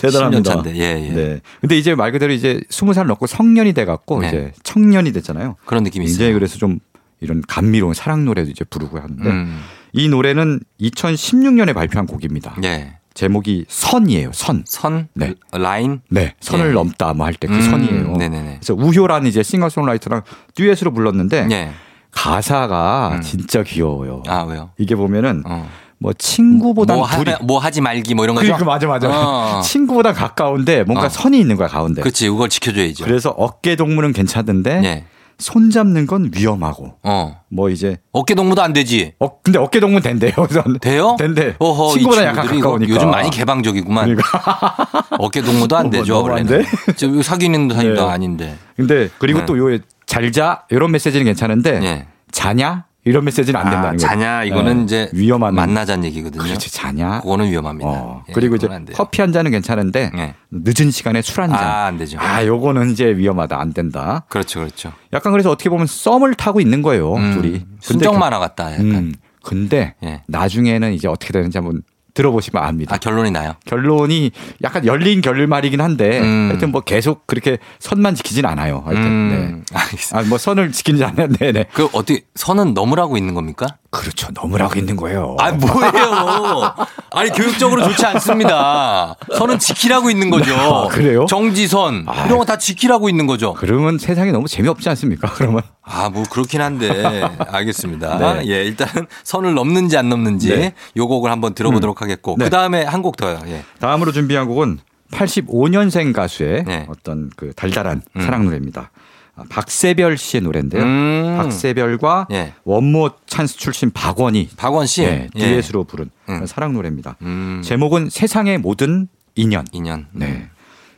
대단합니다. 0.00 0.40
10년 0.40 0.44
차인데. 0.64 0.76
예, 0.76 1.08
예. 1.08 1.12
네. 1.12 1.40
근데 1.60 1.76
이제 1.78 1.94
말 1.94 2.12
그대로 2.12 2.32
이제 2.32 2.60
20살 2.70 3.06
넘고 3.06 3.26
성년이 3.26 3.72
돼 3.74 3.84
갖고 3.84 4.20
네. 4.20 4.28
이제 4.28 4.52
청년이 4.62 5.12
됐잖아요. 5.12 5.56
그런 5.66 5.82
느낌이 5.84 6.04
있어요. 6.06 6.32
그래서 6.34 6.56
좀 6.58 6.78
이런 7.20 7.42
감미로운 7.46 7.94
사랑 7.94 8.24
노래도 8.24 8.50
이제 8.50 8.64
부르고 8.64 8.98
하는데 8.98 9.28
음. 9.28 9.60
이 9.92 10.08
노래는 10.08 10.60
2016년에 10.80 11.74
발표한 11.74 12.06
곡입니다. 12.06 12.56
예. 12.64 12.97
제목이 13.22 13.64
선이에요. 13.66 14.30
선. 14.32 14.62
선 14.64 15.08
네. 15.12 15.34
라인 15.50 16.02
네. 16.08 16.34
선을 16.38 16.68
예. 16.68 16.72
넘다 16.72 17.14
뭐 17.14 17.26
할 17.26 17.34
때그 17.34 17.52
음, 17.52 17.60
선이에요. 17.60 18.16
네네네. 18.16 18.58
그래서 18.60 18.74
우효라는 18.74 19.26
이제 19.26 19.42
싱어송라이터랑 19.42 20.22
듀엣으로 20.54 20.92
불렀는데 20.92 21.48
예. 21.50 21.70
가사가 22.12 23.14
음. 23.16 23.20
진짜 23.22 23.64
귀여워요. 23.64 24.22
아, 24.28 24.42
왜요? 24.44 24.70
이게 24.78 24.94
보면은 24.94 25.42
어. 25.46 25.68
뭐 25.98 26.12
친구보단 26.12 26.96
뭐, 26.96 27.08
둘이 27.08 27.32
하, 27.32 27.38
뭐 27.42 27.58
하지 27.58 27.80
말기 27.80 28.14
뭐 28.14 28.24
이런 28.24 28.36
거죠? 28.36 28.46
그러니까 28.54 28.64
맞아 28.64 28.86
맞아. 28.86 29.08
어. 29.10 29.60
친구보다 29.66 30.12
가까운데 30.12 30.84
뭔가 30.84 31.06
어. 31.06 31.08
선이 31.08 31.40
있는 31.40 31.56
거야 31.56 31.66
가운데. 31.66 32.02
그렇지. 32.02 32.28
그걸 32.28 32.48
지켜줘야죠. 32.48 33.04
그래서 33.04 33.30
어깨 33.30 33.74
동무는 33.74 34.12
괜찮은데 34.12 34.80
예. 34.84 35.04
손 35.38 35.70
잡는 35.70 36.06
건 36.08 36.30
위험하고 36.34 36.94
어. 37.04 37.40
뭐 37.48 37.70
이제 37.70 37.98
어깨 38.12 38.34
동무도 38.34 38.60
안 38.60 38.72
되지. 38.72 39.14
어 39.20 39.40
근데 39.40 39.58
어깨 39.58 39.78
동무 39.78 40.00
된대요. 40.00 40.32
돼요? 40.80 41.16
된대. 41.18 41.54
어허, 41.60 41.92
친구보다 41.94 42.22
이 42.22 42.26
약간 42.26 42.46
가까우니까. 42.46 42.92
요즘 42.92 43.10
많이 43.10 43.30
개방적이구만. 43.30 44.04
그러니까. 44.06 44.76
어깨 45.18 45.40
동무도 45.40 45.76
안 45.76 45.86
어, 45.86 45.90
되죠, 45.90 46.16
안 46.18 46.22
원래는. 46.22 46.62
돼? 46.62 46.68
저 46.96 47.22
사귀는 47.22 47.70
사이도 47.72 47.94
네. 47.94 48.12
아닌데. 48.12 48.56
근데 48.76 49.08
그리고 49.18 49.40
네. 49.40 49.46
또요 49.46 49.78
잘자 50.06 50.64
이런 50.70 50.90
메시지는 50.90 51.24
괜찮은데 51.24 51.80
예. 51.84 52.06
자냐 52.32 52.86
이런 53.04 53.24
메시지는 53.24 53.58
안 53.58 53.64
된다는 53.70 53.86
아, 53.86 53.90
거예요. 53.92 53.98
자냐 53.98 54.44
이거는 54.44 54.78
네. 54.78 54.82
이제 54.84 55.10
위험한 55.14 55.54
만나자는 55.54 56.04
얘기거든요. 56.06 56.42
그렇지 56.42 56.70
자냐. 56.72 57.20
그거는 57.20 57.50
위험합니다. 57.50 57.88
어, 57.88 58.24
예, 58.28 58.32
그리고 58.32 58.56
이제. 58.56 58.68
커피 58.92 59.20
한 59.22 59.32
잔은 59.32 59.50
괜찮은데 59.50 60.10
예. 60.16 60.34
늦은 60.50 60.90
시간에 60.90 61.22
술 61.22 61.40
한 61.42 61.50
잔. 61.50 61.58
아, 61.58 61.86
안 61.86 61.96
되죠. 61.96 62.18
아, 62.20 62.44
요거는 62.44 62.90
이제 62.90 63.06
위험하다. 63.16 63.58
안 63.58 63.72
된다. 63.72 64.24
그렇죠, 64.28 64.60
그렇죠. 64.60 64.92
약간 65.12 65.32
그래서 65.32 65.50
어떻게 65.50 65.70
보면 65.70 65.86
썸을 65.86 66.34
타고 66.34 66.60
있는 66.60 66.82
거예요. 66.82 67.14
음, 67.14 67.32
둘이. 67.40 67.64
순정 67.80 68.18
만화 68.18 68.38
같다. 68.40 68.72
약간. 68.72 68.84
음, 68.86 69.14
근데 69.42 69.94
예. 70.02 70.22
나중에는 70.26 70.92
이제 70.92 71.08
어떻게 71.08 71.32
되는지 71.32 71.56
한번 71.56 71.82
들어보시면 72.18 72.62
압니다. 72.62 72.94
아 72.94 72.98
결론이 72.98 73.30
나요. 73.30 73.54
결론이 73.64 74.32
약간 74.64 74.84
열린 74.84 75.20
결말이긴 75.20 75.80
한데 75.80 76.20
음. 76.20 76.48
하여튼 76.50 76.72
뭐 76.72 76.80
계속 76.80 77.26
그렇게 77.28 77.58
선만 77.78 78.16
지키진 78.16 78.44
않아요. 78.44 78.82
하여튼 78.84 79.04
음, 79.04 79.64
네. 79.72 79.78
알겠습니다. 79.78 80.18
아, 80.18 80.28
뭐 80.28 80.36
선을 80.36 80.72
지키지 80.72 81.04
않는데 81.04 81.52
네. 81.52 81.66
그 81.72 81.84
어떻게 81.92 82.22
선은 82.34 82.74
넘으라고 82.74 83.16
있는 83.16 83.34
겁니까? 83.34 83.66
그렇죠. 83.90 84.28
너무라고 84.34 84.78
있는 84.78 84.96
거예요. 84.96 85.34
아 85.38 85.50
뭐예요? 85.52 86.74
아니 87.10 87.30
교육적으로 87.30 87.82
좋지 87.88 88.04
않습니다. 88.04 89.16
선은 89.34 89.58
지키라고 89.58 90.10
있는 90.10 90.28
거죠. 90.28 90.54
아, 90.54 90.88
그래요? 90.88 91.24
정지선 91.26 92.04
아. 92.06 92.26
이런 92.26 92.38
거 92.38 92.44
다 92.44 92.58
지키라고 92.58 93.08
있는 93.08 93.26
거죠. 93.26 93.54
그러면 93.54 93.96
세상이 93.98 94.30
너무 94.32 94.46
재미없지 94.48 94.88
않습니까? 94.90 95.32
그러면 95.32 95.62
아 95.82 96.10
뭐 96.10 96.22
그렇긴 96.30 96.60
한데 96.60 97.22
알겠습니다. 97.50 98.18
네. 98.18 98.46
예 98.48 98.64
일단은 98.64 99.06
선을 99.24 99.54
넘는지 99.54 99.96
안 99.96 100.08
넘는지 100.10 100.48
네. 100.54 100.74
요 100.96 101.08
곡을 101.08 101.30
한번 101.30 101.54
들어보도록 101.54 102.02
하겠고 102.02 102.36
네. 102.38 102.44
그 102.44 102.50
다음에 102.50 102.84
한 102.84 103.02
곡 103.02 103.16
더요. 103.16 103.38
예. 103.46 103.62
다음으로 103.80 104.12
준비한 104.12 104.46
곡은 104.48 104.80
85년생 105.12 106.12
가수의 106.12 106.64
네. 106.66 106.86
어떤 106.88 107.30
그 107.36 107.52
달달한 107.54 108.02
음. 108.16 108.20
사랑 108.20 108.44
노래입니다. 108.44 108.90
아, 109.38 109.44
박세별 109.48 110.18
씨의 110.18 110.42
노래인데요. 110.42 110.82
음. 110.82 111.36
박세별과 111.36 112.26
예. 112.32 112.54
원모 112.64 113.10
찬스 113.26 113.56
출신 113.56 113.90
박원이 113.90 114.50
박원 114.56 114.86
씨 114.86 115.02
예, 115.02 115.28
예. 115.34 115.38
듀엣으로 115.38 115.84
부른 115.84 116.10
음. 116.28 116.46
사랑 116.46 116.72
노래입니다. 116.72 117.16
음. 117.22 117.62
제목은 117.64 118.10
세상의 118.10 118.58
모든 118.58 119.08
인연. 119.36 119.64
인연. 119.72 120.08
네. 120.12 120.50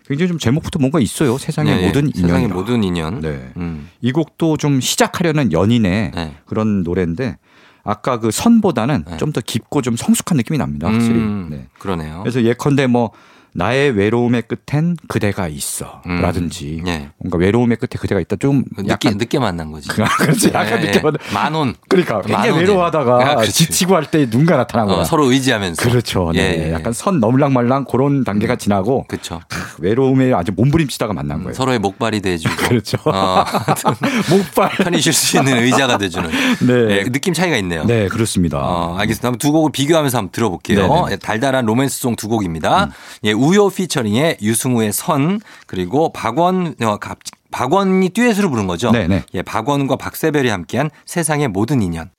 굉장히 0.07 0.29
좀 0.29 0.39
제목부터 0.39 0.79
뭔가 0.79 0.99
있어요. 0.99 1.39
세상의 1.39 1.77
예, 1.77 1.83
예. 1.83 1.87
모든 1.87 2.11
인연. 2.15 2.29
세상의 2.29 2.49
모든 2.49 2.83
인연. 2.83 3.21
네. 3.21 3.53
음. 3.59 3.91
이 4.01 4.11
곡도 4.11 4.57
좀 4.57 4.81
시작하려는 4.81 5.53
연인의 5.53 6.13
네. 6.15 6.37
그런 6.47 6.83
노래인데 6.83 7.37
아까 7.85 8.19
그 8.19 8.31
선보다는 8.31 9.05
네. 9.07 9.17
좀더 9.19 9.41
깊고 9.41 9.83
좀 9.83 9.97
성숙한 9.97 10.37
느낌이 10.37 10.59
납니다. 10.59 10.89
확실히. 10.89 11.17
음, 11.17 11.49
네. 11.51 11.67
그러네요. 11.79 12.21
그래서 12.21 12.43
예컨대 12.43 12.87
뭐 12.87 13.11
나의 13.53 13.91
외로움의 13.93 14.43
끝엔 14.43 14.97
그대가 15.09 15.49
있어 15.49 16.03
음. 16.07 16.21
라든지 16.21 16.83
예. 16.87 17.09
뭔가 17.19 17.39
외로움의 17.39 17.77
끝에 17.79 17.99
그대가 17.99 18.21
있다 18.21 18.37
좀 18.37 18.65
늦게 18.77 18.89
약간 18.91 19.19
늦게 19.19 19.39
만난 19.39 19.73
거지. 19.73 19.89
그- 19.89 20.03
그렇지 20.19 20.49
약간 20.55 20.81
예, 20.81 20.85
늦게 20.87 20.99
예. 20.99 21.03
만나 21.03 21.19
만원. 21.35 21.75
그러니까 21.89 22.23
굉장히. 22.23 22.51
외로워하다가 22.61 23.41
아. 23.41 23.45
지치고 23.45 23.97
할 23.97 24.05
때 24.11 24.29
누군가 24.29 24.57
나타난 24.57 24.87
거야. 24.87 24.99
어, 24.99 25.05
서로 25.05 25.31
의지하면서. 25.31 25.83
그렇죠. 25.89 26.33
네. 26.35 26.41
예, 26.41 26.69
예. 26.69 26.73
약간 26.73 26.93
선 26.93 27.21
넘을랑 27.21 27.53
말랑 27.53 27.85
그런 27.85 28.25
단계가 28.25 28.57
지나고 28.57 29.05
그렇죠. 29.09 29.41
외로움에 29.79 30.33
아주 30.33 30.53
몸부림치다가 30.57 31.13
만난 31.13 31.43
거예요. 31.43 31.55
서로의 31.55 31.79
목발이 31.79 32.21
돼주고. 32.21 32.55
그렇죠. 32.69 32.99
어, 33.05 33.45
목발. 34.31 34.71
편히 34.77 35.01
쉴 35.01 35.13
수 35.13 35.37
있는 35.39 35.59
의자가 35.59 35.99
돼주는. 35.99 36.31
네. 36.67 36.73
예, 36.99 37.05
느낌 37.05 37.35
차이가 37.35 37.57
있네요. 37.59 37.85
네, 37.85 38.09
그렇습니다. 38.09 38.59
어, 38.59 38.97
알겠습니다. 38.99 39.29
한번 39.29 39.39
두 39.39 39.53
곡을 39.53 39.73
비교하면서 39.73 40.19
한번 40.19 40.33
들어볼게요. 40.33 40.81
네네. 40.89 41.13
예, 41.13 41.17
달달한 41.17 41.67
로맨스송 41.67 42.17
두 42.17 42.29
곡입니다. 42.29 42.85
음. 42.85 42.91
예, 43.25 43.33
우효 43.41 43.71
피처링의 43.71 44.39
유승우의 44.43 44.93
선 44.93 45.41
그리고 45.67 46.13
박원 46.13 46.75
어, 46.83 46.99
갑- 46.99 47.19
박원이 47.51 48.11
듀엣으로 48.11 48.49
부른 48.51 48.67
거죠. 48.67 48.93
네네. 48.93 49.25
예, 49.35 49.43
박원과 49.43 49.97
박세별이 49.97 50.49
함께한 50.51 50.91
세상의 51.07 51.49
모든 51.49 51.83
인연. 51.83 52.11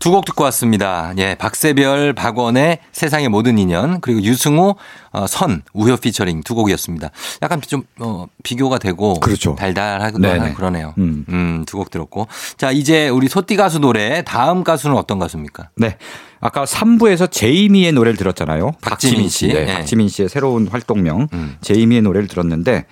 두 0.00 0.10
곡 0.10 0.24
듣고 0.24 0.42
왔습니다. 0.44 1.12
예, 1.18 1.36
박세별, 1.36 2.14
박원의 2.14 2.78
세상의 2.90 3.28
모든 3.28 3.58
인연, 3.58 4.00
그리고 4.00 4.22
유승우, 4.22 4.74
어, 5.12 5.26
선, 5.28 5.62
우효 5.74 5.96
피처링 5.98 6.42
두 6.42 6.54
곡이었습니다. 6.54 7.10
약간 7.42 7.60
좀, 7.60 7.82
어, 8.00 8.26
비교가 8.42 8.78
되고. 8.78 9.20
그렇죠. 9.20 9.54
달달하고 9.54 10.18
네네. 10.18 10.54
그러네요. 10.54 10.94
음. 10.98 11.24
음, 11.28 11.64
두 11.66 11.76
곡 11.76 11.90
들었고. 11.90 12.26
자, 12.56 12.72
이제 12.72 13.08
우리 13.08 13.28
소띠 13.28 13.56
가수 13.56 13.78
노래, 13.78 14.22
다음 14.24 14.64
가수는 14.64 14.96
어떤 14.96 15.18
가수입니까? 15.18 15.68
네. 15.76 15.96
아까 16.40 16.64
3부에서 16.64 17.30
제이미의 17.30 17.92
노래를 17.92 18.16
들었잖아요. 18.16 18.72
박지민 18.80 19.28
씨. 19.28 19.48
네, 19.48 19.66
네. 19.66 19.74
박지민 19.74 20.08
씨의 20.08 20.30
새로운 20.30 20.66
활동명 20.66 21.28
음. 21.34 21.56
제이미의 21.60 22.00
노래를 22.02 22.26
들었는데 22.28 22.86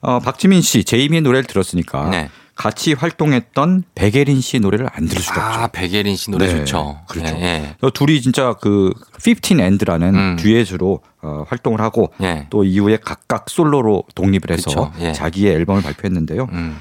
어, 0.00 0.18
박지민 0.20 0.62
씨, 0.62 0.84
제이미의 0.84 1.20
노래를 1.20 1.44
들었으니까 1.44 2.08
네. 2.10 2.30
같이 2.54 2.92
활동했던 2.92 3.84
백예린 3.94 4.40
씨 4.40 4.60
노래를 4.60 4.88
안 4.92 5.06
들을 5.06 5.20
수가 5.20 5.46
없죠. 5.48 5.60
아, 5.60 5.66
백예린 5.68 6.14
씨 6.16 6.30
노래 6.30 6.46
네, 6.46 6.58
좋죠. 6.60 7.00
그렇죠. 7.08 7.34
예, 7.36 7.42
예. 7.42 7.76
또 7.80 7.90
둘이 7.90 8.20
진짜 8.20 8.54
그 8.60 8.92
15&라는 9.18 10.14
음. 10.14 10.36
듀엣으로 10.38 11.00
어, 11.22 11.44
활동을 11.48 11.80
하고 11.80 12.12
예. 12.22 12.46
또 12.50 12.62
이후에 12.64 12.98
각각 13.02 13.50
솔로로 13.50 14.04
독립을 14.14 14.50
해서 14.50 14.92
예. 15.00 15.12
자기의 15.12 15.54
앨범을 15.54 15.82
발표했는데요. 15.82 16.46
음. 16.52 16.76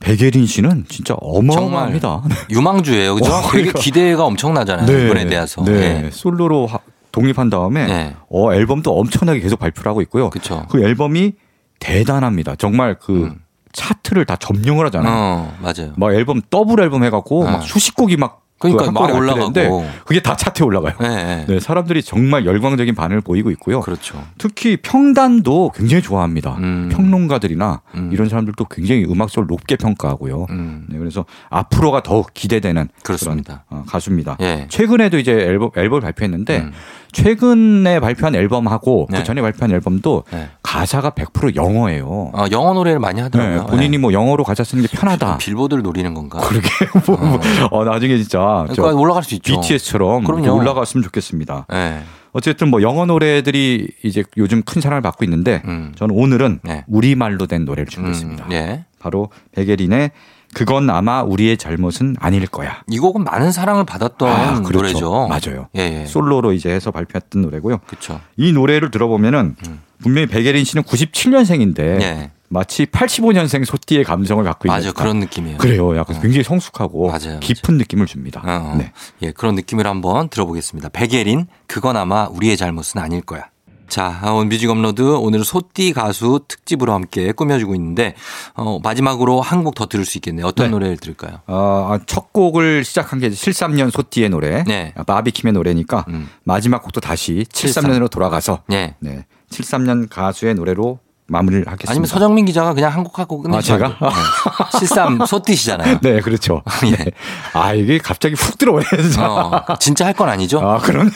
백예린 0.00 0.46
씨는 0.46 0.84
진짜 0.88 1.14
어마어마합니다. 1.14 2.22
유망주예요. 2.50 3.16
그죠? 3.16 3.32
어, 3.34 3.50
되게. 3.52 3.72
기대가 3.72 4.24
엄청나잖아요. 4.24 5.06
이번에 5.06 5.26
대해서. 5.26 5.62
네. 5.64 6.04
예. 6.06 6.10
솔로로 6.10 6.66
하- 6.66 6.78
독립한 7.12 7.50
다음에 7.50 7.86
네. 7.86 8.16
어, 8.30 8.52
앨범도 8.54 8.96
엄청나게 8.96 9.40
계속 9.40 9.58
발표를 9.58 9.90
하고 9.90 10.00
있고요. 10.02 10.30
그쵸. 10.30 10.66
그 10.70 10.82
앨범이 10.84 11.32
대단합니다. 11.80 12.54
정말 12.56 12.96
그 13.00 13.24
음. 13.24 13.40
차트를 13.72 14.24
다 14.24 14.36
점령을 14.36 14.86
하잖아요. 14.86 15.12
어, 15.12 15.56
맞아요. 15.60 15.92
막 15.96 16.12
앨범 16.14 16.40
더블 16.50 16.80
앨범 16.80 17.04
해갖고 17.04 17.44
어. 17.44 17.50
막 17.50 17.62
수십 17.62 17.94
곡이 17.94 18.16
막 18.16 18.42
그러니까 18.58 18.86
그막 18.86 19.02
한꺼번에 19.04 19.18
올라가고. 19.20 19.52
발표되는데 19.52 20.02
그게 20.04 20.20
다 20.20 20.34
차트에 20.36 20.64
올라가요. 20.66 20.94
예, 21.02 21.06
예. 21.06 21.46
네, 21.46 21.60
사람들이 21.60 22.02
정말 22.02 22.44
열광적인 22.44 22.92
반응을 22.96 23.20
보이고 23.20 23.52
있고요. 23.52 23.80
그렇죠. 23.80 24.20
특히 24.36 24.76
평단도 24.78 25.70
굉장히 25.76 26.02
좋아합니다. 26.02 26.56
음. 26.56 26.88
평론가들이나 26.90 27.82
음. 27.94 28.10
이런 28.12 28.28
사람들도 28.28 28.64
굉장히 28.64 29.04
음악적으로 29.04 29.46
높게 29.46 29.76
평가하고요. 29.76 30.46
음. 30.50 30.86
네, 30.88 30.98
그래서 30.98 31.24
앞으로가 31.50 32.02
더욱 32.02 32.34
기대되는 32.34 32.88
그렇습니다. 33.04 33.64
그런 33.68 33.82
어, 33.82 33.84
가수입니다. 33.86 34.36
예. 34.40 34.66
최근에도 34.68 35.18
이제 35.20 35.30
앨범 35.32 35.70
앨범 35.76 36.00
발표했는데 36.00 36.58
음. 36.58 36.72
최근에 37.12 38.00
발표한 38.00 38.34
앨범하고 38.34 39.08
네. 39.10 39.18
그 39.18 39.24
전에 39.24 39.40
발표한 39.40 39.70
앨범도 39.72 40.24
네. 40.30 40.48
가사가 40.62 41.10
100% 41.10 41.56
영어예요. 41.56 42.30
어, 42.32 42.44
영어 42.50 42.74
노래를 42.74 42.98
많이 43.00 43.16
네, 43.16 43.22
하더라고요. 43.22 43.66
본인이 43.66 43.94
예. 43.94 43.98
뭐 43.98 44.12
영어로 44.12 44.44
가사 44.44 44.64
쓰는 44.64 44.84
게 44.86 44.96
편하다. 44.96 45.38
빌보드를 45.38 45.82
노리는 45.82 46.12
건가? 46.14 46.40
그러게 46.40 46.68
뭐, 47.06 47.16
뭐, 47.16 47.40
어, 47.70 47.84
나중에 47.84 48.16
진짜 48.16 48.66
저 48.68 48.74
그러니까 48.82 49.00
올라갈 49.00 49.22
수 49.22 49.34
있죠. 49.34 49.60
BTS처럼 49.60 50.28
올라갔으면 50.28 51.02
좋겠습니다. 51.04 51.66
예. 51.72 52.00
어쨌든 52.32 52.68
뭐 52.68 52.82
영어 52.82 53.06
노래들이 53.06 53.88
이제 54.04 54.22
요즘 54.36 54.62
큰 54.62 54.80
사랑을 54.80 55.02
받고 55.02 55.24
있는데 55.24 55.62
음. 55.64 55.92
저는 55.96 56.14
오늘은 56.14 56.60
네. 56.62 56.84
우리말로 56.86 57.46
된 57.46 57.64
노래를 57.64 57.86
준비했습니다. 57.86 58.44
음, 58.46 58.52
예. 58.52 58.84
바로 58.98 59.30
백예린의 59.52 60.10
그건 60.54 60.88
아마 60.90 61.22
우리의 61.22 61.56
잘못은 61.56 62.16
아닐 62.20 62.46
거야. 62.46 62.82
이 62.88 62.98
곡은 62.98 63.24
많은 63.24 63.52
사랑을 63.52 63.84
받았던 63.84 64.28
아, 64.28 64.62
그렇죠. 64.62 64.72
노래죠. 64.72 65.28
맞아요. 65.28 65.68
예, 65.76 66.00
예. 66.02 66.06
솔로로 66.06 66.52
이제 66.52 66.70
해서 66.70 66.90
발표했던 66.90 67.42
노래고요. 67.42 67.78
그렇죠. 67.86 68.20
이 68.36 68.52
노래를 68.52 68.90
들어보면은 68.90 69.56
음. 69.66 69.80
분명히 70.00 70.26
백예린 70.26 70.64
씨는 70.64 70.84
97년생인데 70.84 71.78
예. 72.00 72.30
마치 72.48 72.86
85년생 72.86 73.64
소띠의 73.64 74.04
감성을 74.04 74.42
갖고 74.42 74.68
있는 74.68 74.76
맞아. 74.76 74.92
그런 74.92 75.20
느낌이에요. 75.20 75.58
그래요. 75.58 75.96
약간 75.96 76.16
어. 76.16 76.20
굉장히 76.20 76.44
성숙하고 76.44 77.08
맞아요, 77.08 77.40
깊은 77.40 77.76
느낌을 77.76 78.06
줍니다. 78.06 78.40
어, 78.44 78.72
어. 78.72 78.76
네. 78.76 78.92
예, 79.22 79.32
그런 79.32 79.54
느낌을 79.54 79.86
한번 79.86 80.28
들어보겠습니다. 80.30 80.88
백예린, 80.90 81.46
그건 81.66 81.96
아마 81.96 82.26
우리의 82.26 82.56
잘못은 82.56 83.00
아닐 83.00 83.20
거야. 83.20 83.44
자, 83.88 84.18
아, 84.22 84.30
오늘 84.32 84.48
뮤직 84.48 84.68
업로드 84.70 85.02
오늘 85.02 85.44
소띠 85.44 85.92
가수 85.92 86.40
특집으로 86.46 86.92
함께 86.92 87.32
꾸며주고 87.32 87.74
있는데 87.74 88.14
어, 88.54 88.78
마지막으로 88.82 89.40
한 89.40 89.64
곡 89.64 89.74
더 89.74 89.86
들을 89.86 90.04
수 90.04 90.18
있겠네요. 90.18 90.46
어떤 90.46 90.66
네. 90.66 90.70
노래를 90.70 90.96
들을까요? 90.98 91.40
어, 91.46 91.98
첫 92.06 92.32
곡을 92.32 92.84
시작한 92.84 93.18
게 93.18 93.28
73년 93.28 93.90
소띠의 93.90 94.28
노래, 94.30 94.64
네. 94.64 94.92
바비킴의 95.06 95.52
노래니까 95.52 96.04
음. 96.08 96.28
마지막 96.44 96.82
곡도 96.82 97.00
다시 97.00 97.44
73년으로 97.50 98.10
돌아가서 98.10 98.62
예. 98.72 98.94
네, 99.00 99.24
73년 99.50 100.08
가수의 100.10 100.54
노래로 100.54 100.98
마무리를 101.28 101.66
하겠습니다. 101.66 101.90
아니면 101.92 102.06
서정민 102.06 102.44
기자가 102.46 102.72
그냥 102.74 102.92
한곡 102.92 103.18
하고 103.18 103.42
끝내시죠. 103.42 103.74
아, 103.74 103.76
제가? 103.78 103.88
네. 104.00 104.78
실삼 104.78 105.18
소띠시잖아요. 105.26 105.98
네, 106.02 106.20
그렇죠. 106.20 106.62
예. 106.86 106.90
네. 106.90 107.04
아, 107.52 107.74
이게 107.74 107.98
갑자기 107.98 108.34
훅 108.34 108.58
진짜. 108.58 109.30
어, 109.30 109.64
진짜 109.78 110.06
할 110.06 110.14
건 110.14 110.28
아니죠? 110.30 110.58
아, 110.60 110.78
그러나? 110.82 111.10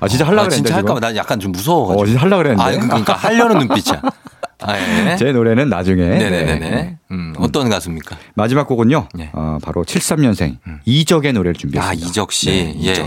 아, 0.00 0.08
진짜 0.08 0.24
하려고 0.26 0.42
아, 0.42 0.48
그랬는데. 0.48 0.56
진짜? 0.68 0.76
할까봐 0.76 1.00
나 1.00 1.16
약간 1.16 1.40
좀 1.40 1.52
무서워가지고. 1.52 2.02
어, 2.02 2.06
진짜 2.06 2.20
하려고 2.20 2.42
그랬는데. 2.42 2.62
아, 2.76 2.80
그러니까 2.86 3.12
하려는 3.14 3.58
눈빛이야. 3.60 4.02
아, 4.62 4.78
예. 4.78 5.16
제 5.18 5.32
노래는 5.32 5.68
나중에. 5.68 6.02
네네네네. 6.04 6.58
네. 6.70 6.98
음, 7.10 7.34
어떤 7.38 7.68
가수입니까? 7.68 8.16
마지막 8.34 8.66
곡은요. 8.68 9.08
네. 9.14 9.30
어, 9.32 9.58
바로 9.62 9.84
73년생 9.84 10.58
이적의 10.84 11.32
노래를 11.32 11.54
준비했습니다. 11.54 12.06
아, 12.06 12.08
이적 12.08 12.30
씨. 12.32 12.46
네, 12.50 12.76
예. 12.82 12.92
이적. 12.92 13.06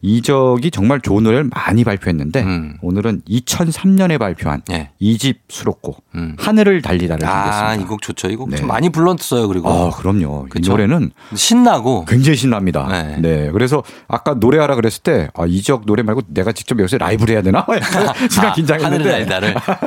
이적이 0.00 0.70
정말 0.70 1.00
좋은 1.00 1.24
노래를 1.24 1.50
많이 1.54 1.84
발표했는데 1.84 2.42
음. 2.42 2.76
오늘은 2.82 3.22
2003년에 3.28 4.18
발표한 4.18 4.62
예. 4.70 4.90
이집 4.98 5.40
수록곡 5.48 6.04
음. 6.14 6.36
하늘을 6.38 6.82
달리다를 6.82 7.26
아, 7.26 7.32
준비했습니다. 7.32 7.84
이곡 7.84 8.02
좋죠. 8.02 8.28
이곡 8.28 8.50
네. 8.50 8.56
좀 8.56 8.68
많이 8.68 8.90
불렀어요. 8.90 9.48
그리고 9.48 9.68
아, 9.68 9.90
그럼요. 9.90 10.44
이 10.46 10.50
그쵸? 10.50 10.72
노래는 10.72 11.10
신나고 11.34 12.04
굉장히 12.06 12.36
신납니다. 12.36 12.86
네. 12.88 13.16
네. 13.20 13.50
그래서 13.50 13.82
아까 14.06 14.34
노래하라 14.34 14.76
그랬을 14.76 15.02
때 15.02 15.28
아, 15.34 15.44
이적 15.46 15.86
노래 15.86 16.02
말고 16.02 16.22
내가 16.28 16.52
직접 16.52 16.78
여기서 16.78 16.98
라이브를 16.98 17.34
해야 17.34 17.42
되나? 17.42 17.66
순간 18.30 18.50
아, 18.50 18.54
긴장했는데. 18.54 19.22
하늘을. 19.24 19.54
그러니까 19.54 19.78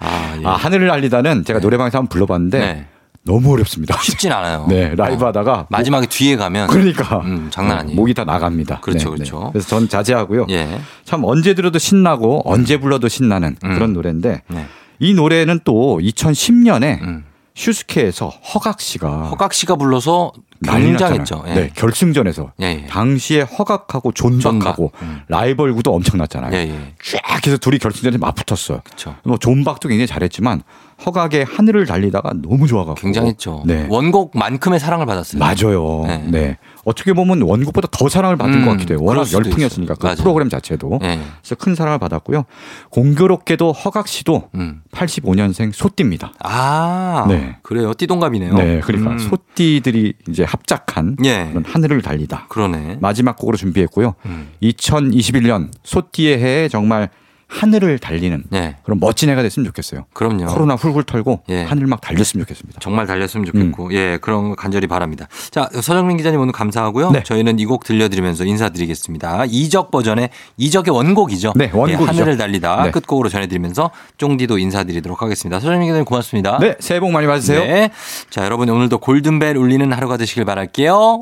아, 0.00 0.36
예. 0.40 0.46
아, 0.46 0.52
하늘을 0.52 0.88
달리다는 0.88 1.44
제가 1.44 1.60
노래방에서 1.60 1.98
한번 1.98 2.08
불러봤는데 2.08 2.58
네. 2.58 2.86
너무 3.30 3.52
어렵습니다. 3.52 3.96
쉽진 4.02 4.32
않아요. 4.32 4.66
네, 4.68 4.92
라이브 4.96 5.24
어. 5.24 5.28
하다가 5.28 5.66
마지막에 5.70 6.06
뒤에 6.06 6.36
가면 6.36 6.66
그러니까 6.66 7.18
음, 7.20 7.48
장난 7.50 7.78
아니에요. 7.78 7.94
목이 7.94 8.12
다 8.12 8.24
나갑니다. 8.24 8.80
그렇죠, 8.80 9.10
네, 9.10 9.14
그렇죠. 9.16 9.38
네. 9.44 9.50
그래서 9.52 9.68
전 9.68 9.88
자제하고요. 9.88 10.46
예. 10.50 10.80
참 11.04 11.22
언제 11.24 11.54
들어도 11.54 11.78
신나고 11.78 12.42
언제 12.44 12.78
불러도 12.78 13.06
신나는 13.08 13.56
음. 13.62 13.74
그런 13.74 13.92
노래인데 13.92 14.42
네. 14.48 14.66
이 14.98 15.14
노래는 15.14 15.60
또 15.64 16.00
2010년에 16.02 17.00
음. 17.02 17.24
슈스케에서 17.54 18.28
허각 18.28 18.80
씨가 18.80 19.28
허각 19.28 19.52
씨가 19.52 19.76
불러서 19.76 20.32
굉장했죠. 20.64 21.44
예. 21.48 21.54
네, 21.54 21.70
결승전에서 21.74 22.52
예, 22.60 22.82
예. 22.82 22.86
당시에 22.86 23.42
허각하고 23.42 24.12
존박하고 24.12 24.92
존박. 24.98 25.02
음. 25.02 25.20
라이벌 25.28 25.72
구도 25.74 25.94
엄청났잖아요. 25.94 26.52
예, 26.52 26.68
예. 26.68 26.94
쫙 27.02 27.46
해서 27.46 27.56
둘이 27.56 27.78
결승전에 27.78 28.18
맞붙었어요. 28.18 28.80
그렇죠. 28.84 29.16
뭐 29.24 29.38
존박도 29.38 29.88
굉장히 29.88 30.06
잘했지만 30.06 30.62
허각의 31.06 31.44
하늘을 31.44 31.86
달리다가 31.86 32.32
너무 32.42 32.66
좋아가지고 32.66 33.04
굉장했죠. 33.04 33.62
네. 33.66 33.86
원곡만큼의 33.88 34.78
사랑을 34.80 35.06
받았어요. 35.06 35.38
맞아요. 35.38 36.04
네. 36.06 36.24
네. 36.30 36.58
어떻게 36.84 37.12
보면 37.12 37.42
원곡보다 37.42 37.88
더 37.90 38.08
사랑을 38.08 38.36
받은 38.36 38.54
음, 38.54 38.64
것 38.64 38.72
같기도 38.72 38.94
해요. 38.94 39.00
워낙 39.02 39.30
열풍이었으니까. 39.32 39.94
그. 39.94 40.14
프로그램 40.16 40.48
자체도. 40.48 40.98
예. 41.02 41.20
그래서 41.40 41.54
큰 41.56 41.74
사랑을 41.74 41.98
받았고요. 41.98 42.44
공교롭게도 42.90 43.72
허각 43.72 44.08
씨도 44.08 44.50
음. 44.54 44.82
85년생 44.92 45.72
소띠입니다. 45.72 46.32
아, 46.40 47.26
네. 47.28 47.56
그래요. 47.62 47.92
띠동갑이네요. 47.94 48.54
네, 48.54 48.80
그러니까 48.80 49.12
음. 49.12 49.18
소띠들이 49.18 50.14
이제 50.28 50.44
합작한 50.44 51.16
예. 51.24 51.48
그런 51.48 51.64
하늘을 51.66 52.02
달리다. 52.02 52.46
그러네. 52.48 52.98
마지막 53.00 53.36
곡으로 53.36 53.56
준비했고요. 53.56 54.14
음. 54.26 54.48
2021년 54.62 55.70
소띠의 55.82 56.38
해에 56.38 56.68
정말 56.68 57.10
하늘을 57.50 57.98
달리는 57.98 58.44
네. 58.48 58.76
그런 58.84 59.00
멋진 59.00 59.28
해가 59.28 59.42
됐으면 59.42 59.66
좋겠어요. 59.66 60.06
그럼요. 60.12 60.46
코로나 60.46 60.74
훌훌 60.76 61.02
털고 61.02 61.42
예. 61.48 61.64
하늘 61.64 61.86
막 61.86 62.00
달렸으면 62.00 62.44
좋겠습니다. 62.46 62.78
정말 62.80 63.06
달렸으면 63.06 63.44
좋겠고, 63.46 63.92
예, 63.92 64.18
그런 64.20 64.50
거 64.50 64.54
간절히 64.54 64.86
바랍니다. 64.86 65.26
자, 65.50 65.68
서정민 65.74 66.16
기자님 66.16 66.40
오늘 66.40 66.52
감사하고요. 66.52 67.10
네. 67.10 67.22
저희는 67.24 67.58
이 67.58 67.64
곡 67.66 67.84
들려드리면서 67.84 68.44
인사드리겠습니다. 68.44 69.44
이적 69.48 69.90
버전의 69.90 70.30
이적의 70.56 70.94
원곡이죠. 70.94 71.52
네, 71.56 71.70
원곡이죠. 71.72 72.02
예, 72.02 72.06
하늘을 72.06 72.36
달리다 72.36 72.84
네. 72.84 72.90
끝곡으로 72.92 73.28
전해드리면서 73.28 73.90
쫑디도 74.18 74.58
인사드리도록 74.58 75.22
하겠습니다. 75.22 75.58
서정민 75.60 75.88
기자님 75.88 76.04
고맙습니다. 76.04 76.58
네, 76.58 76.76
새해 76.80 77.00
복 77.00 77.10
많이 77.10 77.26
받으세요. 77.26 77.60
네. 77.60 77.90
자, 78.30 78.44
여러분 78.44 78.68
오늘도 78.68 78.98
골든벨 78.98 79.56
울리는 79.56 79.92
하루가 79.92 80.16
되시길 80.16 80.44
바랄게요. 80.44 81.18